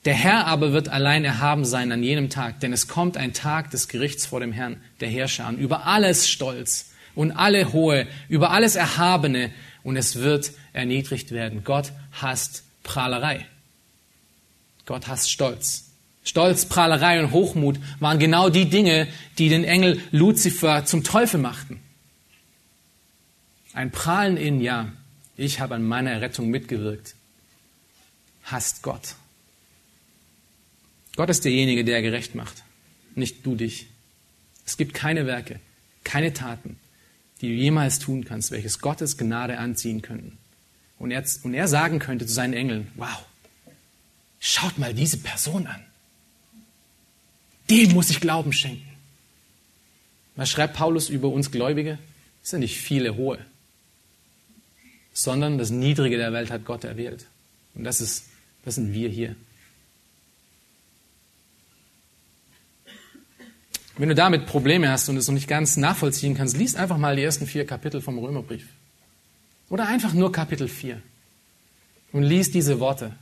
Der 0.05 0.13
Herr 0.13 0.45
aber 0.45 0.71
wird 0.71 0.89
allein 0.89 1.25
erhaben 1.25 1.65
sein 1.65 1.91
an 1.91 2.03
jenem 2.03 2.29
Tag, 2.29 2.59
denn 2.59 2.71
es 2.71 2.87
kommt 2.87 3.17
ein 3.17 3.33
Tag 3.33 3.71
des 3.71 3.87
Gerichts 3.87 4.27
vor 4.27 4.39
dem 4.39 4.51
Herrn, 4.51 4.79
der 4.99 5.09
Herrscher 5.09 5.47
an, 5.47 5.57
über 5.57 5.87
alles 5.87 6.29
Stolz 6.29 6.91
und 7.15 7.31
alle 7.31 7.73
Hohe, 7.73 8.05
über 8.29 8.51
alles 8.51 8.75
Erhabene 8.75 9.49
und 9.81 9.97
es 9.97 10.17
wird 10.17 10.51
erniedrigt 10.73 11.31
werden. 11.31 11.63
Gott 11.63 11.91
hasst 12.11 12.65
Prahlerei. 12.83 13.47
Gott 14.85 15.07
hasst 15.07 15.31
Stolz. 15.31 15.86
Stolz, 16.27 16.65
Prahlerei 16.65 17.23
und 17.23 17.31
Hochmut 17.31 17.79
waren 18.01 18.19
genau 18.19 18.49
die 18.49 18.65
Dinge, 18.65 19.07
die 19.37 19.47
den 19.47 19.63
Engel 19.63 20.01
Luzifer 20.11 20.83
zum 20.83 21.05
Teufel 21.05 21.39
machten. 21.39 21.79
Ein 23.71 23.91
Prahlen 23.91 24.35
in, 24.35 24.59
ja, 24.59 24.91
ich 25.37 25.61
habe 25.61 25.75
an 25.75 25.83
meiner 25.87 26.11
Errettung 26.11 26.49
mitgewirkt, 26.49 27.15
hasst 28.43 28.83
Gott. 28.83 29.15
Gott 31.15 31.29
ist 31.29 31.45
derjenige, 31.45 31.85
der 31.85 32.01
gerecht 32.01 32.35
macht, 32.35 32.61
nicht 33.15 33.45
du 33.45 33.55
dich. 33.55 33.87
Es 34.65 34.75
gibt 34.75 34.93
keine 34.93 35.27
Werke, 35.27 35.61
keine 36.03 36.33
Taten, 36.33 36.77
die 37.39 37.47
du 37.47 37.53
jemals 37.53 37.99
tun 37.99 38.25
kannst, 38.25 38.51
welches 38.51 38.79
Gottes 38.79 39.17
Gnade 39.17 39.59
anziehen 39.59 40.01
könnten. 40.01 40.37
Und 40.99 41.11
er, 41.11 41.23
und 41.43 41.53
er 41.53 41.69
sagen 41.69 41.99
könnte 41.99 42.25
zu 42.25 42.33
seinen 42.33 42.53
Engeln, 42.53 42.91
wow, 42.95 43.25
schaut 44.41 44.77
mal 44.77 44.93
diese 44.93 45.19
Person 45.19 45.67
an. 45.67 45.85
Dem 47.69 47.91
muss 47.93 48.09
ich 48.09 48.19
Glauben 48.19 48.53
schenken. 48.53 48.87
Was 50.35 50.49
schreibt 50.49 50.75
Paulus 50.75 51.09
über 51.09 51.29
uns 51.29 51.51
Gläubige? 51.51 51.99
Es 52.43 52.51
sind 52.51 52.61
nicht 52.61 52.77
viele 52.77 53.15
hohe, 53.15 53.39
sondern 55.13 55.57
das 55.57 55.69
Niedrige 55.69 56.17
der 56.17 56.31
Welt 56.31 56.51
hat 56.51 56.63
Gott 56.63 56.83
erwählt. 56.83 57.25
Und 57.73 57.83
das, 57.83 57.99
ist, 57.99 58.25
das 58.63 58.75
sind 58.75 58.93
wir 58.93 59.09
hier. 59.09 59.35
Wenn 63.97 64.09
du 64.09 64.15
damit 64.15 64.45
Probleme 64.45 64.89
hast 64.89 65.09
und 65.09 65.17
es 65.17 65.27
noch 65.27 65.33
nicht 65.33 65.47
ganz 65.47 65.75
nachvollziehen 65.75 66.35
kannst, 66.35 66.55
lies 66.55 66.75
einfach 66.75 66.97
mal 66.97 67.15
die 67.15 67.23
ersten 67.23 67.47
vier 67.47 67.65
Kapitel 67.65 67.99
vom 67.99 68.19
Römerbrief. 68.19 68.67
Oder 69.69 69.87
einfach 69.87 70.13
nur 70.13 70.31
Kapitel 70.31 70.67
4. 70.67 71.01
Und 72.11 72.23
lies 72.23 72.51
diese 72.51 72.79
Worte. 72.79 73.15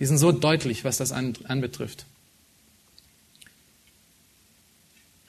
Die 0.00 0.06
sind 0.06 0.18
so 0.18 0.32
deutlich, 0.32 0.84
was 0.84 0.96
das 0.96 1.12
anbetrifft. 1.12 2.06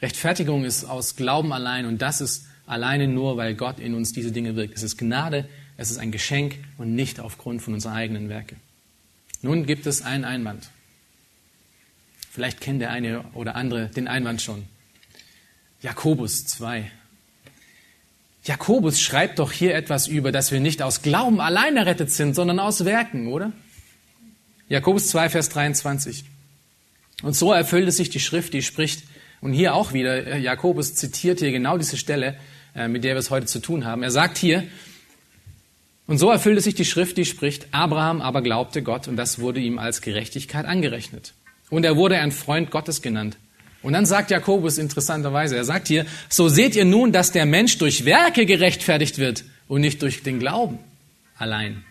Rechtfertigung 0.01 0.63
ist 0.63 0.85
aus 0.85 1.15
Glauben 1.15 1.51
allein 1.53 1.85
und 1.85 2.01
das 2.01 2.21
ist 2.21 2.45
alleine 2.65 3.07
nur, 3.07 3.37
weil 3.37 3.55
Gott 3.55 3.79
in 3.79 3.95
uns 3.95 4.13
diese 4.13 4.31
Dinge 4.31 4.55
wirkt. 4.55 4.75
Es 4.75 4.83
ist 4.83 4.97
Gnade, 4.97 5.47
es 5.77 5.89
ist 5.89 5.97
ein 5.97 6.11
Geschenk 6.11 6.59
und 6.77 6.95
nicht 6.95 7.19
aufgrund 7.19 7.61
von 7.61 7.73
unseren 7.73 7.93
eigenen 7.93 8.29
Werke. 8.29 8.55
Nun 9.41 9.65
gibt 9.65 9.85
es 9.85 10.01
einen 10.01 10.25
Einwand. 10.25 10.69
Vielleicht 12.31 12.61
kennt 12.61 12.81
der 12.81 12.91
eine 12.91 13.23
oder 13.33 13.55
andere 13.55 13.87
den 13.87 14.07
Einwand 14.07 14.41
schon. 14.41 14.65
Jakobus 15.81 16.45
2. 16.45 16.91
Jakobus 18.43 19.01
schreibt 19.01 19.39
doch 19.39 19.51
hier 19.51 19.75
etwas 19.75 20.07
über, 20.07 20.31
dass 20.31 20.51
wir 20.51 20.59
nicht 20.59 20.81
aus 20.81 21.01
Glauben 21.01 21.41
allein 21.41 21.75
errettet 21.75 22.11
sind, 22.11 22.33
sondern 22.33 22.59
aus 22.59 22.85
Werken, 22.85 23.27
oder? 23.27 23.51
Jakobus 24.69 25.07
2, 25.07 25.29
Vers 25.29 25.49
23. 25.49 26.25
Und 27.23 27.35
so 27.35 27.51
erfüllte 27.51 27.91
sich 27.91 28.09
die 28.09 28.19
Schrift, 28.19 28.53
die 28.53 28.61
spricht, 28.61 29.03
Und 29.41 29.53
hier 29.53 29.75
auch 29.75 29.93
wieder, 29.93 30.25
äh, 30.27 30.39
Jakobus 30.39 30.95
zitiert 30.95 31.39
hier 31.39 31.51
genau 31.51 31.77
diese 31.77 31.97
Stelle, 31.97 32.37
äh, 32.75 32.87
mit 32.87 33.03
der 33.03 33.15
wir 33.15 33.19
es 33.19 33.29
heute 33.29 33.45
zu 33.45 33.59
tun 33.59 33.85
haben. 33.85 34.03
Er 34.03 34.11
sagt 34.11 34.37
hier, 34.37 34.63
und 36.07 36.17
so 36.17 36.31
erfüllte 36.31 36.61
sich 36.61 36.73
die 36.73 36.85
Schrift, 36.85 37.17
die 37.17 37.25
spricht, 37.25 37.67
Abraham 37.71 38.21
aber 38.21 38.41
glaubte 38.41 38.81
Gott 38.81 39.07
und 39.07 39.17
das 39.17 39.39
wurde 39.39 39.59
ihm 39.59 39.77
als 39.77 40.01
Gerechtigkeit 40.01 40.65
angerechnet. 40.65 41.33
Und 41.69 41.83
er 41.83 41.97
wurde 41.97 42.17
ein 42.17 42.31
Freund 42.31 42.71
Gottes 42.71 43.01
genannt. 43.01 43.37
Und 43.83 43.93
dann 43.93 44.05
sagt 44.05 44.31
Jakobus 44.31 44.77
interessanterweise, 44.77 45.57
er 45.57 45.65
sagt 45.65 45.87
hier, 45.87 46.05
so 46.29 46.49
seht 46.49 46.75
ihr 46.75 46.85
nun, 46.85 47.11
dass 47.11 47.31
der 47.31 47.45
Mensch 47.45 47.77
durch 47.77 48.05
Werke 48.05 48.45
gerechtfertigt 48.45 49.17
wird 49.17 49.43
und 49.67 49.81
nicht 49.81 50.01
durch 50.01 50.23
den 50.23 50.39
Glauben 50.39 50.79
allein. 51.37 51.83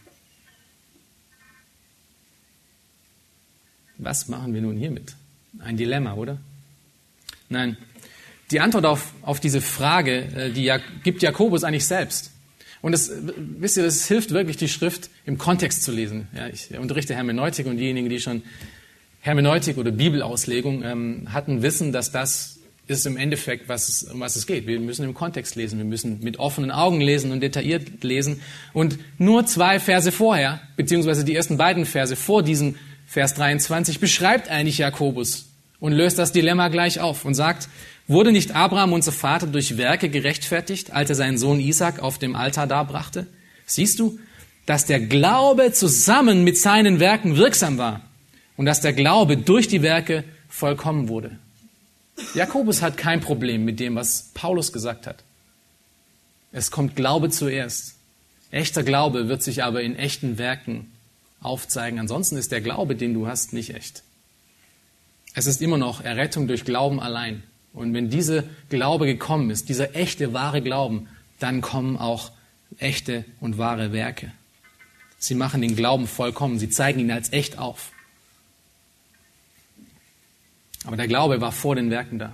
Was 3.98 4.28
machen 4.28 4.52
wir 4.52 4.62
nun 4.62 4.76
hiermit? 4.76 5.14
Ein 5.58 5.76
Dilemma, 5.76 6.14
oder? 6.14 6.38
Nein. 7.48 7.76
Die 8.50 8.60
Antwort 8.60 8.86
auf, 8.86 9.12
auf 9.22 9.40
diese 9.40 9.60
Frage, 9.60 10.28
äh, 10.36 10.50
die 10.50 10.72
gibt 11.02 11.22
Jakobus 11.22 11.64
eigentlich 11.64 11.86
selbst. 11.86 12.30
Und 12.82 12.92
das, 12.92 13.10
wisst 13.36 13.76
ihr, 13.76 13.82
das 13.82 14.06
hilft 14.06 14.30
wirklich, 14.30 14.56
die 14.56 14.68
Schrift 14.68 15.10
im 15.24 15.38
Kontext 15.38 15.82
zu 15.82 15.90
lesen. 15.90 16.28
Ja, 16.36 16.46
ich 16.46 16.70
unterrichte 16.78 17.14
Hermeneutik 17.14 17.66
und 17.66 17.78
diejenigen, 17.78 18.08
die 18.08 18.20
schon 18.20 18.42
Hermeneutik 19.20 19.76
oder 19.76 19.90
Bibelauslegung 19.90 20.84
ähm, 20.84 21.32
hatten, 21.32 21.62
wissen, 21.62 21.90
dass 21.90 22.12
das 22.12 22.60
ist 22.86 23.04
im 23.06 23.16
Endeffekt, 23.16 23.68
was 23.68 23.88
es, 23.88 24.04
um 24.04 24.20
was 24.20 24.36
es 24.36 24.46
geht. 24.46 24.66
Wir 24.66 24.78
müssen 24.78 25.04
im 25.04 25.14
Kontext 25.14 25.56
lesen, 25.56 25.78
wir 25.78 25.84
müssen 25.84 26.20
mit 26.22 26.38
offenen 26.38 26.70
Augen 26.70 27.00
lesen 27.00 27.32
und 27.32 27.40
detailliert 27.40 28.04
lesen. 28.04 28.40
Und 28.72 28.98
nur 29.18 29.44
zwei 29.46 29.80
Verse 29.80 30.12
vorher, 30.12 30.60
beziehungsweise 30.76 31.24
die 31.24 31.34
ersten 31.34 31.56
beiden 31.56 31.84
Verse 31.84 32.14
vor 32.14 32.44
diesem 32.44 32.76
Vers 33.06 33.34
23, 33.34 33.98
beschreibt 33.98 34.48
eigentlich 34.48 34.78
Jakobus 34.78 35.45
und 35.80 35.92
löst 35.92 36.18
das 36.18 36.32
Dilemma 36.32 36.68
gleich 36.68 37.00
auf 37.00 37.24
und 37.24 37.34
sagt, 37.34 37.68
Wurde 38.08 38.30
nicht 38.30 38.54
Abraham, 38.54 38.92
unser 38.92 39.10
Vater, 39.10 39.48
durch 39.48 39.76
Werke 39.76 40.08
gerechtfertigt, 40.08 40.92
als 40.92 41.10
er 41.10 41.16
seinen 41.16 41.38
Sohn 41.38 41.58
Isaac 41.58 41.98
auf 41.98 42.18
dem 42.18 42.36
Altar 42.36 42.68
darbrachte? 42.68 43.26
Siehst 43.66 43.98
du, 43.98 44.20
dass 44.64 44.86
der 44.86 45.00
Glaube 45.00 45.72
zusammen 45.72 46.44
mit 46.44 46.56
seinen 46.56 47.00
Werken 47.00 47.36
wirksam 47.36 47.78
war 47.78 48.02
und 48.56 48.66
dass 48.66 48.80
der 48.80 48.92
Glaube 48.92 49.36
durch 49.36 49.66
die 49.66 49.82
Werke 49.82 50.24
vollkommen 50.48 51.08
wurde. 51.08 51.38
Jakobus 52.34 52.80
hat 52.80 52.96
kein 52.96 53.20
Problem 53.20 53.64
mit 53.64 53.80
dem, 53.80 53.96
was 53.96 54.30
Paulus 54.34 54.72
gesagt 54.72 55.06
hat. 55.06 55.22
Es 56.52 56.70
kommt 56.70 56.96
Glaube 56.96 57.30
zuerst. 57.30 57.96
Echter 58.50 58.84
Glaube 58.84 59.28
wird 59.28 59.42
sich 59.42 59.64
aber 59.64 59.82
in 59.82 59.96
echten 59.96 60.38
Werken 60.38 60.92
aufzeigen. 61.40 61.98
Ansonsten 61.98 62.36
ist 62.36 62.52
der 62.52 62.60
Glaube, 62.60 62.94
den 62.94 63.14
du 63.14 63.26
hast, 63.26 63.52
nicht 63.52 63.74
echt. 63.74 64.02
Es 65.36 65.44
ist 65.44 65.60
immer 65.60 65.76
noch 65.76 66.00
Errettung 66.00 66.48
durch 66.48 66.64
Glauben 66.64 66.98
allein. 66.98 67.42
Und 67.74 67.92
wenn 67.92 68.08
dieser 68.08 68.42
Glaube 68.70 69.04
gekommen 69.04 69.50
ist, 69.50 69.68
dieser 69.68 69.94
echte, 69.94 70.32
wahre 70.32 70.62
Glauben, 70.62 71.08
dann 71.38 71.60
kommen 71.60 71.98
auch 71.98 72.32
echte 72.78 73.26
und 73.38 73.58
wahre 73.58 73.92
Werke. 73.92 74.32
Sie 75.18 75.34
machen 75.34 75.60
den 75.60 75.76
Glauben 75.76 76.06
vollkommen, 76.06 76.58
sie 76.58 76.70
zeigen 76.70 77.00
ihn 77.00 77.10
als 77.10 77.34
echt 77.34 77.58
auf. 77.58 77.92
Aber 80.84 80.96
der 80.96 81.06
Glaube 81.06 81.42
war 81.42 81.52
vor 81.52 81.74
den 81.76 81.90
Werken 81.90 82.18
da. 82.18 82.32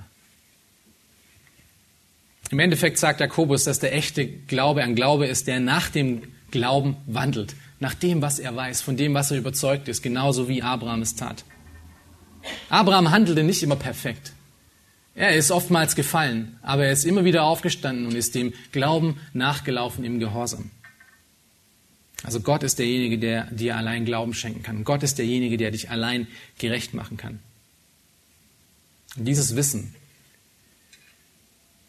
Im 2.52 2.60
Endeffekt 2.60 2.98
sagt 2.98 3.18
Jakobus, 3.18 3.64
dass 3.64 3.80
der 3.80 3.96
echte 3.96 4.28
Glaube 4.28 4.84
ein 4.84 4.94
Glaube 4.94 5.26
ist, 5.26 5.48
der 5.48 5.58
nach 5.58 5.88
dem 5.88 6.22
Glauben 6.52 6.96
wandelt, 7.06 7.56
nach 7.80 7.94
dem, 7.94 8.22
was 8.22 8.38
er 8.38 8.54
weiß, 8.54 8.80
von 8.80 8.96
dem, 8.96 9.12
was 9.12 9.32
er 9.32 9.38
überzeugt 9.38 9.88
ist, 9.88 10.02
genauso 10.02 10.48
wie 10.48 10.62
Abraham 10.62 11.02
es 11.02 11.16
tat. 11.16 11.44
Abraham 12.68 13.10
handelte 13.10 13.42
nicht 13.42 13.62
immer 13.62 13.76
perfekt. 13.76 14.32
Er 15.14 15.36
ist 15.36 15.50
oftmals 15.50 15.94
gefallen, 15.94 16.58
aber 16.62 16.86
er 16.86 16.92
ist 16.92 17.04
immer 17.04 17.24
wieder 17.24 17.44
aufgestanden 17.44 18.06
und 18.06 18.14
ist 18.14 18.34
dem 18.34 18.54
Glauben 18.72 19.20
nachgelaufen 19.34 20.04
im 20.04 20.18
Gehorsam. 20.18 20.70
Also 22.22 22.40
Gott 22.40 22.62
ist 22.62 22.78
derjenige, 22.78 23.18
der 23.18 23.44
dir 23.50 23.76
allein 23.76 24.04
Glauben 24.04 24.32
schenken 24.32 24.62
kann. 24.62 24.84
Gott 24.84 25.02
ist 25.02 25.18
derjenige, 25.18 25.56
der 25.56 25.70
dich 25.70 25.90
allein 25.90 26.28
gerecht 26.58 26.94
machen 26.94 27.16
kann. 27.16 27.40
Und 29.16 29.26
dieses 29.26 29.56
Wissen, 29.56 29.94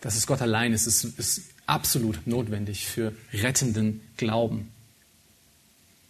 dass 0.02 0.16
es 0.16 0.28
Gott 0.28 0.42
allein 0.42 0.74
ist, 0.74 0.86
ist, 0.86 1.04
ist 1.18 1.44
absolut 1.66 2.28
notwendig 2.28 2.88
für 2.88 3.14
rettenden 3.32 4.02
Glauben. 4.18 4.72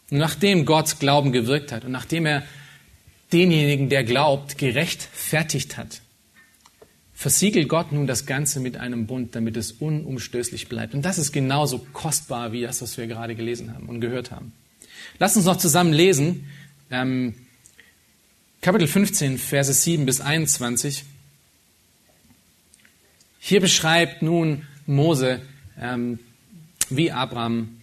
Und 0.10 0.18
nachdem 0.18 0.66
Gott 0.66 1.00
Glauben 1.00 1.32
gewirkt 1.32 1.72
hat 1.72 1.86
und 1.86 1.92
nachdem 1.92 2.26
er 2.26 2.44
denjenigen, 3.34 3.90
der 3.90 4.04
glaubt, 4.04 4.58
gerechtfertigt 4.58 5.78
hat, 5.78 6.02
versiegelt 7.14 7.68
Gott 7.70 7.92
nun 7.92 8.08
das 8.08 8.26
Ganze 8.26 8.60
mit 8.60 8.78
einem 8.78 9.08
Bund, 9.08 9.36
damit 9.36 9.58
es 9.58 9.72
unumstößlich 9.72 10.70
bleibt. 10.70 10.94
Und 10.94 11.04
das 11.04 11.18
ist 11.18 11.32
genauso 11.32 11.80
kostbar 11.94 12.52
wie 12.52 12.62
das, 12.62 12.82
was 12.82 12.98
wir 12.98 13.08
gerade 13.08 13.36
gelesen 13.36 13.74
haben 13.74 13.88
und 13.90 14.02
gehört 14.02 14.32
haben. 14.32 14.54
Lass 15.20 15.36
uns 15.36 15.46
noch 15.46 15.58
zusammen 15.58 15.94
lesen. 15.94 16.48
Ähm, 16.92 17.34
Kapitel 18.62 18.88
15, 18.88 19.38
Verse 19.38 19.74
7 19.74 20.06
bis 20.06 20.22
21. 20.22 21.04
Hier 23.40 23.60
beschreibt 23.60 24.22
nun 24.22 24.64
Mose, 24.86 25.42
ähm, 25.80 26.20
wie 26.90 27.12
Abraham, 27.12 27.82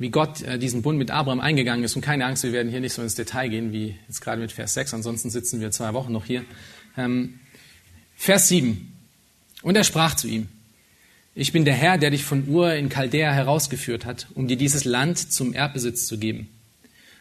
wie 0.00 0.08
Gott 0.08 0.40
äh, 0.42 0.58
diesen 0.58 0.80
Bund 0.80 0.98
mit 0.98 1.10
Abraham 1.10 1.40
eingegangen 1.40 1.84
ist. 1.84 1.94
Und 1.94 2.00
keine 2.00 2.24
Angst, 2.24 2.42
wir 2.42 2.52
werden 2.52 2.70
hier 2.70 2.80
nicht 2.80 2.94
so 2.94 3.02
ins 3.02 3.14
Detail 3.14 3.48
gehen, 3.48 3.70
wie 3.70 3.96
jetzt 4.08 4.22
gerade 4.22 4.40
mit 4.40 4.50
Vers 4.50 4.74
6, 4.74 4.94
ansonsten 4.94 5.28
sitzen 5.28 5.60
wir 5.60 5.70
zwei 5.70 5.92
Wochen 5.92 6.10
noch 6.10 6.24
hier. 6.24 6.42
Ähm, 6.96 7.38
Vers 8.16 8.48
7. 8.48 8.92
Und 9.62 9.76
er 9.76 9.84
sprach 9.84 10.14
zu 10.14 10.26
ihm, 10.26 10.48
ich 11.34 11.52
bin 11.52 11.66
der 11.66 11.74
Herr, 11.74 11.98
der 11.98 12.10
dich 12.10 12.24
von 12.24 12.48
Ur 12.48 12.72
in 12.72 12.88
Chaldea 12.88 13.30
herausgeführt 13.30 14.06
hat, 14.06 14.26
um 14.34 14.48
dir 14.48 14.56
dieses 14.56 14.84
Land 14.84 15.18
zum 15.32 15.52
Erbbesitz 15.52 16.06
zu 16.06 16.18
geben. 16.18 16.48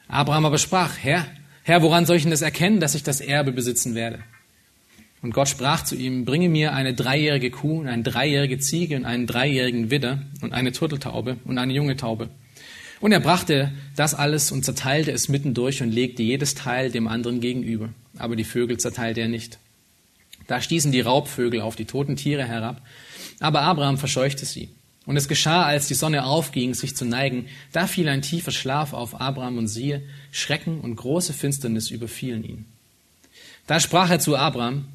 Abraham 0.07 0.45
aber 0.45 0.57
sprach, 0.57 0.93
Herr, 1.01 1.27
Herr, 1.63 1.81
woran 1.81 2.05
soll 2.05 2.15
ich 2.15 2.23
denn 2.23 2.31
das 2.31 2.41
erkennen, 2.41 2.79
dass 2.79 2.95
ich 2.95 3.03
das 3.03 3.19
Erbe 3.19 3.51
besitzen 3.51 3.93
werde? 3.93 4.19
Und 5.21 5.33
Gott 5.33 5.49
sprach 5.49 5.83
zu 5.83 5.95
ihm, 5.95 6.23
bringe 6.23 6.47
mir 6.47 6.73
eine 6.73 6.93
dreijährige 6.93 7.51
Kuh 7.51 7.79
und 7.79 7.87
eine 7.89 8.03
dreijährige 8.03 8.57
Ziege 8.57 8.95
und 8.95 9.03
einen 9.03 9.27
dreijährigen 9.27 9.91
Widder 9.91 10.21
und 10.39 10.53
eine 10.53 10.71
Turteltaube 10.71 11.35
und 11.43 11.57
eine 11.57 11.73
junge 11.73 11.97
Taube. 11.97 12.29
Und 12.99 13.11
er 13.11 13.19
brachte 13.19 13.71
das 13.95 14.13
alles 14.13 14.51
und 14.51 14.65
zerteilte 14.65 15.11
es 15.11 15.29
mittendurch 15.29 15.81
und 15.81 15.91
legte 15.91 16.23
jedes 16.23 16.55
Teil 16.55 16.91
dem 16.91 17.07
anderen 17.07 17.39
gegenüber. 17.39 17.89
Aber 18.17 18.35
die 18.35 18.43
Vögel 18.43 18.77
zerteilte 18.77 19.21
er 19.21 19.29
nicht. 19.29 19.57
Da 20.47 20.61
stießen 20.61 20.91
die 20.91 21.01
Raubvögel 21.01 21.61
auf 21.61 21.75
die 21.75 21.85
toten 21.85 22.15
Tiere 22.15 22.43
herab, 22.43 22.81
aber 23.39 23.61
Abraham 23.61 23.97
verscheuchte 23.97 24.45
sie. 24.45 24.69
Und 25.05 25.15
es 25.15 25.27
geschah, 25.27 25.63
als 25.63 25.87
die 25.87 25.93
Sonne 25.93 26.25
aufging, 26.25 26.73
sich 26.73 26.95
zu 26.95 27.05
neigen, 27.05 27.47
da 27.71 27.87
fiel 27.87 28.09
ein 28.09 28.21
tiefer 28.21 28.51
Schlaf 28.51 28.93
auf 28.93 29.19
Abraham 29.19 29.57
und 29.57 29.67
siehe, 29.67 30.03
Schrecken 30.31 30.81
und 30.81 30.95
große 30.95 31.33
Finsternis 31.33 31.89
überfielen 31.89 32.43
ihn. 32.43 32.65
Da 33.65 33.79
sprach 33.79 34.09
er 34.09 34.19
zu 34.19 34.35
Abraham, 34.35 34.85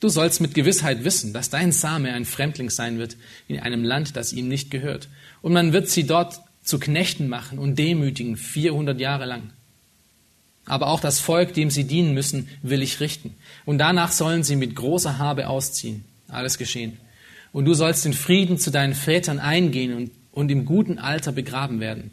Du 0.00 0.08
sollst 0.08 0.40
mit 0.40 0.54
Gewissheit 0.54 1.02
wissen, 1.02 1.32
dass 1.32 1.50
dein 1.50 1.72
Same 1.72 2.12
ein 2.12 2.24
Fremdling 2.24 2.70
sein 2.70 2.98
wird 2.98 3.16
in 3.48 3.58
einem 3.58 3.82
Land, 3.82 4.14
das 4.14 4.32
ihm 4.32 4.46
nicht 4.46 4.70
gehört. 4.70 5.08
Und 5.42 5.52
man 5.52 5.72
wird 5.72 5.88
sie 5.88 6.04
dort 6.04 6.40
zu 6.68 6.78
Knechten 6.78 7.28
machen 7.28 7.58
und 7.58 7.78
demütigen 7.78 8.36
400 8.36 9.00
Jahre 9.00 9.24
lang. 9.24 9.44
Aber 10.66 10.88
auch 10.88 11.00
das 11.00 11.18
Volk, 11.18 11.54
dem 11.54 11.70
sie 11.70 11.84
dienen 11.84 12.12
müssen, 12.12 12.46
will 12.60 12.82
ich 12.82 13.00
richten. 13.00 13.34
Und 13.64 13.78
danach 13.78 14.12
sollen 14.12 14.42
sie 14.42 14.54
mit 14.54 14.76
großer 14.76 15.16
Habe 15.16 15.48
ausziehen. 15.48 16.04
Alles 16.28 16.58
geschehen. 16.58 16.98
Und 17.52 17.64
du 17.64 17.72
sollst 17.72 18.04
in 18.04 18.12
Frieden 18.12 18.58
zu 18.58 18.70
deinen 18.70 18.92
Vätern 18.92 19.38
eingehen 19.38 19.94
und, 19.94 20.10
und 20.30 20.50
im 20.50 20.66
guten 20.66 20.98
Alter 20.98 21.32
begraben 21.32 21.80
werden. 21.80 22.10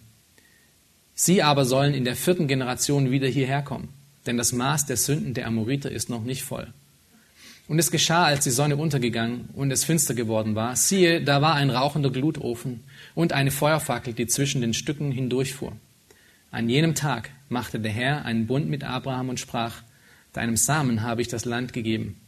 Sie 1.16 1.43
aber 1.43 1.66
sollen 1.66 1.93
in 1.93 2.06
der 2.06 2.16
vierten 2.16 2.47
Generation 2.47 3.12
wieder 3.12 3.28
hierher 3.28 3.62
kommen, 3.62 3.89
denn 4.26 4.38
das 4.38 4.53
Maß 4.53 4.86
der 4.86 4.95
Sünden 4.95 5.34
der 5.34 5.47
Amoriter 5.47 5.91
ist 5.91 6.10
noch 6.10 6.24
nicht 6.24 6.43
voll. 6.43 6.68
Und 7.68 7.80
es 7.80 7.91
geschah, 7.91 8.24
als 8.24 8.45
die 8.45 8.51
Sonne 8.51 8.78
untergegangen 8.78 9.49
und 9.53 9.72
es 9.72 9.84
finster 9.84 10.14
geworden 10.14 10.56
war, 10.56 10.78
siehe, 10.78 11.22
da 11.22 11.41
war 11.41 11.56
ein 11.56 11.72
rauchender 11.72 12.10
Glutofen 12.10 12.86
und 13.16 13.34
eine 13.34 13.51
Feuerfackel, 13.51 14.13
die 14.13 14.28
zwischen 14.28 14.61
den 14.61 14.74
Stücken 14.74 15.11
hindurchfuhr. 15.11 15.76
An 16.51 16.70
jenem 16.70 16.93
Tag 16.93 17.32
machte 17.49 17.80
der 17.80 17.91
Herr 17.91 18.26
einen 18.26 18.47
Bund 18.47 18.70
mit 18.70 18.84
Abraham 18.84 19.30
und 19.30 19.39
sprach, 19.39 19.82
Deinem 20.34 20.57
Samen 20.57 21.01
habe 21.01 21.22
ich 21.22 21.30
das 21.30 21.45
Land 21.45 21.72
gegeben, 21.74 22.20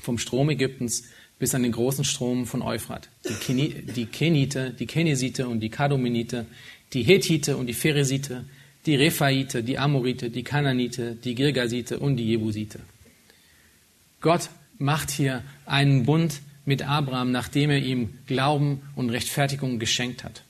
vom 0.00 0.18
Strom 0.18 0.50
Ägyptens 0.50 1.04
bis 1.38 1.54
an 1.54 1.62
den 1.62 1.72
großen 1.72 2.04
Strom 2.04 2.46
von 2.46 2.60
Euphrat. 2.60 3.08
Die, 3.28 4.06
Kenite, 4.06 4.70
die 4.70 4.86
Kenesite 4.86 5.48
und 5.48 5.60
die 5.60 5.70
Kadominite, 5.70 6.46
die 6.92 7.02
Hethite 7.02 7.56
und 7.56 7.66
die 7.66 7.74
Pheresite, 7.74 8.44
die 8.86 8.96
Rephaite, 8.96 9.62
die 9.62 9.78
Amorite, 9.78 10.30
die 10.30 10.42
Kananite, 10.42 11.14
die 11.14 11.34
Girgasite 11.34 11.98
und 11.98 12.16
die 12.16 12.26
Jebusite. 12.26 12.80
Gott 14.20 14.50
macht 14.78 15.10
hier 15.10 15.42
einen 15.66 16.04
Bund 16.04 16.40
mit 16.64 16.82
Abraham, 16.82 17.30
nachdem 17.30 17.70
er 17.70 17.78
ihm 17.78 18.18
Glauben 18.26 18.82
und 18.94 19.10
Rechtfertigung 19.10 19.78
geschenkt 19.78 20.24
hat. 20.24 20.42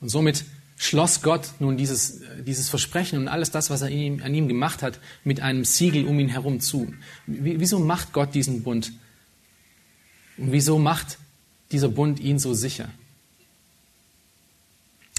Und 0.00 0.08
somit 0.08 0.44
schloss 0.78 1.22
Gott 1.22 1.48
nun 1.58 1.76
dieses, 1.76 2.20
dieses 2.46 2.68
Versprechen 2.68 3.18
und 3.18 3.28
alles 3.28 3.50
das, 3.50 3.68
was 3.68 3.82
er 3.82 3.90
ihm, 3.90 4.22
an 4.22 4.34
ihm 4.34 4.48
gemacht 4.48 4.82
hat, 4.82 5.00
mit 5.24 5.40
einem 5.40 5.64
Siegel 5.64 6.06
um 6.06 6.18
ihn 6.20 6.28
herum 6.28 6.60
zu. 6.60 6.92
Wieso 7.26 7.80
macht 7.80 8.12
Gott 8.12 8.34
diesen 8.34 8.62
Bund? 8.62 8.92
Und 10.36 10.52
wieso 10.52 10.78
macht 10.78 11.18
dieser 11.72 11.88
Bund 11.88 12.20
ihn 12.20 12.38
so 12.38 12.54
sicher? 12.54 12.88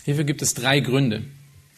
Hierfür 0.06 0.24
gibt 0.24 0.42
es 0.42 0.54
drei 0.54 0.80
Gründe. 0.80 1.24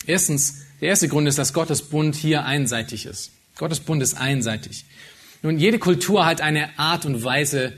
Erstens, 0.06 0.62
der 0.80 0.90
erste 0.90 1.08
Grund 1.08 1.28
ist, 1.28 1.38
dass 1.38 1.54
Gottes 1.54 1.82
Bund 1.82 2.16
hier 2.16 2.46
einseitig 2.46 3.06
ist. 3.06 3.32
Gottes 3.58 3.80
Bund 3.80 4.02
ist 4.02 4.14
einseitig. 4.14 4.86
Nun, 5.44 5.58
jede 5.58 5.80
Kultur 5.80 6.26
hat 6.26 6.42
eine 6.42 6.78
Art 6.78 7.06
und 7.06 7.24
Weise, 7.24 7.74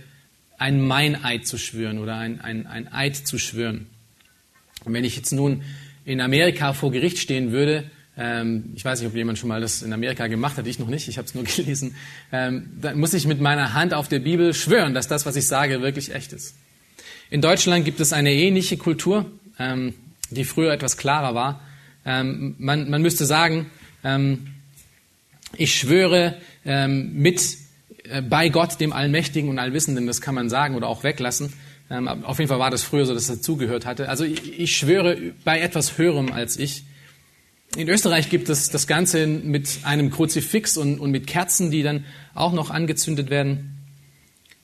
ein 0.58 0.86
Meineid 0.86 1.48
zu 1.48 1.58
schwören 1.58 1.98
oder 1.98 2.18
ein, 2.18 2.42
ein, 2.42 2.68
ein 2.68 2.92
Eid 2.92 3.16
zu 3.16 3.38
schwören. 3.38 3.88
Und 4.86 4.94
wenn 4.94 5.04
ich 5.04 5.16
jetzt 5.16 5.32
nun 5.32 5.64
in 6.06 6.22
Amerika 6.22 6.74
vor 6.74 6.92
Gericht 6.92 7.18
stehen 7.18 7.52
würde, 7.52 7.90
ähm, 8.18 8.74
ich 8.76 8.86
weiß 8.86 9.00
nicht, 9.00 9.08
ob 9.08 9.16
jemand 9.16 9.40
schon 9.40 9.50
mal 9.50 9.62
das 9.62 9.82
in 9.82 9.92
Amerika 9.94 10.28
gemacht 10.28 10.58
hat, 10.58 10.68
ich 10.68 10.78
noch 10.78 10.88
nicht, 10.88 11.08
ich 11.08 11.18
habe 11.18 11.28
es 11.28 11.34
nur 11.34 11.44
gelesen, 11.56 11.96
ähm, 12.32 12.70
dann 12.82 13.00
muss 13.00 13.14
ich 13.14 13.26
mit 13.26 13.42
meiner 13.42 13.74
Hand 13.74 13.94
auf 13.94 14.08
der 14.08 14.20
Bibel 14.20 14.54
schwören, 14.54 14.94
dass 14.94 15.08
das, 15.08 15.26
was 15.26 15.36
ich 15.36 15.48
sage, 15.48 15.82
wirklich 15.82 16.14
echt 16.14 16.34
ist. 16.34 16.56
In 17.30 17.42
Deutschland 17.42 17.86
gibt 17.86 18.00
es 18.00 18.14
eine 18.14 18.32
ähnliche 18.32 18.78
Kultur, 18.78 19.32
ähm, 19.58 19.94
die 20.30 20.44
früher 20.44 20.72
etwas 20.72 20.98
klarer 20.98 21.34
war. 21.34 21.62
Ähm, 22.06 22.56
man, 22.58 22.90
man 22.90 23.02
müsste 23.02 23.26
sagen, 23.26 23.72
ähm, 24.04 24.48
ich 25.56 25.76
schwöre 25.76 26.38
ähm, 26.66 27.14
mit 27.14 27.58
äh, 28.04 28.22
bei 28.22 28.50
Gott, 28.50 28.80
dem 28.80 28.94
Allmächtigen 28.94 29.50
und 29.50 29.60
Allwissenden, 29.60 30.08
das 30.08 30.22
kann 30.22 30.36
man 30.36 30.50
sagen 30.50 30.76
oder 30.76 30.88
auch 30.88 31.04
weglassen. 31.04 31.54
Ähm, 31.90 32.08
auf 32.08 32.40
jeden 32.40 32.50
Fall 32.50 32.60
war 32.60 32.72
das 32.72 32.84
früher 32.84 33.06
so, 33.06 33.14
dass 33.14 33.30
es 33.30 33.38
dazugehört 33.38 33.86
hatte. 33.86 34.10
Also 34.10 34.24
ich, 34.24 34.60
ich 34.60 34.76
schwöre 34.76 35.18
bei 35.44 35.60
etwas 35.60 35.98
Höherem 35.98 36.32
als 36.32 36.58
ich. 36.58 36.84
In 37.76 37.90
Österreich 37.90 38.30
gibt 38.30 38.50
es 38.50 38.70
das 38.70 38.86
Ganze 38.88 39.26
mit 39.26 39.80
einem 39.84 40.12
Kruzifix 40.12 40.78
und, 40.78 41.00
und 41.00 41.12
mit 41.12 41.26
Kerzen, 41.26 41.72
die 41.72 41.82
dann 41.82 42.06
auch 42.36 42.54
noch 42.54 42.70
angezündet 42.70 43.30
werden. 43.30 43.78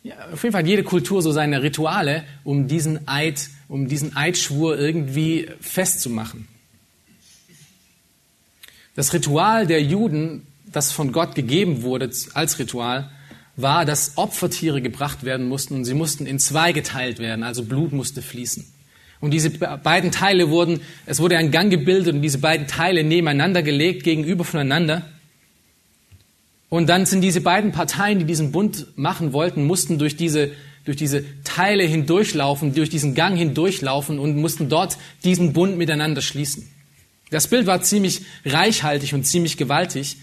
Ja, 0.04 0.16
auf 0.32 0.44
jeden 0.44 0.54
Fall 0.54 0.62
hat 0.62 0.68
jede 0.68 0.84
Kultur 0.84 1.22
so 1.22 1.32
seine 1.32 1.62
Rituale, 1.62 2.24
um 2.44 2.68
diesen 2.68 3.08
Eid, 3.08 3.50
um 3.68 3.88
diesen 3.88 4.16
Eidschwur 4.16 4.78
irgendwie 4.78 5.50
festzumachen. 5.60 6.48
Das 8.96 9.14
Ritual 9.14 9.66
der 9.66 9.82
Juden, 9.82 10.46
das 10.72 10.92
von 10.92 11.12
Gott 11.12 11.36
gegeben 11.36 11.82
wurde 11.82 12.10
als 12.34 12.60
Ritual, 12.60 13.10
war, 13.56 13.86
dass 13.86 14.14
Opfertiere 14.16 14.82
gebracht 14.82 15.24
werden 15.24 15.48
mussten 15.48 15.76
und 15.76 15.86
sie 15.86 15.94
mussten 15.94 16.26
in 16.26 16.40
zwei 16.40 16.72
geteilt 16.72 17.20
werden, 17.20 17.44
also 17.44 17.64
Blut 17.64 17.92
musste 17.92 18.22
fließen. 18.22 18.66
Und 19.22 19.32
diese 19.32 19.50
beiden 19.50 20.12
Teile 20.12 20.50
wurden, 20.50 20.80
es 21.06 21.20
wurde 21.20 21.38
ein 21.38 21.52
Gang 21.52 21.70
gebildet 21.70 22.16
und 22.16 22.22
diese 22.22 22.38
beiden 22.38 22.68
Teile 22.68 23.04
nebeneinander 23.04 23.62
gelegt, 23.62 24.04
gegenüber 24.04 24.46
voneinander. 24.46 25.06
Und 26.70 26.88
dann 26.88 27.06
sind 27.06 27.22
diese 27.22 27.42
beiden 27.42 27.72
Parteien, 27.72 28.20
die 28.20 28.26
diesen 28.26 28.52
Bund 28.52 28.88
machen 28.96 29.34
wollten, 29.34 29.66
mussten 29.66 29.98
durch 29.98 30.16
diese, 30.16 30.52
durch 30.86 30.96
diese 30.96 31.26
Teile 31.44 31.84
hindurchlaufen, 31.84 32.74
durch 32.74 32.90
diesen 32.90 33.14
Gang 33.14 33.38
hindurchlaufen 33.38 34.20
und 34.20 34.38
mussten 34.38 34.70
dort 34.70 34.98
diesen 35.26 35.52
Bund 35.52 35.78
miteinander 35.78 36.22
schließen. 36.22 36.70
Das 37.30 37.48
Bild 37.48 37.68
war 37.68 37.82
ziemlich 37.82 38.22
reichhaltig 38.46 39.14
und 39.14 39.26
ziemlich 39.26 39.58
gewaltig. 39.58 40.18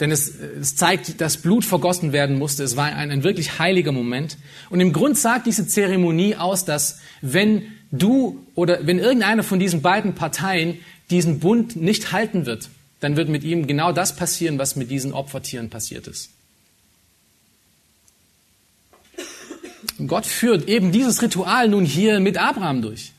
Denn 0.00 0.10
es, 0.10 0.34
es 0.34 0.76
zeigt, 0.76 1.20
dass 1.20 1.36
Blut 1.36 1.64
vergossen 1.64 2.12
werden 2.12 2.38
musste. 2.38 2.64
Es 2.64 2.76
war 2.76 2.86
ein, 2.86 3.10
ein 3.10 3.22
wirklich 3.22 3.58
heiliger 3.58 3.92
Moment. 3.92 4.38
Und 4.70 4.80
im 4.80 4.94
Grund 4.94 5.18
sagt 5.18 5.46
diese 5.46 5.66
Zeremonie 5.68 6.36
aus, 6.36 6.64
dass 6.64 7.00
wenn 7.20 7.66
du 7.92 8.44
oder 8.54 8.86
wenn 8.86 8.98
irgendeine 8.98 9.42
von 9.42 9.60
diesen 9.60 9.82
beiden 9.82 10.14
Parteien 10.14 10.78
diesen 11.10 11.38
Bund 11.38 11.76
nicht 11.76 12.12
halten 12.12 12.46
wird, 12.46 12.70
dann 13.00 13.16
wird 13.16 13.28
mit 13.28 13.44
ihm 13.44 13.66
genau 13.66 13.92
das 13.92 14.16
passieren, 14.16 14.58
was 14.58 14.74
mit 14.76 14.90
diesen 14.90 15.12
Opfertieren 15.12 15.68
passiert 15.68 16.06
ist. 16.06 16.30
Und 19.98 20.08
Gott 20.08 20.24
führt 20.24 20.66
eben 20.66 20.92
dieses 20.92 21.20
Ritual 21.20 21.68
nun 21.68 21.84
hier 21.84 22.20
mit 22.20 22.38
Abraham 22.38 22.80
durch. 22.80 23.12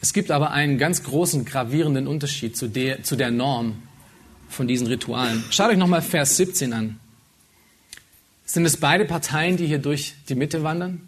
Es 0.00 0.12
gibt 0.12 0.30
aber 0.30 0.50
einen 0.50 0.78
ganz 0.78 1.02
großen, 1.02 1.44
gravierenden 1.44 2.06
Unterschied 2.06 2.56
zu 2.56 2.68
der, 2.68 3.02
zu 3.02 3.16
der 3.16 3.30
Norm, 3.30 3.82
von 4.48 4.66
diesen 4.68 4.86
Ritualen. 4.86 5.44
Schaut 5.50 5.70
euch 5.70 5.76
nochmal 5.76 6.02
Vers 6.02 6.36
17 6.36 6.72
an. 6.72 7.00
Sind 8.44 8.64
es 8.64 8.78
beide 8.78 9.04
Parteien, 9.04 9.56
die 9.56 9.66
hier 9.66 9.78
durch 9.78 10.14
die 10.28 10.34
Mitte 10.34 10.62
wandern? 10.62 11.02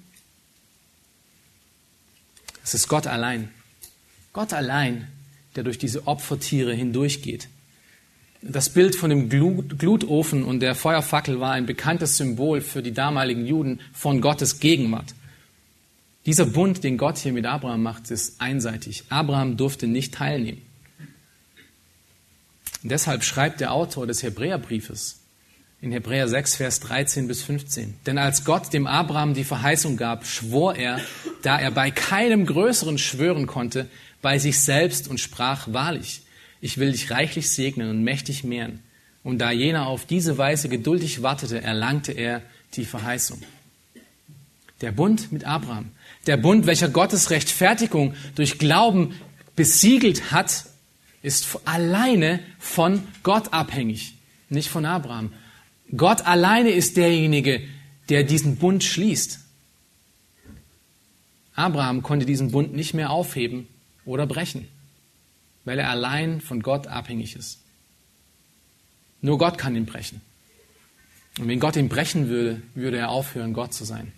Es 2.62 2.74
ist 2.74 2.88
Gott 2.88 3.07
allein. 3.07 3.51
Gott 4.32 4.53
allein, 4.53 5.09
der 5.57 5.64
durch 5.64 5.78
diese 5.78 6.07
Opfertiere 6.07 6.74
hindurchgeht. 6.74 7.49
Das 8.43 8.70
Bild 8.70 8.95
von 8.95 9.11
dem 9.11 9.28
Glutofen 9.28 10.45
und 10.45 10.61
der 10.61 10.74
Feuerfackel 10.74 11.41
war 11.41 11.53
ein 11.53 11.66
bekanntes 11.66 12.16
Symbol 12.16 12.61
für 12.61 12.82
die 12.82 12.93
damaligen 12.93 13.45
Juden 13.45 13.80
von 13.93 14.20
Gottes 14.20 14.61
Gegenwart. 14.61 15.14
Dieser 16.26 16.47
Bund, 16.47 16.84
den 16.84 16.97
Gott 16.97 17.18
hier 17.18 17.32
mit 17.32 17.47
Abraham 17.47 17.82
macht, 17.82 18.11
ist 18.11 18.41
einseitig. 18.41 19.05
Abraham 19.09 19.57
durfte 19.57 19.86
nicht 19.86 20.14
teilnehmen. 20.14 20.62
Deshalb 22.82 23.24
schreibt 23.24 23.60
der 23.60 23.72
Autor 23.72 24.06
des 24.06 24.22
Hebräerbriefes 24.22 25.20
in 25.82 25.92
Hebräer 25.92 26.28
6, 26.28 26.56
Vers 26.56 26.80
13 26.80 27.26
bis 27.26 27.42
15. 27.42 27.94
Denn 28.06 28.18
als 28.18 28.44
Gott 28.44 28.72
dem 28.72 28.86
Abraham 28.86 29.34
die 29.34 29.44
Verheißung 29.44 29.96
gab, 29.96 30.26
schwor 30.26 30.76
er, 30.76 31.00
da 31.42 31.58
er 31.58 31.70
bei 31.70 31.90
keinem 31.90 32.46
Größeren 32.46 32.98
schwören 32.98 33.46
konnte, 33.46 33.86
bei 34.22 34.38
sich 34.38 34.58
selbst 34.60 35.08
und 35.08 35.20
sprach 35.20 35.72
wahrlich, 35.72 36.22
ich 36.60 36.76
will 36.76 36.92
dich 36.92 37.10
reichlich 37.10 37.50
segnen 37.50 37.88
und 37.88 38.04
mächtig 38.04 38.44
mehren. 38.44 38.80
Und 39.22 39.38
da 39.38 39.50
jener 39.50 39.86
auf 39.86 40.06
diese 40.06 40.36
Weise 40.38 40.68
geduldig 40.68 41.22
wartete, 41.22 41.62
erlangte 41.62 42.12
er 42.12 42.42
die 42.74 42.84
Verheißung. 42.84 43.42
Der 44.80 44.92
Bund 44.92 45.32
mit 45.32 45.44
Abraham, 45.44 45.90
der 46.26 46.36
Bund, 46.36 46.66
welcher 46.66 46.88
Gottes 46.88 47.30
Rechtfertigung 47.30 48.14
durch 48.34 48.58
Glauben 48.58 49.14
besiegelt 49.56 50.32
hat, 50.32 50.64
ist 51.22 51.58
alleine 51.64 52.40
von 52.58 53.06
Gott 53.22 53.52
abhängig, 53.52 54.14
nicht 54.48 54.68
von 54.68 54.84
Abraham. 54.86 55.32
Gott 55.96 56.26
alleine 56.26 56.70
ist 56.70 56.96
derjenige, 56.96 57.60
der 58.08 58.24
diesen 58.24 58.56
Bund 58.56 58.84
schließt. 58.84 59.40
Abraham 61.54 62.02
konnte 62.02 62.26
diesen 62.26 62.52
Bund 62.52 62.74
nicht 62.74 62.94
mehr 62.94 63.10
aufheben 63.10 63.68
oder 64.04 64.26
brechen, 64.26 64.66
weil 65.64 65.78
er 65.78 65.90
allein 65.90 66.40
von 66.40 66.62
Gott 66.62 66.86
abhängig 66.86 67.36
ist. 67.36 67.58
Nur 69.20 69.36
Gott 69.36 69.58
kann 69.58 69.76
ihn 69.76 69.86
brechen. 69.86 70.22
Und 71.38 71.48
wenn 71.48 71.60
Gott 71.60 71.76
ihn 71.76 71.88
brechen 71.88 72.28
würde, 72.28 72.62
würde 72.74 72.96
er 72.96 73.10
aufhören, 73.10 73.52
Gott 73.52 73.74
zu 73.74 73.84
sein. 73.84 74.12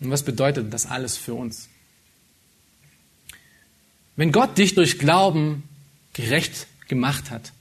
Und 0.00 0.10
was 0.10 0.22
bedeutet 0.22 0.72
das 0.72 0.86
alles 0.86 1.16
für 1.16 1.34
uns? 1.34 1.68
Wenn 4.16 4.32
Gott 4.32 4.56
dich 4.58 4.74
durch 4.74 4.98
Glauben 4.98 5.62
gerecht 6.14 6.66
gemacht 6.88 7.30
hat, 7.30 7.52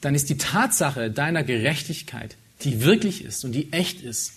dann 0.00 0.14
ist 0.14 0.28
die 0.28 0.38
Tatsache 0.38 1.10
deiner 1.10 1.44
Gerechtigkeit, 1.44 2.36
die 2.62 2.82
wirklich 2.82 3.24
ist 3.24 3.44
und 3.44 3.52
die 3.52 3.72
echt 3.72 4.02
ist, 4.02 4.32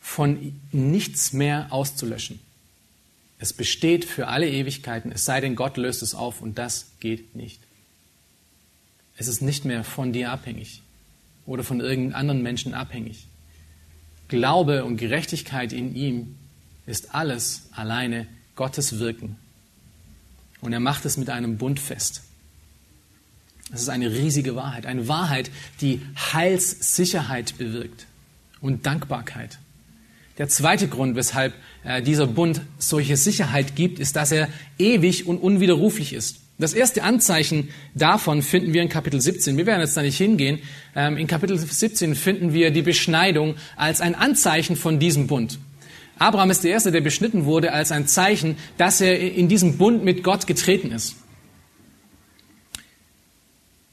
von 0.00 0.58
nichts 0.72 1.32
mehr 1.32 1.68
auszulöschen. 1.70 2.40
Es 3.38 3.52
besteht 3.52 4.04
für 4.04 4.28
alle 4.28 4.50
Ewigkeiten, 4.50 5.12
es 5.12 5.24
sei 5.24 5.40
denn, 5.40 5.54
Gott 5.54 5.76
löst 5.76 6.02
es 6.02 6.14
auf 6.14 6.40
und 6.40 6.58
das 6.58 6.86
geht 6.98 7.36
nicht. 7.36 7.60
Es 9.16 9.28
ist 9.28 9.42
nicht 9.42 9.64
mehr 9.64 9.84
von 9.84 10.12
dir 10.12 10.32
abhängig 10.32 10.82
oder 11.46 11.62
von 11.62 11.80
irgendeinem 11.80 12.20
anderen 12.20 12.42
Menschen 12.42 12.74
abhängig. 12.74 13.26
Glaube 14.28 14.84
und 14.84 14.96
Gerechtigkeit 14.96 15.72
in 15.72 15.94
ihm 15.94 16.36
ist 16.86 17.14
alles 17.14 17.68
alleine 17.72 18.26
Gottes 18.58 18.98
Wirken. 18.98 19.36
Und 20.60 20.72
er 20.72 20.80
macht 20.80 21.04
es 21.04 21.16
mit 21.16 21.30
einem 21.30 21.58
Bund 21.58 21.78
fest. 21.78 22.22
Das 23.70 23.82
ist 23.82 23.88
eine 23.88 24.10
riesige 24.10 24.56
Wahrheit. 24.56 24.84
Eine 24.84 25.06
Wahrheit, 25.06 25.52
die 25.80 26.02
Heilssicherheit 26.32 27.56
bewirkt 27.56 28.06
und 28.60 28.84
Dankbarkeit. 28.84 29.60
Der 30.38 30.48
zweite 30.48 30.88
Grund, 30.88 31.14
weshalb 31.14 31.54
äh, 31.84 32.02
dieser 32.02 32.26
Bund 32.26 32.60
solche 32.78 33.16
Sicherheit 33.16 33.76
gibt, 33.76 34.00
ist, 34.00 34.16
dass 34.16 34.32
er 34.32 34.48
ewig 34.76 35.28
und 35.28 35.38
unwiderruflich 35.38 36.12
ist. 36.12 36.38
Das 36.58 36.72
erste 36.72 37.04
Anzeichen 37.04 37.68
davon 37.94 38.42
finden 38.42 38.72
wir 38.72 38.82
in 38.82 38.88
Kapitel 38.88 39.20
17. 39.20 39.56
Wir 39.56 39.66
werden 39.66 39.82
jetzt 39.82 39.96
da 39.96 40.02
nicht 40.02 40.16
hingehen. 40.16 40.58
Ähm, 40.96 41.16
in 41.16 41.28
Kapitel 41.28 41.56
17 41.56 42.16
finden 42.16 42.52
wir 42.52 42.72
die 42.72 42.82
Beschneidung 42.82 43.54
als 43.76 44.00
ein 44.00 44.16
Anzeichen 44.16 44.74
von 44.74 44.98
diesem 44.98 45.28
Bund. 45.28 45.60
Abraham 46.18 46.50
ist 46.50 46.64
der 46.64 46.72
Erste, 46.72 46.90
der 46.90 47.00
beschnitten 47.00 47.44
wurde 47.44 47.72
als 47.72 47.92
ein 47.92 48.06
Zeichen, 48.08 48.56
dass 48.76 49.00
er 49.00 49.18
in 49.20 49.48
diesen 49.48 49.78
Bund 49.78 50.04
mit 50.04 50.24
Gott 50.24 50.46
getreten 50.46 50.90
ist. 50.90 51.16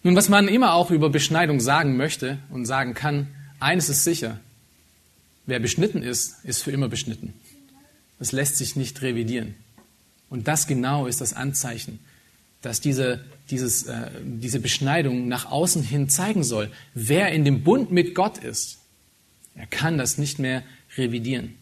Nun, 0.04 0.16
was 0.16 0.30
man 0.30 0.48
immer 0.48 0.74
auch 0.74 0.92
über 0.92 1.10
Beschneidung 1.10 1.60
sagen 1.60 1.98
möchte 1.98 2.38
und 2.50 2.66
sagen 2.66 2.94
kann, 2.94 3.28
eines 3.60 3.90
ist 3.90 4.04
sicher, 4.04 4.40
wer 5.46 5.60
beschnitten 5.60 6.04
ist, 6.04 6.44
ist 6.46 6.62
für 6.62 6.72
immer 6.72 6.90
beschnitten. 6.90 7.34
Es 8.20 8.32
lässt 8.32 8.58
sich 8.58 8.76
nicht 8.76 9.02
revidieren. 9.02 9.56
Und 10.30 10.48
das 10.48 10.68
genau 10.68 11.08
ist 11.08 11.22
das 11.22 11.34
Anzeichen, 11.34 12.00
dass 12.62 12.82
diese, 12.82 13.24
dieses, 13.50 13.84
äh, 13.84 14.10
diese 14.24 14.60
Beschneidung 14.60 15.28
nach 15.28 15.52
außen 15.52 15.84
hin 15.84 16.10
zeigen 16.10 16.44
soll. 16.44 16.72
Wer 16.94 17.32
in 17.32 17.46
dem 17.46 17.64
Bund 17.64 17.92
mit 17.92 18.16
Gott 18.16 18.38
ist, 18.38 18.80
er 19.56 19.68
kann 19.68 19.98
das 19.98 20.18
nicht 20.18 20.40
mehr 20.40 20.64
revidieren. 20.98 21.56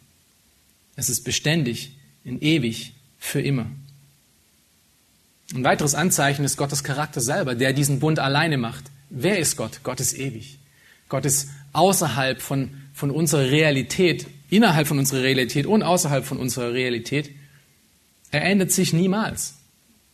Es 0.95 1.09
ist 1.09 1.23
beständig, 1.23 1.97
in 2.23 2.41
ewig, 2.41 2.93
für 3.19 3.41
immer. 3.41 3.67
Ein 5.53 5.63
weiteres 5.63 5.95
Anzeichen 5.95 6.43
ist 6.45 6.57
Gottes 6.57 6.83
Charakter 6.83 7.21
selber, 7.21 7.55
der 7.55 7.73
diesen 7.73 7.99
Bund 7.99 8.19
alleine 8.19 8.57
macht. 8.57 8.85
Wer 9.09 9.39
ist 9.39 9.55
Gott? 9.55 9.81
Gott 9.83 9.99
ist 9.99 10.17
ewig. 10.17 10.57
Gott 11.09 11.25
ist 11.25 11.49
außerhalb 11.73 12.41
von, 12.41 12.71
von 12.93 13.11
unserer 13.11 13.51
Realität, 13.51 14.27
innerhalb 14.49 14.87
von 14.87 14.99
unserer 14.99 15.21
Realität 15.21 15.65
und 15.65 15.83
außerhalb 15.83 16.25
von 16.25 16.37
unserer 16.37 16.73
Realität. 16.73 17.29
Er 18.31 18.43
ändert 18.43 18.71
sich 18.71 18.93
niemals. 18.93 19.55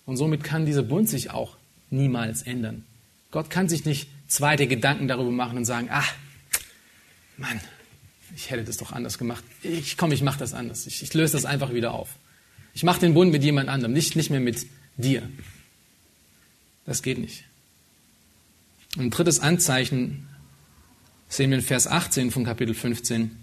Und 0.05 0.17
somit 0.17 0.43
kann 0.43 0.65
dieser 0.65 0.83
Bund 0.83 1.07
sich 1.07 1.31
auch 1.31 1.55
niemals 1.89 2.41
ändern. 2.41 2.83
Gott 3.31 3.49
kann 3.49 3.69
sich 3.69 3.85
nicht 3.85 4.09
zweite 4.27 4.67
Gedanken 4.67 5.07
darüber 5.07 5.31
machen 5.31 5.57
und 5.57 5.65
sagen, 5.65 5.87
ach, 5.91 6.13
Mann, 7.37 7.59
ich 8.35 8.49
hätte 8.49 8.63
das 8.63 8.77
doch 8.77 8.91
anders 8.91 9.17
gemacht. 9.17 9.43
Ich 9.63 9.97
komme, 9.97 10.13
ich 10.13 10.21
mache 10.21 10.39
das 10.39 10.53
anders. 10.53 10.87
Ich, 10.87 11.03
ich, 11.03 11.13
löse 11.13 11.33
das 11.33 11.45
einfach 11.45 11.73
wieder 11.73 11.93
auf. 11.93 12.09
Ich 12.73 12.83
mache 12.83 12.99
den 12.99 13.13
Bund 13.13 13.31
mit 13.31 13.43
jemand 13.43 13.69
anderem, 13.69 13.93
nicht, 13.93 14.15
nicht 14.15 14.29
mehr 14.29 14.39
mit 14.39 14.65
dir. 14.97 15.27
Das 16.85 17.03
geht 17.03 17.17
nicht. 17.17 17.43
Und 18.95 19.05
ein 19.05 19.09
drittes 19.11 19.39
Anzeichen 19.39 20.27
sehen 21.27 21.51
wir 21.51 21.57
in 21.57 21.63
Vers 21.63 21.87
18 21.87 22.31
von 22.31 22.43
Kapitel 22.43 22.73
15. 22.73 23.37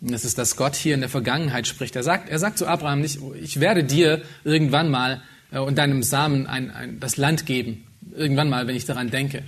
Und 0.00 0.12
das 0.12 0.24
ist, 0.24 0.36
dass 0.36 0.56
Gott 0.56 0.74
hier 0.74 0.94
in 0.94 1.00
der 1.00 1.08
Vergangenheit 1.08 1.66
spricht. 1.66 1.96
Er 1.96 2.02
sagt, 2.02 2.28
er 2.28 2.38
sagt 2.38 2.58
zu 2.58 2.66
Abraham 2.66 3.00
nicht, 3.00 3.18
ich 3.40 3.60
werde 3.60 3.84
dir 3.84 4.22
irgendwann 4.44 4.90
mal 4.90 5.22
äh, 5.50 5.58
und 5.58 5.78
deinem 5.78 6.02
Samen 6.02 6.46
ein, 6.46 6.70
ein, 6.70 7.00
das 7.00 7.16
Land 7.16 7.46
geben. 7.46 7.86
Irgendwann 8.14 8.50
mal, 8.50 8.66
wenn 8.66 8.76
ich 8.76 8.84
daran 8.84 9.10
denke. 9.10 9.44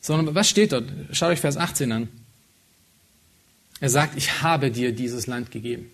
Sondern 0.00 0.34
was 0.34 0.48
steht 0.48 0.72
dort? 0.72 0.84
Schaut 1.12 1.30
euch 1.30 1.40
Vers 1.40 1.56
18 1.56 1.90
an. 1.92 2.08
Er 3.80 3.90
sagt, 3.90 4.16
ich 4.16 4.42
habe 4.42 4.70
dir 4.70 4.92
dieses 4.92 5.26
Land 5.26 5.50
gegeben. 5.50 5.90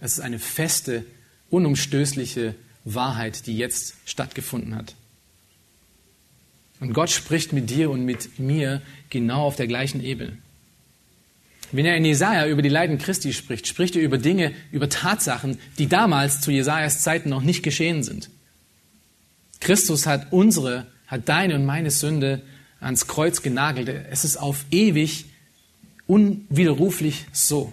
Es 0.00 0.14
ist 0.14 0.20
eine 0.20 0.38
feste, 0.38 1.04
unumstößliche 1.50 2.54
Wahrheit, 2.84 3.46
die 3.46 3.56
jetzt 3.56 3.94
stattgefunden 4.04 4.74
hat. 4.74 4.94
Und 6.80 6.92
Gott 6.92 7.10
spricht 7.10 7.52
mit 7.52 7.70
dir 7.70 7.90
und 7.90 8.04
mit 8.04 8.38
mir 8.38 8.82
genau 9.10 9.42
auf 9.44 9.56
der 9.56 9.66
gleichen 9.66 10.02
Ebene. 10.02 10.36
Wenn 11.72 11.86
er 11.86 11.96
in 11.96 12.04
Jesaja 12.04 12.46
über 12.46 12.62
die 12.62 12.68
Leiden 12.68 12.98
Christi 12.98 13.32
spricht, 13.32 13.66
spricht 13.66 13.96
er 13.96 14.02
über 14.02 14.18
Dinge, 14.18 14.52
über 14.70 14.88
Tatsachen, 14.88 15.58
die 15.78 15.88
damals 15.88 16.40
zu 16.40 16.50
Jesajas 16.52 17.02
Zeiten 17.02 17.28
noch 17.28 17.42
nicht 17.42 17.62
geschehen 17.62 18.02
sind. 18.02 18.30
Christus 19.60 20.06
hat 20.06 20.32
unsere, 20.32 20.86
hat 21.06 21.28
deine 21.28 21.56
und 21.56 21.66
meine 21.66 21.90
Sünde 21.90 22.42
ans 22.78 23.06
Kreuz 23.06 23.42
genagelt. 23.42 23.88
Es 23.88 24.24
ist 24.24 24.36
auf 24.36 24.64
ewig 24.70 25.26
unwiderruflich 26.06 27.26
so. 27.32 27.72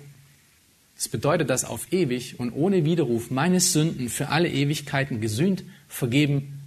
Das 0.95 1.09
bedeutet, 1.09 1.49
dass 1.49 1.65
auf 1.65 1.91
ewig 1.91 2.39
und 2.39 2.51
ohne 2.51 2.85
Widerruf 2.85 3.31
meine 3.31 3.59
Sünden 3.59 4.09
für 4.09 4.29
alle 4.29 4.49
Ewigkeiten 4.49 5.21
gesühnt, 5.21 5.63
vergeben 5.87 6.61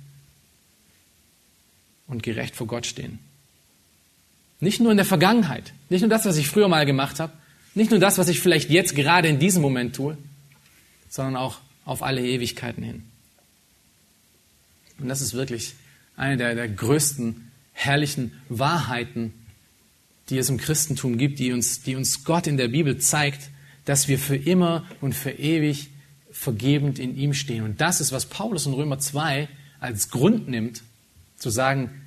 und 2.07 2.23
gerecht 2.23 2.55
vor 2.55 2.67
Gott 2.67 2.87
stehen. 2.87 3.19
Nicht 4.61 4.81
nur 4.81 4.91
in 4.91 4.97
der 4.97 5.07
Vergangenheit, 5.07 5.73
nicht 5.89 6.01
nur 6.01 6.11
das, 6.11 6.25
was 6.25 6.37
ich 6.37 6.49
früher 6.49 6.69
mal 6.69 6.87
gemacht 6.87 7.21
habe, 7.21 7.33
nicht 7.75 7.91
nur 7.91 8.01
das, 8.01 8.19
was 8.19 8.29
ich 8.29 8.41
vielleicht 8.41 8.71
jetzt 8.71 8.95
gerade 8.95 9.29
in 9.29 9.39
diesem 9.39 9.63
Moment 9.63 9.95
tue, 9.95 10.17
sondern 11.09 11.37
auch 11.37 11.59
auf 11.85 12.03
alle 12.03 12.25
Ewigkeiten 12.25 12.83
hin. 12.83 13.05
Und 14.99 15.09
das 15.09 15.21
ist 15.21 15.35
wirklich 15.35 15.75
eine 16.17 16.37
der, 16.37 16.55
der 16.55 16.69
größten, 16.69 17.51
herrlichen 17.73 18.33
Wahrheiten, 18.49 19.35
die 20.29 20.39
es 20.39 20.49
im 20.49 20.59
Christentum 20.59 21.19
gibt, 21.19 21.39
die 21.39 21.53
uns, 21.53 21.83
die 21.83 21.97
uns 21.97 22.25
Gott 22.25 22.47
in 22.47 22.57
der 22.57 22.69
Bibel 22.69 22.99
zeigt, 22.99 23.51
dass 23.85 24.09
wir 24.09 24.19
für 24.19 24.37
immer 24.37 24.85
und 25.01 25.15
für 25.15 25.31
ewig 25.31 25.91
vergebend 26.31 26.99
in 26.99 27.17
ihm 27.17 27.33
stehen. 27.33 27.65
Und 27.65 27.81
das 27.81 28.01
ist, 28.01 28.13
was 28.13 28.27
Paulus 28.27 28.67
in 28.67 28.75
Römer 28.75 28.99
2 28.99 29.49
als 29.81 30.11
Grund 30.11 30.49
nimmt, 30.49 30.83
zu 31.37 31.51
sagen, 31.51 32.03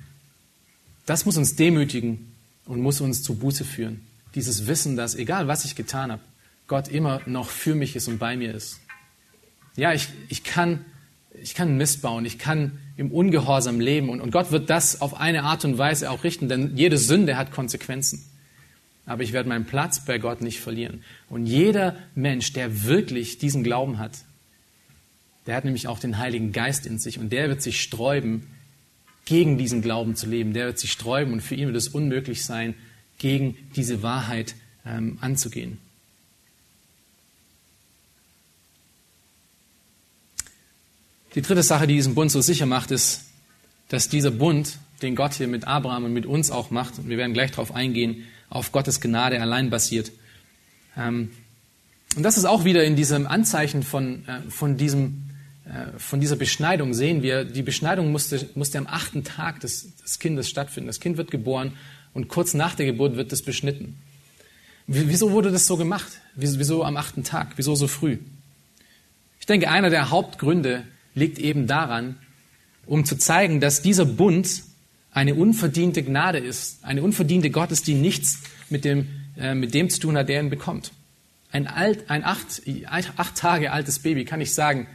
das 1.06 1.24
muss 1.24 1.36
uns 1.36 1.56
demütigen 1.56 2.32
und 2.66 2.80
muss 2.80 3.00
uns 3.00 3.22
zu 3.22 3.34
Buße 3.34 3.64
führen. 3.64 4.06
Dieses 4.34 4.66
Wissen, 4.66 4.96
dass 4.96 5.14
egal 5.14 5.48
was 5.48 5.64
ich 5.64 5.74
getan 5.74 6.12
habe, 6.12 6.22
Gott 6.68 6.86
immer 6.86 7.20
noch 7.26 7.48
für 7.50 7.74
mich 7.74 7.96
ist 7.96 8.06
und 8.06 8.18
bei 8.18 8.36
mir 8.36 8.54
ist. 8.54 8.78
Ja, 9.74 9.92
ich, 9.92 10.08
ich, 10.28 10.44
kann, 10.44 10.84
ich 11.32 11.54
kann 11.54 11.76
Mist 11.76 12.02
bauen, 12.02 12.24
ich 12.24 12.38
kann 12.38 12.78
im 12.96 13.10
Ungehorsam 13.10 13.80
leben 13.80 14.08
und, 14.08 14.20
und 14.20 14.30
Gott 14.30 14.50
wird 14.50 14.70
das 14.70 15.00
auf 15.00 15.14
eine 15.14 15.44
Art 15.44 15.64
und 15.64 15.78
Weise 15.78 16.10
auch 16.10 16.24
richten, 16.24 16.48
denn 16.48 16.76
jede 16.76 16.98
Sünde 16.98 17.36
hat 17.36 17.52
Konsequenzen. 17.52 18.24
Aber 19.06 19.22
ich 19.22 19.32
werde 19.32 19.48
meinen 19.48 19.64
Platz 19.64 20.04
bei 20.04 20.18
Gott 20.18 20.40
nicht 20.40 20.60
verlieren. 20.60 21.02
Und 21.28 21.46
jeder 21.46 21.96
Mensch, 22.14 22.52
der 22.52 22.84
wirklich 22.84 23.38
diesen 23.38 23.64
Glauben 23.64 23.98
hat, 23.98 24.18
der 25.46 25.56
hat 25.56 25.64
nämlich 25.64 25.88
auch 25.88 25.98
den 25.98 26.18
Heiligen 26.18 26.52
Geist 26.52 26.86
in 26.86 26.98
sich 26.98 27.18
und 27.18 27.32
der 27.32 27.48
wird 27.48 27.62
sich 27.62 27.80
sträuben, 27.80 28.46
gegen 29.24 29.58
diesen 29.58 29.80
Glauben 29.80 30.16
zu 30.16 30.26
leben. 30.26 30.54
Der 30.54 30.66
wird 30.66 30.78
sich 30.78 30.90
sträuben 30.90 31.32
und 31.32 31.40
für 31.40 31.54
ihn 31.54 31.68
wird 31.68 31.76
es 31.76 31.88
unmöglich 31.88 32.44
sein, 32.44 32.74
gegen 33.18 33.56
diese 33.76 34.02
Wahrheit 34.02 34.54
ähm, 34.84 35.18
anzugehen. 35.20 35.78
Die 41.34 41.42
dritte 41.42 41.62
Sache, 41.62 41.86
die 41.86 41.94
diesen 41.94 42.14
Bund 42.14 42.30
so 42.30 42.40
sicher 42.40 42.66
macht, 42.66 42.90
ist, 42.90 43.26
dass 43.88 44.08
dieser 44.08 44.30
Bund, 44.30 44.78
den 45.02 45.14
Gott 45.14 45.34
hier 45.34 45.48
mit 45.48 45.66
Abraham 45.66 46.04
und 46.04 46.12
mit 46.12 46.26
uns 46.26 46.50
auch 46.50 46.70
macht, 46.70 46.98
und 46.98 47.08
wir 47.08 47.16
werden 47.18 47.32
gleich 47.32 47.52
darauf 47.52 47.74
eingehen, 47.74 48.24
auf 48.48 48.72
Gottes 48.72 49.00
Gnade 49.00 49.40
allein 49.40 49.70
basiert. 49.70 50.10
Ähm, 50.96 51.30
und 52.16 52.24
das 52.24 52.36
ist 52.36 52.44
auch 52.44 52.64
wieder 52.64 52.84
in 52.84 52.96
diesem 52.96 53.26
Anzeichen 53.26 53.84
von, 53.84 54.26
äh, 54.26 54.50
von, 54.50 54.76
diesem, 54.76 55.30
äh, 55.64 55.98
von 55.98 56.20
dieser 56.20 56.34
Beschneidung 56.34 56.94
sehen 56.94 57.22
wir, 57.22 57.44
die 57.44 57.62
Beschneidung 57.62 58.10
musste, 58.10 58.48
musste 58.56 58.78
am 58.78 58.88
achten 58.88 59.22
Tag 59.22 59.60
des, 59.60 59.94
des 59.96 60.18
Kindes 60.18 60.48
stattfinden. 60.48 60.88
Das 60.88 60.98
Kind 60.98 61.16
wird 61.16 61.30
geboren 61.30 61.76
und 62.12 62.26
kurz 62.26 62.54
nach 62.54 62.74
der 62.74 62.86
Geburt 62.86 63.16
wird 63.16 63.32
es 63.32 63.42
beschnitten. 63.42 63.98
Wieso 64.88 65.30
wurde 65.30 65.52
das 65.52 65.68
so 65.68 65.76
gemacht? 65.76 66.10
Wieso 66.34 66.82
am 66.82 66.96
achten 66.96 67.22
Tag? 67.22 67.52
Wieso 67.54 67.76
so 67.76 67.86
früh? 67.86 68.18
Ich 69.38 69.46
denke, 69.46 69.70
einer 69.70 69.88
der 69.88 70.10
Hauptgründe 70.10 70.82
liegt 71.14 71.38
eben 71.38 71.66
daran, 71.66 72.16
um 72.86 73.04
zu 73.04 73.16
zeigen, 73.16 73.60
dass 73.60 73.82
dieser 73.82 74.04
Bund 74.04 74.62
eine 75.12 75.34
unverdiente 75.34 76.02
Gnade 76.02 76.38
ist, 76.38 76.84
eine 76.84 77.02
unverdiente 77.02 77.50
Gottes, 77.50 77.82
die 77.82 77.94
nichts 77.94 78.40
mit 78.68 78.84
dem, 78.84 79.08
äh, 79.38 79.54
mit 79.54 79.74
dem 79.74 79.90
zu 79.90 80.00
tun 80.00 80.16
hat, 80.16 80.28
der 80.28 80.40
ihn 80.40 80.50
bekommt. 80.50 80.92
Ein, 81.52 81.66
alt, 81.66 82.08
ein 82.10 82.24
acht, 82.24 82.62
acht 83.16 83.36
Tage 83.36 83.72
altes 83.72 83.98
Baby 83.98 84.24
kann 84.24 84.40
ich 84.40 84.54
sagen, 84.54 84.86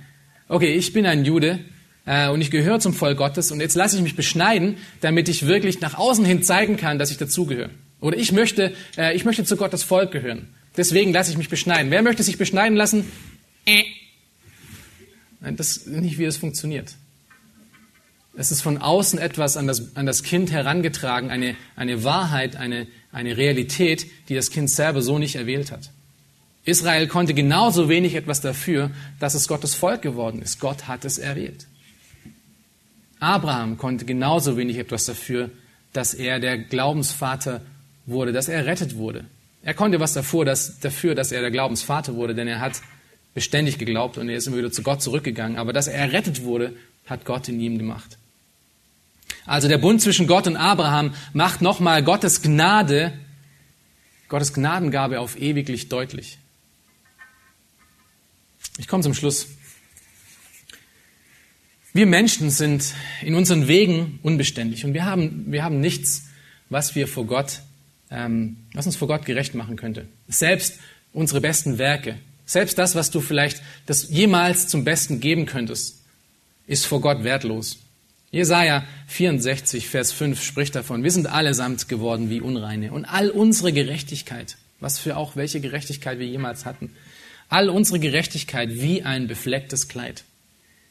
okay, 0.47 0.73
ich 0.73 0.93
bin 0.93 1.05
ein 1.05 1.25
Jude 1.25 1.59
äh, 2.05 2.29
und 2.29 2.39
ich 2.39 2.49
gehöre 2.49 2.79
zum 2.79 2.93
Volk 2.93 3.17
Gottes 3.17 3.51
und 3.51 3.59
jetzt 3.59 3.75
lasse 3.75 3.97
ich 3.97 4.03
mich 4.03 4.15
beschneiden, 4.15 4.77
damit 5.01 5.27
ich 5.27 5.47
wirklich 5.47 5.81
nach 5.81 5.95
außen 5.95 6.23
hin 6.23 6.43
zeigen 6.43 6.77
kann, 6.77 6.97
dass 6.97 7.11
ich 7.11 7.17
dazugehöre. 7.17 7.71
Oder 7.99 8.17
ich 8.17 8.31
möchte, 8.31 8.73
äh, 8.97 9.15
ich 9.15 9.25
möchte 9.25 9.43
zu 9.43 9.57
Gottes 9.57 9.83
Volk 9.83 10.11
gehören. 10.11 10.47
Deswegen 10.77 11.11
lasse 11.11 11.31
ich 11.31 11.37
mich 11.37 11.49
beschneiden. 11.49 11.91
Wer 11.91 12.01
möchte 12.01 12.23
sich 12.23 12.37
beschneiden 12.37 12.77
lassen? 12.77 13.09
Äh. 13.65 13.83
Das 15.41 15.77
ist 15.77 15.87
nicht, 15.87 16.17
wie 16.17 16.25
das 16.25 16.37
funktioniert. 16.37 16.95
Es 18.37 18.51
ist 18.51 18.61
von 18.61 18.79
außen 18.79 19.17
etwas 19.19 19.55
an 19.55 19.67
das, 19.67 19.95
an 19.95 20.05
das 20.05 20.23
Kind 20.23 20.51
herangetragen, 20.51 21.29
eine, 21.29 21.55
eine 21.75 22.03
Wahrheit, 22.03 22.57
eine, 22.57 22.87
eine 23.11 23.37
Realität, 23.37 24.07
die 24.27 24.35
das 24.35 24.49
Kind 24.49 24.69
selber 24.69 25.01
so 25.01 25.19
nicht 25.19 25.35
erwählt 25.35 25.71
hat. 25.71 25.91
Israel 26.65 27.07
konnte 27.07 27.33
genauso 27.33 27.87
wenig 27.89 28.15
etwas 28.15 28.41
dafür, 28.41 28.91
dass 29.19 29.35
es 29.35 29.47
Gottes 29.47 29.75
Volk 29.75 30.01
geworden 30.01 30.41
ist. 30.41 30.59
Gott 30.59 30.87
hat 30.87 31.05
es 31.05 31.17
erwählt. 31.17 31.67
Abraham 33.19 33.77
konnte 33.77 34.03
genauso 34.03 34.57
wenig 34.57 34.77
etwas 34.77 35.05
dafür, 35.05 35.49
dass 35.93 36.13
er 36.13 36.39
der 36.39 36.57
Glaubensvater 36.57 37.61
wurde, 38.05 38.33
dass 38.33 38.49
er 38.49 38.57
errettet 38.57 38.97
wurde. 38.97 39.25
Er 39.63 39.73
konnte 39.73 39.99
was 39.99 40.13
dafür 40.13 40.43
dass, 40.43 40.79
dafür, 40.79 41.15
dass 41.15 41.31
er 41.31 41.41
der 41.41 41.51
Glaubensvater 41.51 42.15
wurde, 42.15 42.35
denn 42.35 42.47
er 42.47 42.59
hat 42.59 42.81
beständig 43.35 43.77
geglaubt 43.77 44.17
und 44.17 44.29
er 44.29 44.37
ist 44.37 44.47
immer 44.47 44.57
wieder 44.57 44.71
zu 44.71 44.81
Gott 44.81 45.03
zurückgegangen. 45.03 45.57
Aber 45.57 45.73
dass 45.73 45.87
er 45.87 45.99
errettet 45.99 46.41
wurde, 46.41 46.75
hat 47.05 47.25
Gott 47.25 47.47
in 47.47 47.59
ihm 47.59 47.77
gemacht. 47.77 48.17
Also 49.45 49.67
der 49.67 49.77
Bund 49.77 50.01
zwischen 50.01 50.25
Gott 50.25 50.47
und 50.47 50.55
Abraham 50.55 51.13
macht 51.33 51.61
nochmal 51.61 52.01
Gottes 52.01 52.41
Gnade, 52.41 53.13
Gottes 54.29 54.53
Gnadengabe 54.53 55.19
auf 55.19 55.39
ewiglich 55.39 55.89
deutlich. 55.89 56.39
Ich 58.77 58.87
komme 58.87 59.03
zum 59.03 59.13
Schluss. 59.13 59.47
Wir 61.93 62.05
Menschen 62.05 62.49
sind 62.49 62.93
in 63.21 63.35
unseren 63.35 63.67
Wegen 63.67 64.19
unbeständig 64.23 64.85
und 64.85 64.93
wir 64.93 65.05
haben, 65.05 65.51
wir 65.51 65.63
haben 65.63 65.79
nichts, 65.81 66.27
was 66.69 66.95
wir 66.95 67.07
vor 67.07 67.25
Gott, 67.25 67.61
ähm, 68.09 68.57
was 68.73 68.85
uns 68.85 68.95
vor 68.95 69.07
Gott 69.09 69.25
gerecht 69.25 69.55
machen 69.55 69.75
könnte. 69.75 70.07
Selbst 70.27 70.79
unsere 71.13 71.41
besten 71.41 71.77
Werke 71.77 72.17
Selbst 72.45 72.77
das, 72.77 72.95
was 72.95 73.11
du 73.11 73.21
vielleicht 73.21 73.61
das 73.85 74.09
jemals 74.09 74.67
zum 74.67 74.83
Besten 74.83 75.19
geben 75.19 75.45
könntest, 75.45 76.01
ist 76.67 76.85
vor 76.85 77.01
Gott 77.01 77.23
wertlos. 77.23 77.77
Jesaja 78.31 78.83
64, 79.07 79.87
Vers 79.87 80.11
5 80.11 80.43
spricht 80.43 80.75
davon, 80.75 81.03
wir 81.03 81.11
sind 81.11 81.27
allesamt 81.27 81.87
geworden 81.87 82.29
wie 82.29 82.41
Unreine 82.41 82.91
und 82.91 83.05
all 83.05 83.29
unsere 83.29 83.71
Gerechtigkeit, 83.71 84.57
was 84.79 84.99
für 84.99 85.15
auch 85.15 85.35
welche 85.35 85.61
Gerechtigkeit 85.61 86.19
wir 86.19 86.27
jemals 86.27 86.65
hatten, 86.65 86.91
all 87.49 87.69
unsere 87.69 87.99
Gerechtigkeit 87.99 88.69
wie 88.73 89.03
ein 89.03 89.27
beflecktes 89.27 89.87
Kleid. 89.87 90.25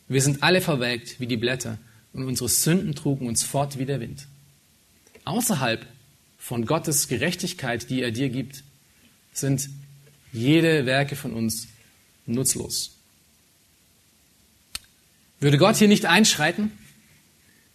Wir 0.09 0.23
sind 0.23 0.43
alle 0.43 0.61
verwelkt 0.61 1.21
wie 1.21 1.27
die 1.27 1.37
Blätter 1.37 1.79
und 2.13 2.25
unsere 2.25 2.49
Sünden 2.49 2.95
trugen 2.95 3.27
uns 3.27 3.43
fort 3.43 3.79
wie 3.79 3.87
der 3.87 4.01
Wind. 4.01 4.27
Außerhalb 5.25 5.85
von 6.39 6.67
Gottes 6.67 7.09
Gerechtigkeit, 7.09 7.91
die 7.91 8.03
er 8.03 8.11
dir 8.11 8.29
gibt, 8.29 8.65
sind 9.33 9.69
jede 10.35 10.85
Werke 10.85 11.17
von 11.17 11.33
uns 11.33 11.69
nutzlos. 12.27 12.97
Würde 15.41 15.59
Gott 15.59 15.77
hier 15.77 15.89
nicht 15.89 16.07
einschreiten, 16.07 16.73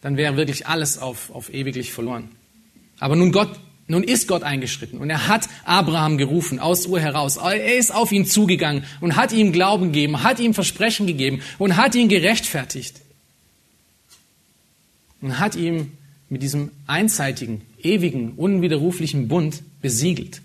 dann 0.01 0.17
wäre 0.17 0.37
wirklich 0.37 0.67
alles 0.67 0.97
auf, 0.97 1.31
auf 1.31 1.53
ewiglich 1.53 1.91
verloren. 1.91 2.29
Aber 2.99 3.15
nun 3.15 3.31
Gott, 3.31 3.59
nun 3.87 4.03
ist 4.03 4.27
Gott 4.27 4.43
eingeschritten 4.43 4.99
und 4.99 5.09
er 5.09 5.27
hat 5.27 5.47
Abraham 5.65 6.17
gerufen 6.17 6.59
aus 6.59 6.85
Ur 6.85 6.99
heraus. 6.99 7.37
Er 7.37 7.77
ist 7.77 7.93
auf 7.93 8.11
ihn 8.11 8.25
zugegangen 8.25 8.83
und 9.01 9.15
hat 9.15 9.31
ihm 9.31 9.51
Glauben 9.51 9.91
gegeben, 9.91 10.23
hat 10.23 10.39
ihm 10.39 10.53
Versprechen 10.53 11.07
gegeben 11.07 11.41
und 11.57 11.75
hat 11.75 11.95
ihn 11.95 12.09
gerechtfertigt. 12.09 13.01
Und 15.21 15.39
hat 15.39 15.55
ihm 15.55 15.91
mit 16.29 16.43
diesem 16.43 16.71
einseitigen, 16.87 17.61
ewigen, 17.81 18.33
unwiderruflichen 18.33 19.27
Bund 19.27 19.63
besiegelt. 19.81 20.41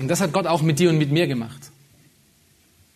Und 0.00 0.08
das 0.08 0.20
hat 0.20 0.32
Gott 0.32 0.46
auch 0.46 0.62
mit 0.62 0.78
dir 0.78 0.90
und 0.90 0.98
mit 0.98 1.10
mir 1.10 1.26
gemacht. 1.26 1.70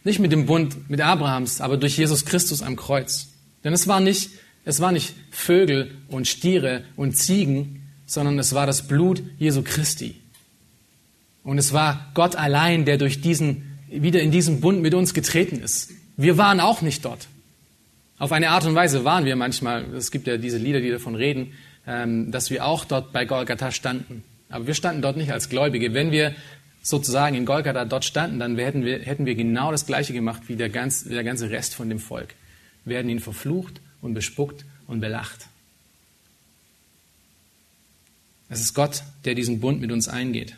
Nicht 0.04 0.18
mit 0.18 0.32
dem 0.32 0.46
Bund 0.46 0.90
mit 0.90 1.00
Abrahams, 1.00 1.60
aber 1.60 1.76
durch 1.76 1.96
Jesus 1.96 2.24
Christus 2.24 2.62
am 2.62 2.76
Kreuz. 2.76 3.28
Denn 3.64 3.72
es 3.72 3.86
war 3.86 4.00
nicht, 4.00 4.30
es 4.64 4.80
war 4.80 4.92
nicht 4.92 5.14
Vögel 5.30 5.90
und 6.08 6.26
Stiere 6.26 6.84
und 6.96 7.16
Ziegen, 7.16 7.88
sondern 8.06 8.38
es 8.38 8.54
war 8.54 8.66
das 8.66 8.88
Blut 8.88 9.22
Jesu 9.38 9.62
Christi. 9.62 10.16
Und 11.42 11.58
es 11.58 11.72
war 11.72 12.10
Gott 12.14 12.36
allein, 12.36 12.84
der 12.84 12.98
durch 12.98 13.20
diesen, 13.20 13.78
wieder 13.88 14.20
in 14.20 14.30
diesen 14.30 14.60
Bund 14.60 14.82
mit 14.82 14.94
uns 14.94 15.14
getreten 15.14 15.62
ist. 15.62 15.90
Wir 16.16 16.36
waren 16.36 16.60
auch 16.60 16.82
nicht 16.82 17.04
dort. 17.04 17.28
Auf 18.18 18.32
eine 18.32 18.50
Art 18.50 18.66
und 18.66 18.74
Weise 18.74 19.04
waren 19.04 19.24
wir 19.24 19.36
manchmal, 19.36 19.84
es 19.94 20.10
gibt 20.10 20.26
ja 20.26 20.36
diese 20.36 20.58
Lieder, 20.58 20.80
die 20.80 20.90
davon 20.90 21.14
reden, 21.14 21.52
ähm, 21.86 22.30
dass 22.30 22.50
wir 22.50 22.66
auch 22.66 22.84
dort 22.84 23.12
bei 23.12 23.24
Golgatha 23.24 23.70
standen. 23.70 24.22
Aber 24.50 24.66
wir 24.66 24.74
standen 24.74 25.00
dort 25.00 25.16
nicht 25.16 25.32
als 25.32 25.48
Gläubige. 25.48 25.94
Wenn 25.94 26.10
wir 26.10 26.34
sozusagen 26.82 27.36
in 27.36 27.44
Golgatha 27.44 27.84
dort 27.84 28.04
standen, 28.04 28.38
dann 28.38 28.56
hätten 28.56 28.84
wir, 28.84 29.00
hätten 29.00 29.26
wir 29.26 29.34
genau 29.34 29.70
das 29.70 29.86
Gleiche 29.86 30.12
gemacht 30.12 30.42
wie 30.46 30.56
der, 30.56 30.70
ganz, 30.70 31.04
der 31.04 31.24
ganze 31.24 31.50
Rest 31.50 31.74
von 31.74 31.88
dem 31.88 31.98
Volk. 31.98 32.34
Wir 32.84 32.98
hätten 32.98 33.08
ihn 33.08 33.20
verflucht 33.20 33.80
und 34.00 34.14
bespuckt 34.14 34.64
und 34.86 35.00
belacht. 35.00 35.46
Es 38.48 38.60
ist 38.60 38.74
Gott, 38.74 39.02
der 39.24 39.34
diesen 39.34 39.60
Bund 39.60 39.80
mit 39.80 39.92
uns 39.92 40.08
eingeht. 40.08 40.56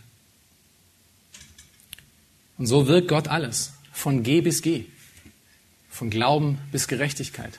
Und 2.57 2.67
so 2.67 2.87
wirkt 2.87 3.09
Gott 3.09 3.29
alles, 3.29 3.73
von 3.93 4.23
G 4.23 4.41
bis 4.41 4.63
G 4.63 4.87
von 5.93 6.09
Glauben 6.09 6.59
bis 6.73 6.89
Gerechtigkeit. 6.89 7.59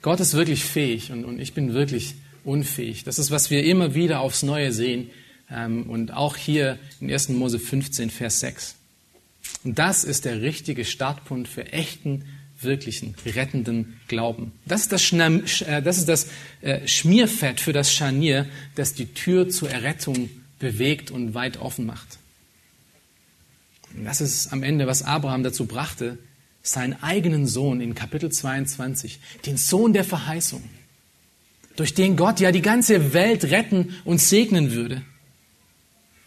Gott 0.00 0.20
ist 0.20 0.32
wirklich 0.34 0.64
fähig 0.64 1.10
und, 1.10 1.24
und 1.24 1.40
ich 1.40 1.52
bin 1.54 1.74
wirklich 1.74 2.14
unfähig. 2.44 3.04
Das 3.04 3.18
ist, 3.18 3.32
was 3.32 3.50
wir 3.50 3.64
immer 3.64 3.94
wieder 3.94 4.20
aufs 4.20 4.44
Neue 4.44 4.72
sehen 4.72 5.10
und 5.50 6.12
auch 6.12 6.36
hier 6.36 6.78
in 7.00 7.10
1. 7.10 7.30
Mose 7.30 7.58
15, 7.58 8.10
Vers 8.10 8.40
6. 8.40 8.76
Und 9.64 9.78
das 9.78 10.04
ist 10.04 10.24
der 10.24 10.42
richtige 10.42 10.84
Startpunkt 10.84 11.48
für 11.48 11.72
echten, 11.72 12.24
wirklichen, 12.62 13.14
rettenden 13.24 14.00
Glauben. 14.08 14.52
Das 14.66 14.82
ist 14.82 14.92
das, 14.92 15.02
Schna 15.02 15.28
äh, 15.28 15.82
das, 15.82 15.98
ist 15.98 16.08
das 16.08 16.28
äh, 16.60 16.86
Schmierfett 16.86 17.60
für 17.60 17.72
das 17.72 17.92
Scharnier, 17.92 18.46
das 18.74 18.94
die 18.94 19.06
Tür 19.06 19.48
zur 19.48 19.70
Errettung 19.70 20.30
bewegt 20.58 21.10
und 21.10 21.34
weit 21.34 21.56
offen 21.56 21.86
macht. 21.86 22.18
Und 23.94 24.04
das 24.04 24.20
ist 24.20 24.52
am 24.52 24.62
Ende, 24.62 24.86
was 24.86 25.02
Abraham 25.02 25.42
dazu 25.42 25.66
brachte, 25.66 26.18
seinen 26.62 27.02
eigenen 27.02 27.46
Sohn 27.46 27.80
in 27.80 27.94
Kapitel 27.94 28.30
22, 28.30 29.18
den 29.46 29.56
Sohn 29.56 29.92
der 29.92 30.04
Verheißung, 30.04 30.62
durch 31.76 31.94
den 31.94 32.16
Gott 32.16 32.40
ja 32.40 32.52
die 32.52 32.62
ganze 32.62 33.14
Welt 33.14 33.44
retten 33.44 33.96
und 34.04 34.20
segnen 34.20 34.72
würde, 34.72 35.02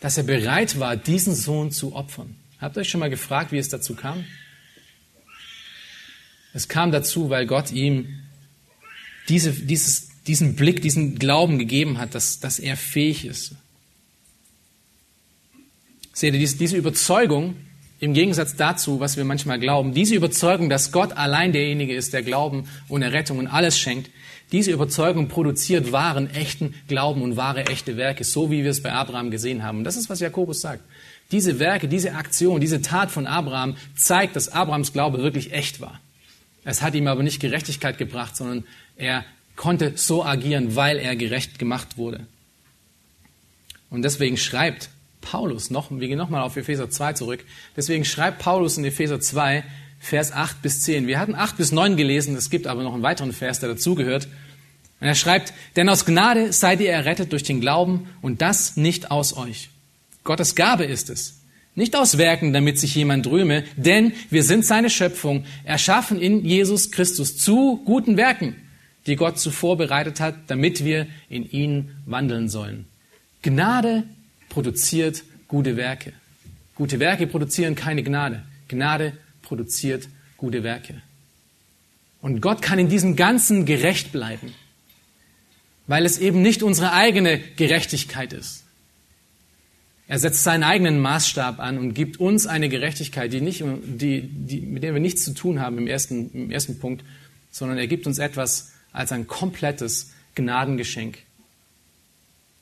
dass 0.03 0.17
er 0.17 0.23
bereit 0.23 0.79
war, 0.79 0.97
diesen 0.97 1.33
Sohn 1.33 1.71
zu 1.71 1.95
opfern. 1.95 2.35
Habt 2.59 2.75
ihr 2.75 2.81
euch 2.81 2.89
schon 2.89 2.99
mal 2.99 3.09
gefragt, 3.09 3.53
wie 3.53 3.57
es 3.57 3.69
dazu 3.69 3.95
kam? 3.95 4.25
Es 6.53 6.67
kam 6.67 6.91
dazu, 6.91 7.29
weil 7.29 7.47
Gott 7.47 7.71
ihm 7.71 8.19
diese, 9.29 9.53
dieses, 9.53 10.09
diesen 10.27 10.57
Blick, 10.57 10.81
diesen 10.81 11.17
Glauben 11.17 11.57
gegeben 11.57 11.99
hat, 11.99 12.15
dass, 12.15 12.41
dass 12.41 12.59
er 12.59 12.75
fähig 12.75 13.23
ist, 13.23 13.55
Seht 16.11 16.33
ihr, 16.33 16.39
diese 16.39 16.75
Überzeugung, 16.77 17.55
im 18.01 18.13
Gegensatz 18.13 18.57
dazu, 18.57 18.99
was 18.99 19.15
wir 19.15 19.23
manchmal 19.23 19.57
glauben, 19.57 19.93
diese 19.93 20.15
Überzeugung, 20.15 20.69
dass 20.69 20.91
Gott 20.91 21.13
allein 21.13 21.53
derjenige 21.53 21.95
ist, 21.95 22.11
der 22.11 22.23
Glauben 22.23 22.67
und 22.89 23.01
Errettung 23.01 23.39
und 23.39 23.47
alles 23.47 23.79
schenkt, 23.79 24.11
diese 24.53 24.71
Überzeugung 24.71 25.27
produziert 25.27 25.91
wahren, 25.91 26.29
echten 26.29 26.75
Glauben 26.87 27.23
und 27.23 27.35
wahre, 27.35 27.65
echte 27.65 27.97
Werke, 27.97 28.23
so 28.23 28.51
wie 28.51 28.63
wir 28.63 28.71
es 28.71 28.83
bei 28.83 28.93
Abraham 28.93 29.31
gesehen 29.31 29.63
haben. 29.63 29.79
Und 29.79 29.83
das 29.83 29.97
ist, 29.97 30.09
was 30.09 30.19
Jakobus 30.19 30.61
sagt. 30.61 30.83
Diese 31.31 31.57
Werke, 31.57 31.87
diese 31.87 32.13
Aktion, 32.13 32.61
diese 32.61 32.81
Tat 32.83 33.09
von 33.09 33.25
Abraham 33.25 33.75
zeigt, 33.95 34.35
dass 34.35 34.49
Abrahams 34.49 34.93
Glaube 34.93 35.23
wirklich 35.23 35.51
echt 35.51 35.81
war. 35.81 35.99
Es 36.63 36.83
hat 36.83 36.93
ihm 36.93 37.07
aber 37.07 37.23
nicht 37.23 37.39
Gerechtigkeit 37.39 37.97
gebracht, 37.97 38.37
sondern 38.37 38.63
er 38.95 39.25
konnte 39.55 39.93
so 39.95 40.23
agieren, 40.23 40.75
weil 40.75 40.97
er 40.97 41.15
gerecht 41.15 41.57
gemacht 41.57 41.97
wurde. 41.97 42.21
Und 43.89 44.03
deswegen 44.03 44.37
schreibt 44.37 44.89
Paulus 45.21 45.71
noch, 45.71 45.89
wir 45.89 46.07
gehen 46.07 46.17
nochmal 46.17 46.43
auf 46.43 46.57
Epheser 46.57 46.91
2 46.91 47.13
zurück, 47.13 47.43
deswegen 47.75 48.05
schreibt 48.05 48.39
Paulus 48.39 48.77
in 48.77 48.85
Epheser 48.85 49.19
2, 49.19 49.63
Vers 50.03 50.33
8 50.33 50.61
bis 50.61 50.81
10. 50.81 51.07
Wir 51.07 51.17
hatten 51.17 51.33
8 51.33 51.55
bis 51.55 51.71
9 51.71 51.95
gelesen, 51.95 52.35
es 52.35 52.49
gibt 52.49 52.67
aber 52.67 52.83
noch 52.83 52.93
einen 52.93 53.03
weiteren 53.03 53.31
Vers, 53.31 53.61
der 53.61 53.69
dazugehört. 53.69 54.27
Und 54.99 55.07
er 55.07 55.15
schreibt, 55.15 55.53
denn 55.77 55.87
aus 55.87 56.03
Gnade 56.03 56.51
seid 56.51 56.81
ihr 56.81 56.91
errettet 56.91 57.31
durch 57.31 57.43
den 57.43 57.61
Glauben 57.61 58.09
und 58.21 58.41
das 58.41 58.75
nicht 58.75 59.11
aus 59.11 59.37
euch. 59.37 59.69
Gottes 60.25 60.55
Gabe 60.55 60.83
ist 60.83 61.09
es. 61.09 61.39
Nicht 61.73 61.95
aus 61.95 62.17
Werken, 62.17 62.51
damit 62.51 62.79
sich 62.79 62.93
jemand 62.95 63.27
rühme, 63.27 63.63
denn 63.77 64.11
wir 64.29 64.43
sind 64.43 64.65
seine 64.65 64.89
Schöpfung, 64.89 65.45
erschaffen 65.63 66.21
in 66.21 66.43
Jesus 66.43 66.91
Christus 66.91 67.37
zu 67.37 67.81
guten 67.85 68.17
Werken, 68.17 68.57
die 69.07 69.15
Gott 69.15 69.39
zuvor 69.39 69.77
bereitet 69.77 70.19
hat, 70.19 70.35
damit 70.47 70.83
wir 70.83 71.07
in 71.29 71.49
ihnen 71.49 71.95
wandeln 72.05 72.49
sollen. 72.49 72.87
Gnade 73.41 74.03
produziert 74.49 75.23
gute 75.47 75.77
Werke. 75.77 76.11
Gute 76.75 76.99
Werke 76.99 77.25
produzieren 77.25 77.75
keine 77.75 78.03
Gnade. 78.03 78.43
Gnade 78.67 79.13
produziert 79.43 80.09
gute 80.37 80.63
Werke. 80.63 81.01
Und 82.21 82.41
Gott 82.41 82.61
kann 82.61 82.79
in 82.79 82.89
diesem 82.89 83.15
Ganzen 83.15 83.65
gerecht 83.65 84.11
bleiben, 84.11 84.53
weil 85.87 86.05
es 86.05 86.17
eben 86.17 86.41
nicht 86.41 86.63
unsere 86.63 86.93
eigene 86.93 87.37
Gerechtigkeit 87.37 88.33
ist. 88.33 88.63
Er 90.07 90.19
setzt 90.19 90.43
seinen 90.43 90.63
eigenen 90.63 90.99
Maßstab 90.99 91.59
an 91.59 91.77
und 91.77 91.93
gibt 91.93 92.19
uns 92.19 92.45
eine 92.45 92.69
Gerechtigkeit, 92.69 93.31
die 93.31 93.41
nicht, 93.41 93.63
die, 93.63 94.21
die, 94.21 94.61
mit 94.61 94.83
der 94.83 94.93
wir 94.93 95.01
nichts 95.01 95.23
zu 95.23 95.33
tun 95.33 95.59
haben 95.59 95.77
im 95.77 95.87
ersten, 95.87 96.29
im 96.33 96.51
ersten 96.51 96.79
Punkt, 96.79 97.03
sondern 97.51 97.77
er 97.77 97.87
gibt 97.87 98.05
uns 98.07 98.19
etwas 98.19 98.73
als 98.91 99.11
ein 99.11 99.27
komplettes 99.27 100.11
Gnadengeschenk. 100.35 101.19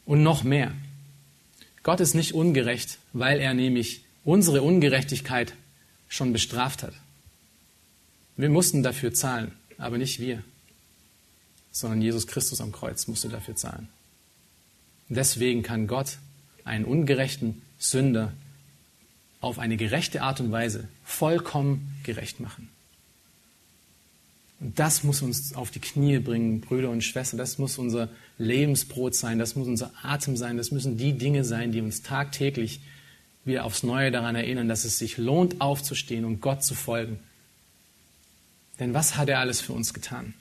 Und 0.05 0.23
noch 0.23 0.43
mehr. 0.43 0.71
Gott 1.83 1.99
ist 1.99 2.13
nicht 2.13 2.33
ungerecht, 2.33 2.99
weil 3.13 3.39
er 3.39 3.53
nämlich 3.53 4.03
unsere 4.23 4.61
Ungerechtigkeit 4.61 5.53
schon 6.11 6.33
bestraft 6.33 6.83
hat. 6.83 6.93
Wir 8.35 8.49
mussten 8.49 8.83
dafür 8.83 9.13
zahlen, 9.13 9.53
aber 9.77 9.97
nicht 9.97 10.19
wir, 10.19 10.43
sondern 11.71 12.01
Jesus 12.01 12.27
Christus 12.27 12.59
am 12.59 12.73
Kreuz 12.73 13.07
musste 13.07 13.29
dafür 13.29 13.55
zahlen. 13.55 13.87
Deswegen 15.07 15.63
kann 15.63 15.87
Gott 15.87 16.17
einen 16.65 16.83
ungerechten 16.83 17.61
Sünder 17.79 18.33
auf 19.39 19.57
eine 19.57 19.77
gerechte 19.77 20.21
Art 20.21 20.41
und 20.41 20.51
Weise 20.51 20.89
vollkommen 21.05 21.95
gerecht 22.03 22.41
machen. 22.41 22.69
Und 24.59 24.77
das 24.77 25.03
muss 25.03 25.21
uns 25.21 25.55
auf 25.55 25.71
die 25.71 25.79
Knie 25.79 26.19
bringen, 26.19 26.59
Brüder 26.59 26.89
und 26.89 27.03
Schwestern. 27.03 27.37
Das 27.37 27.57
muss 27.57 27.77
unser 27.77 28.09
Lebensbrot 28.37 29.15
sein. 29.15 29.39
Das 29.39 29.55
muss 29.55 29.67
unser 29.67 29.91
Atem 30.03 30.35
sein. 30.35 30.57
Das 30.57 30.71
müssen 30.71 30.97
die 30.97 31.13
Dinge 31.13 31.45
sein, 31.45 31.71
die 31.71 31.81
uns 31.81 32.03
tagtäglich 32.03 32.81
wieder 33.45 33.65
aufs 33.65 33.83
Neue 33.83 34.11
daran 34.11 34.35
erinnern, 34.35 34.67
dass 34.67 34.85
es 34.85 34.99
sich 34.99 35.17
lohnt, 35.17 35.61
aufzustehen 35.61 36.25
und 36.25 36.41
Gott 36.41 36.63
zu 36.63 36.75
folgen. 36.75 37.19
Denn 38.79 38.93
was 38.93 39.17
hat 39.17 39.29
er 39.29 39.39
alles 39.39 39.61
für 39.61 39.73
uns 39.73 39.93
getan? 39.93 40.33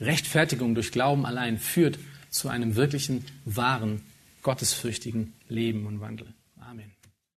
Rechtfertigung 0.00 0.74
durch 0.74 0.90
Glauben 0.92 1.26
allein 1.26 1.58
führt 1.58 1.98
zu 2.30 2.48
einem 2.48 2.76
wirklichen, 2.76 3.24
wahren, 3.44 4.02
gottesfürchtigen 4.42 5.32
Leben 5.48 5.86
und 5.86 6.00
Wandel. 6.00 6.26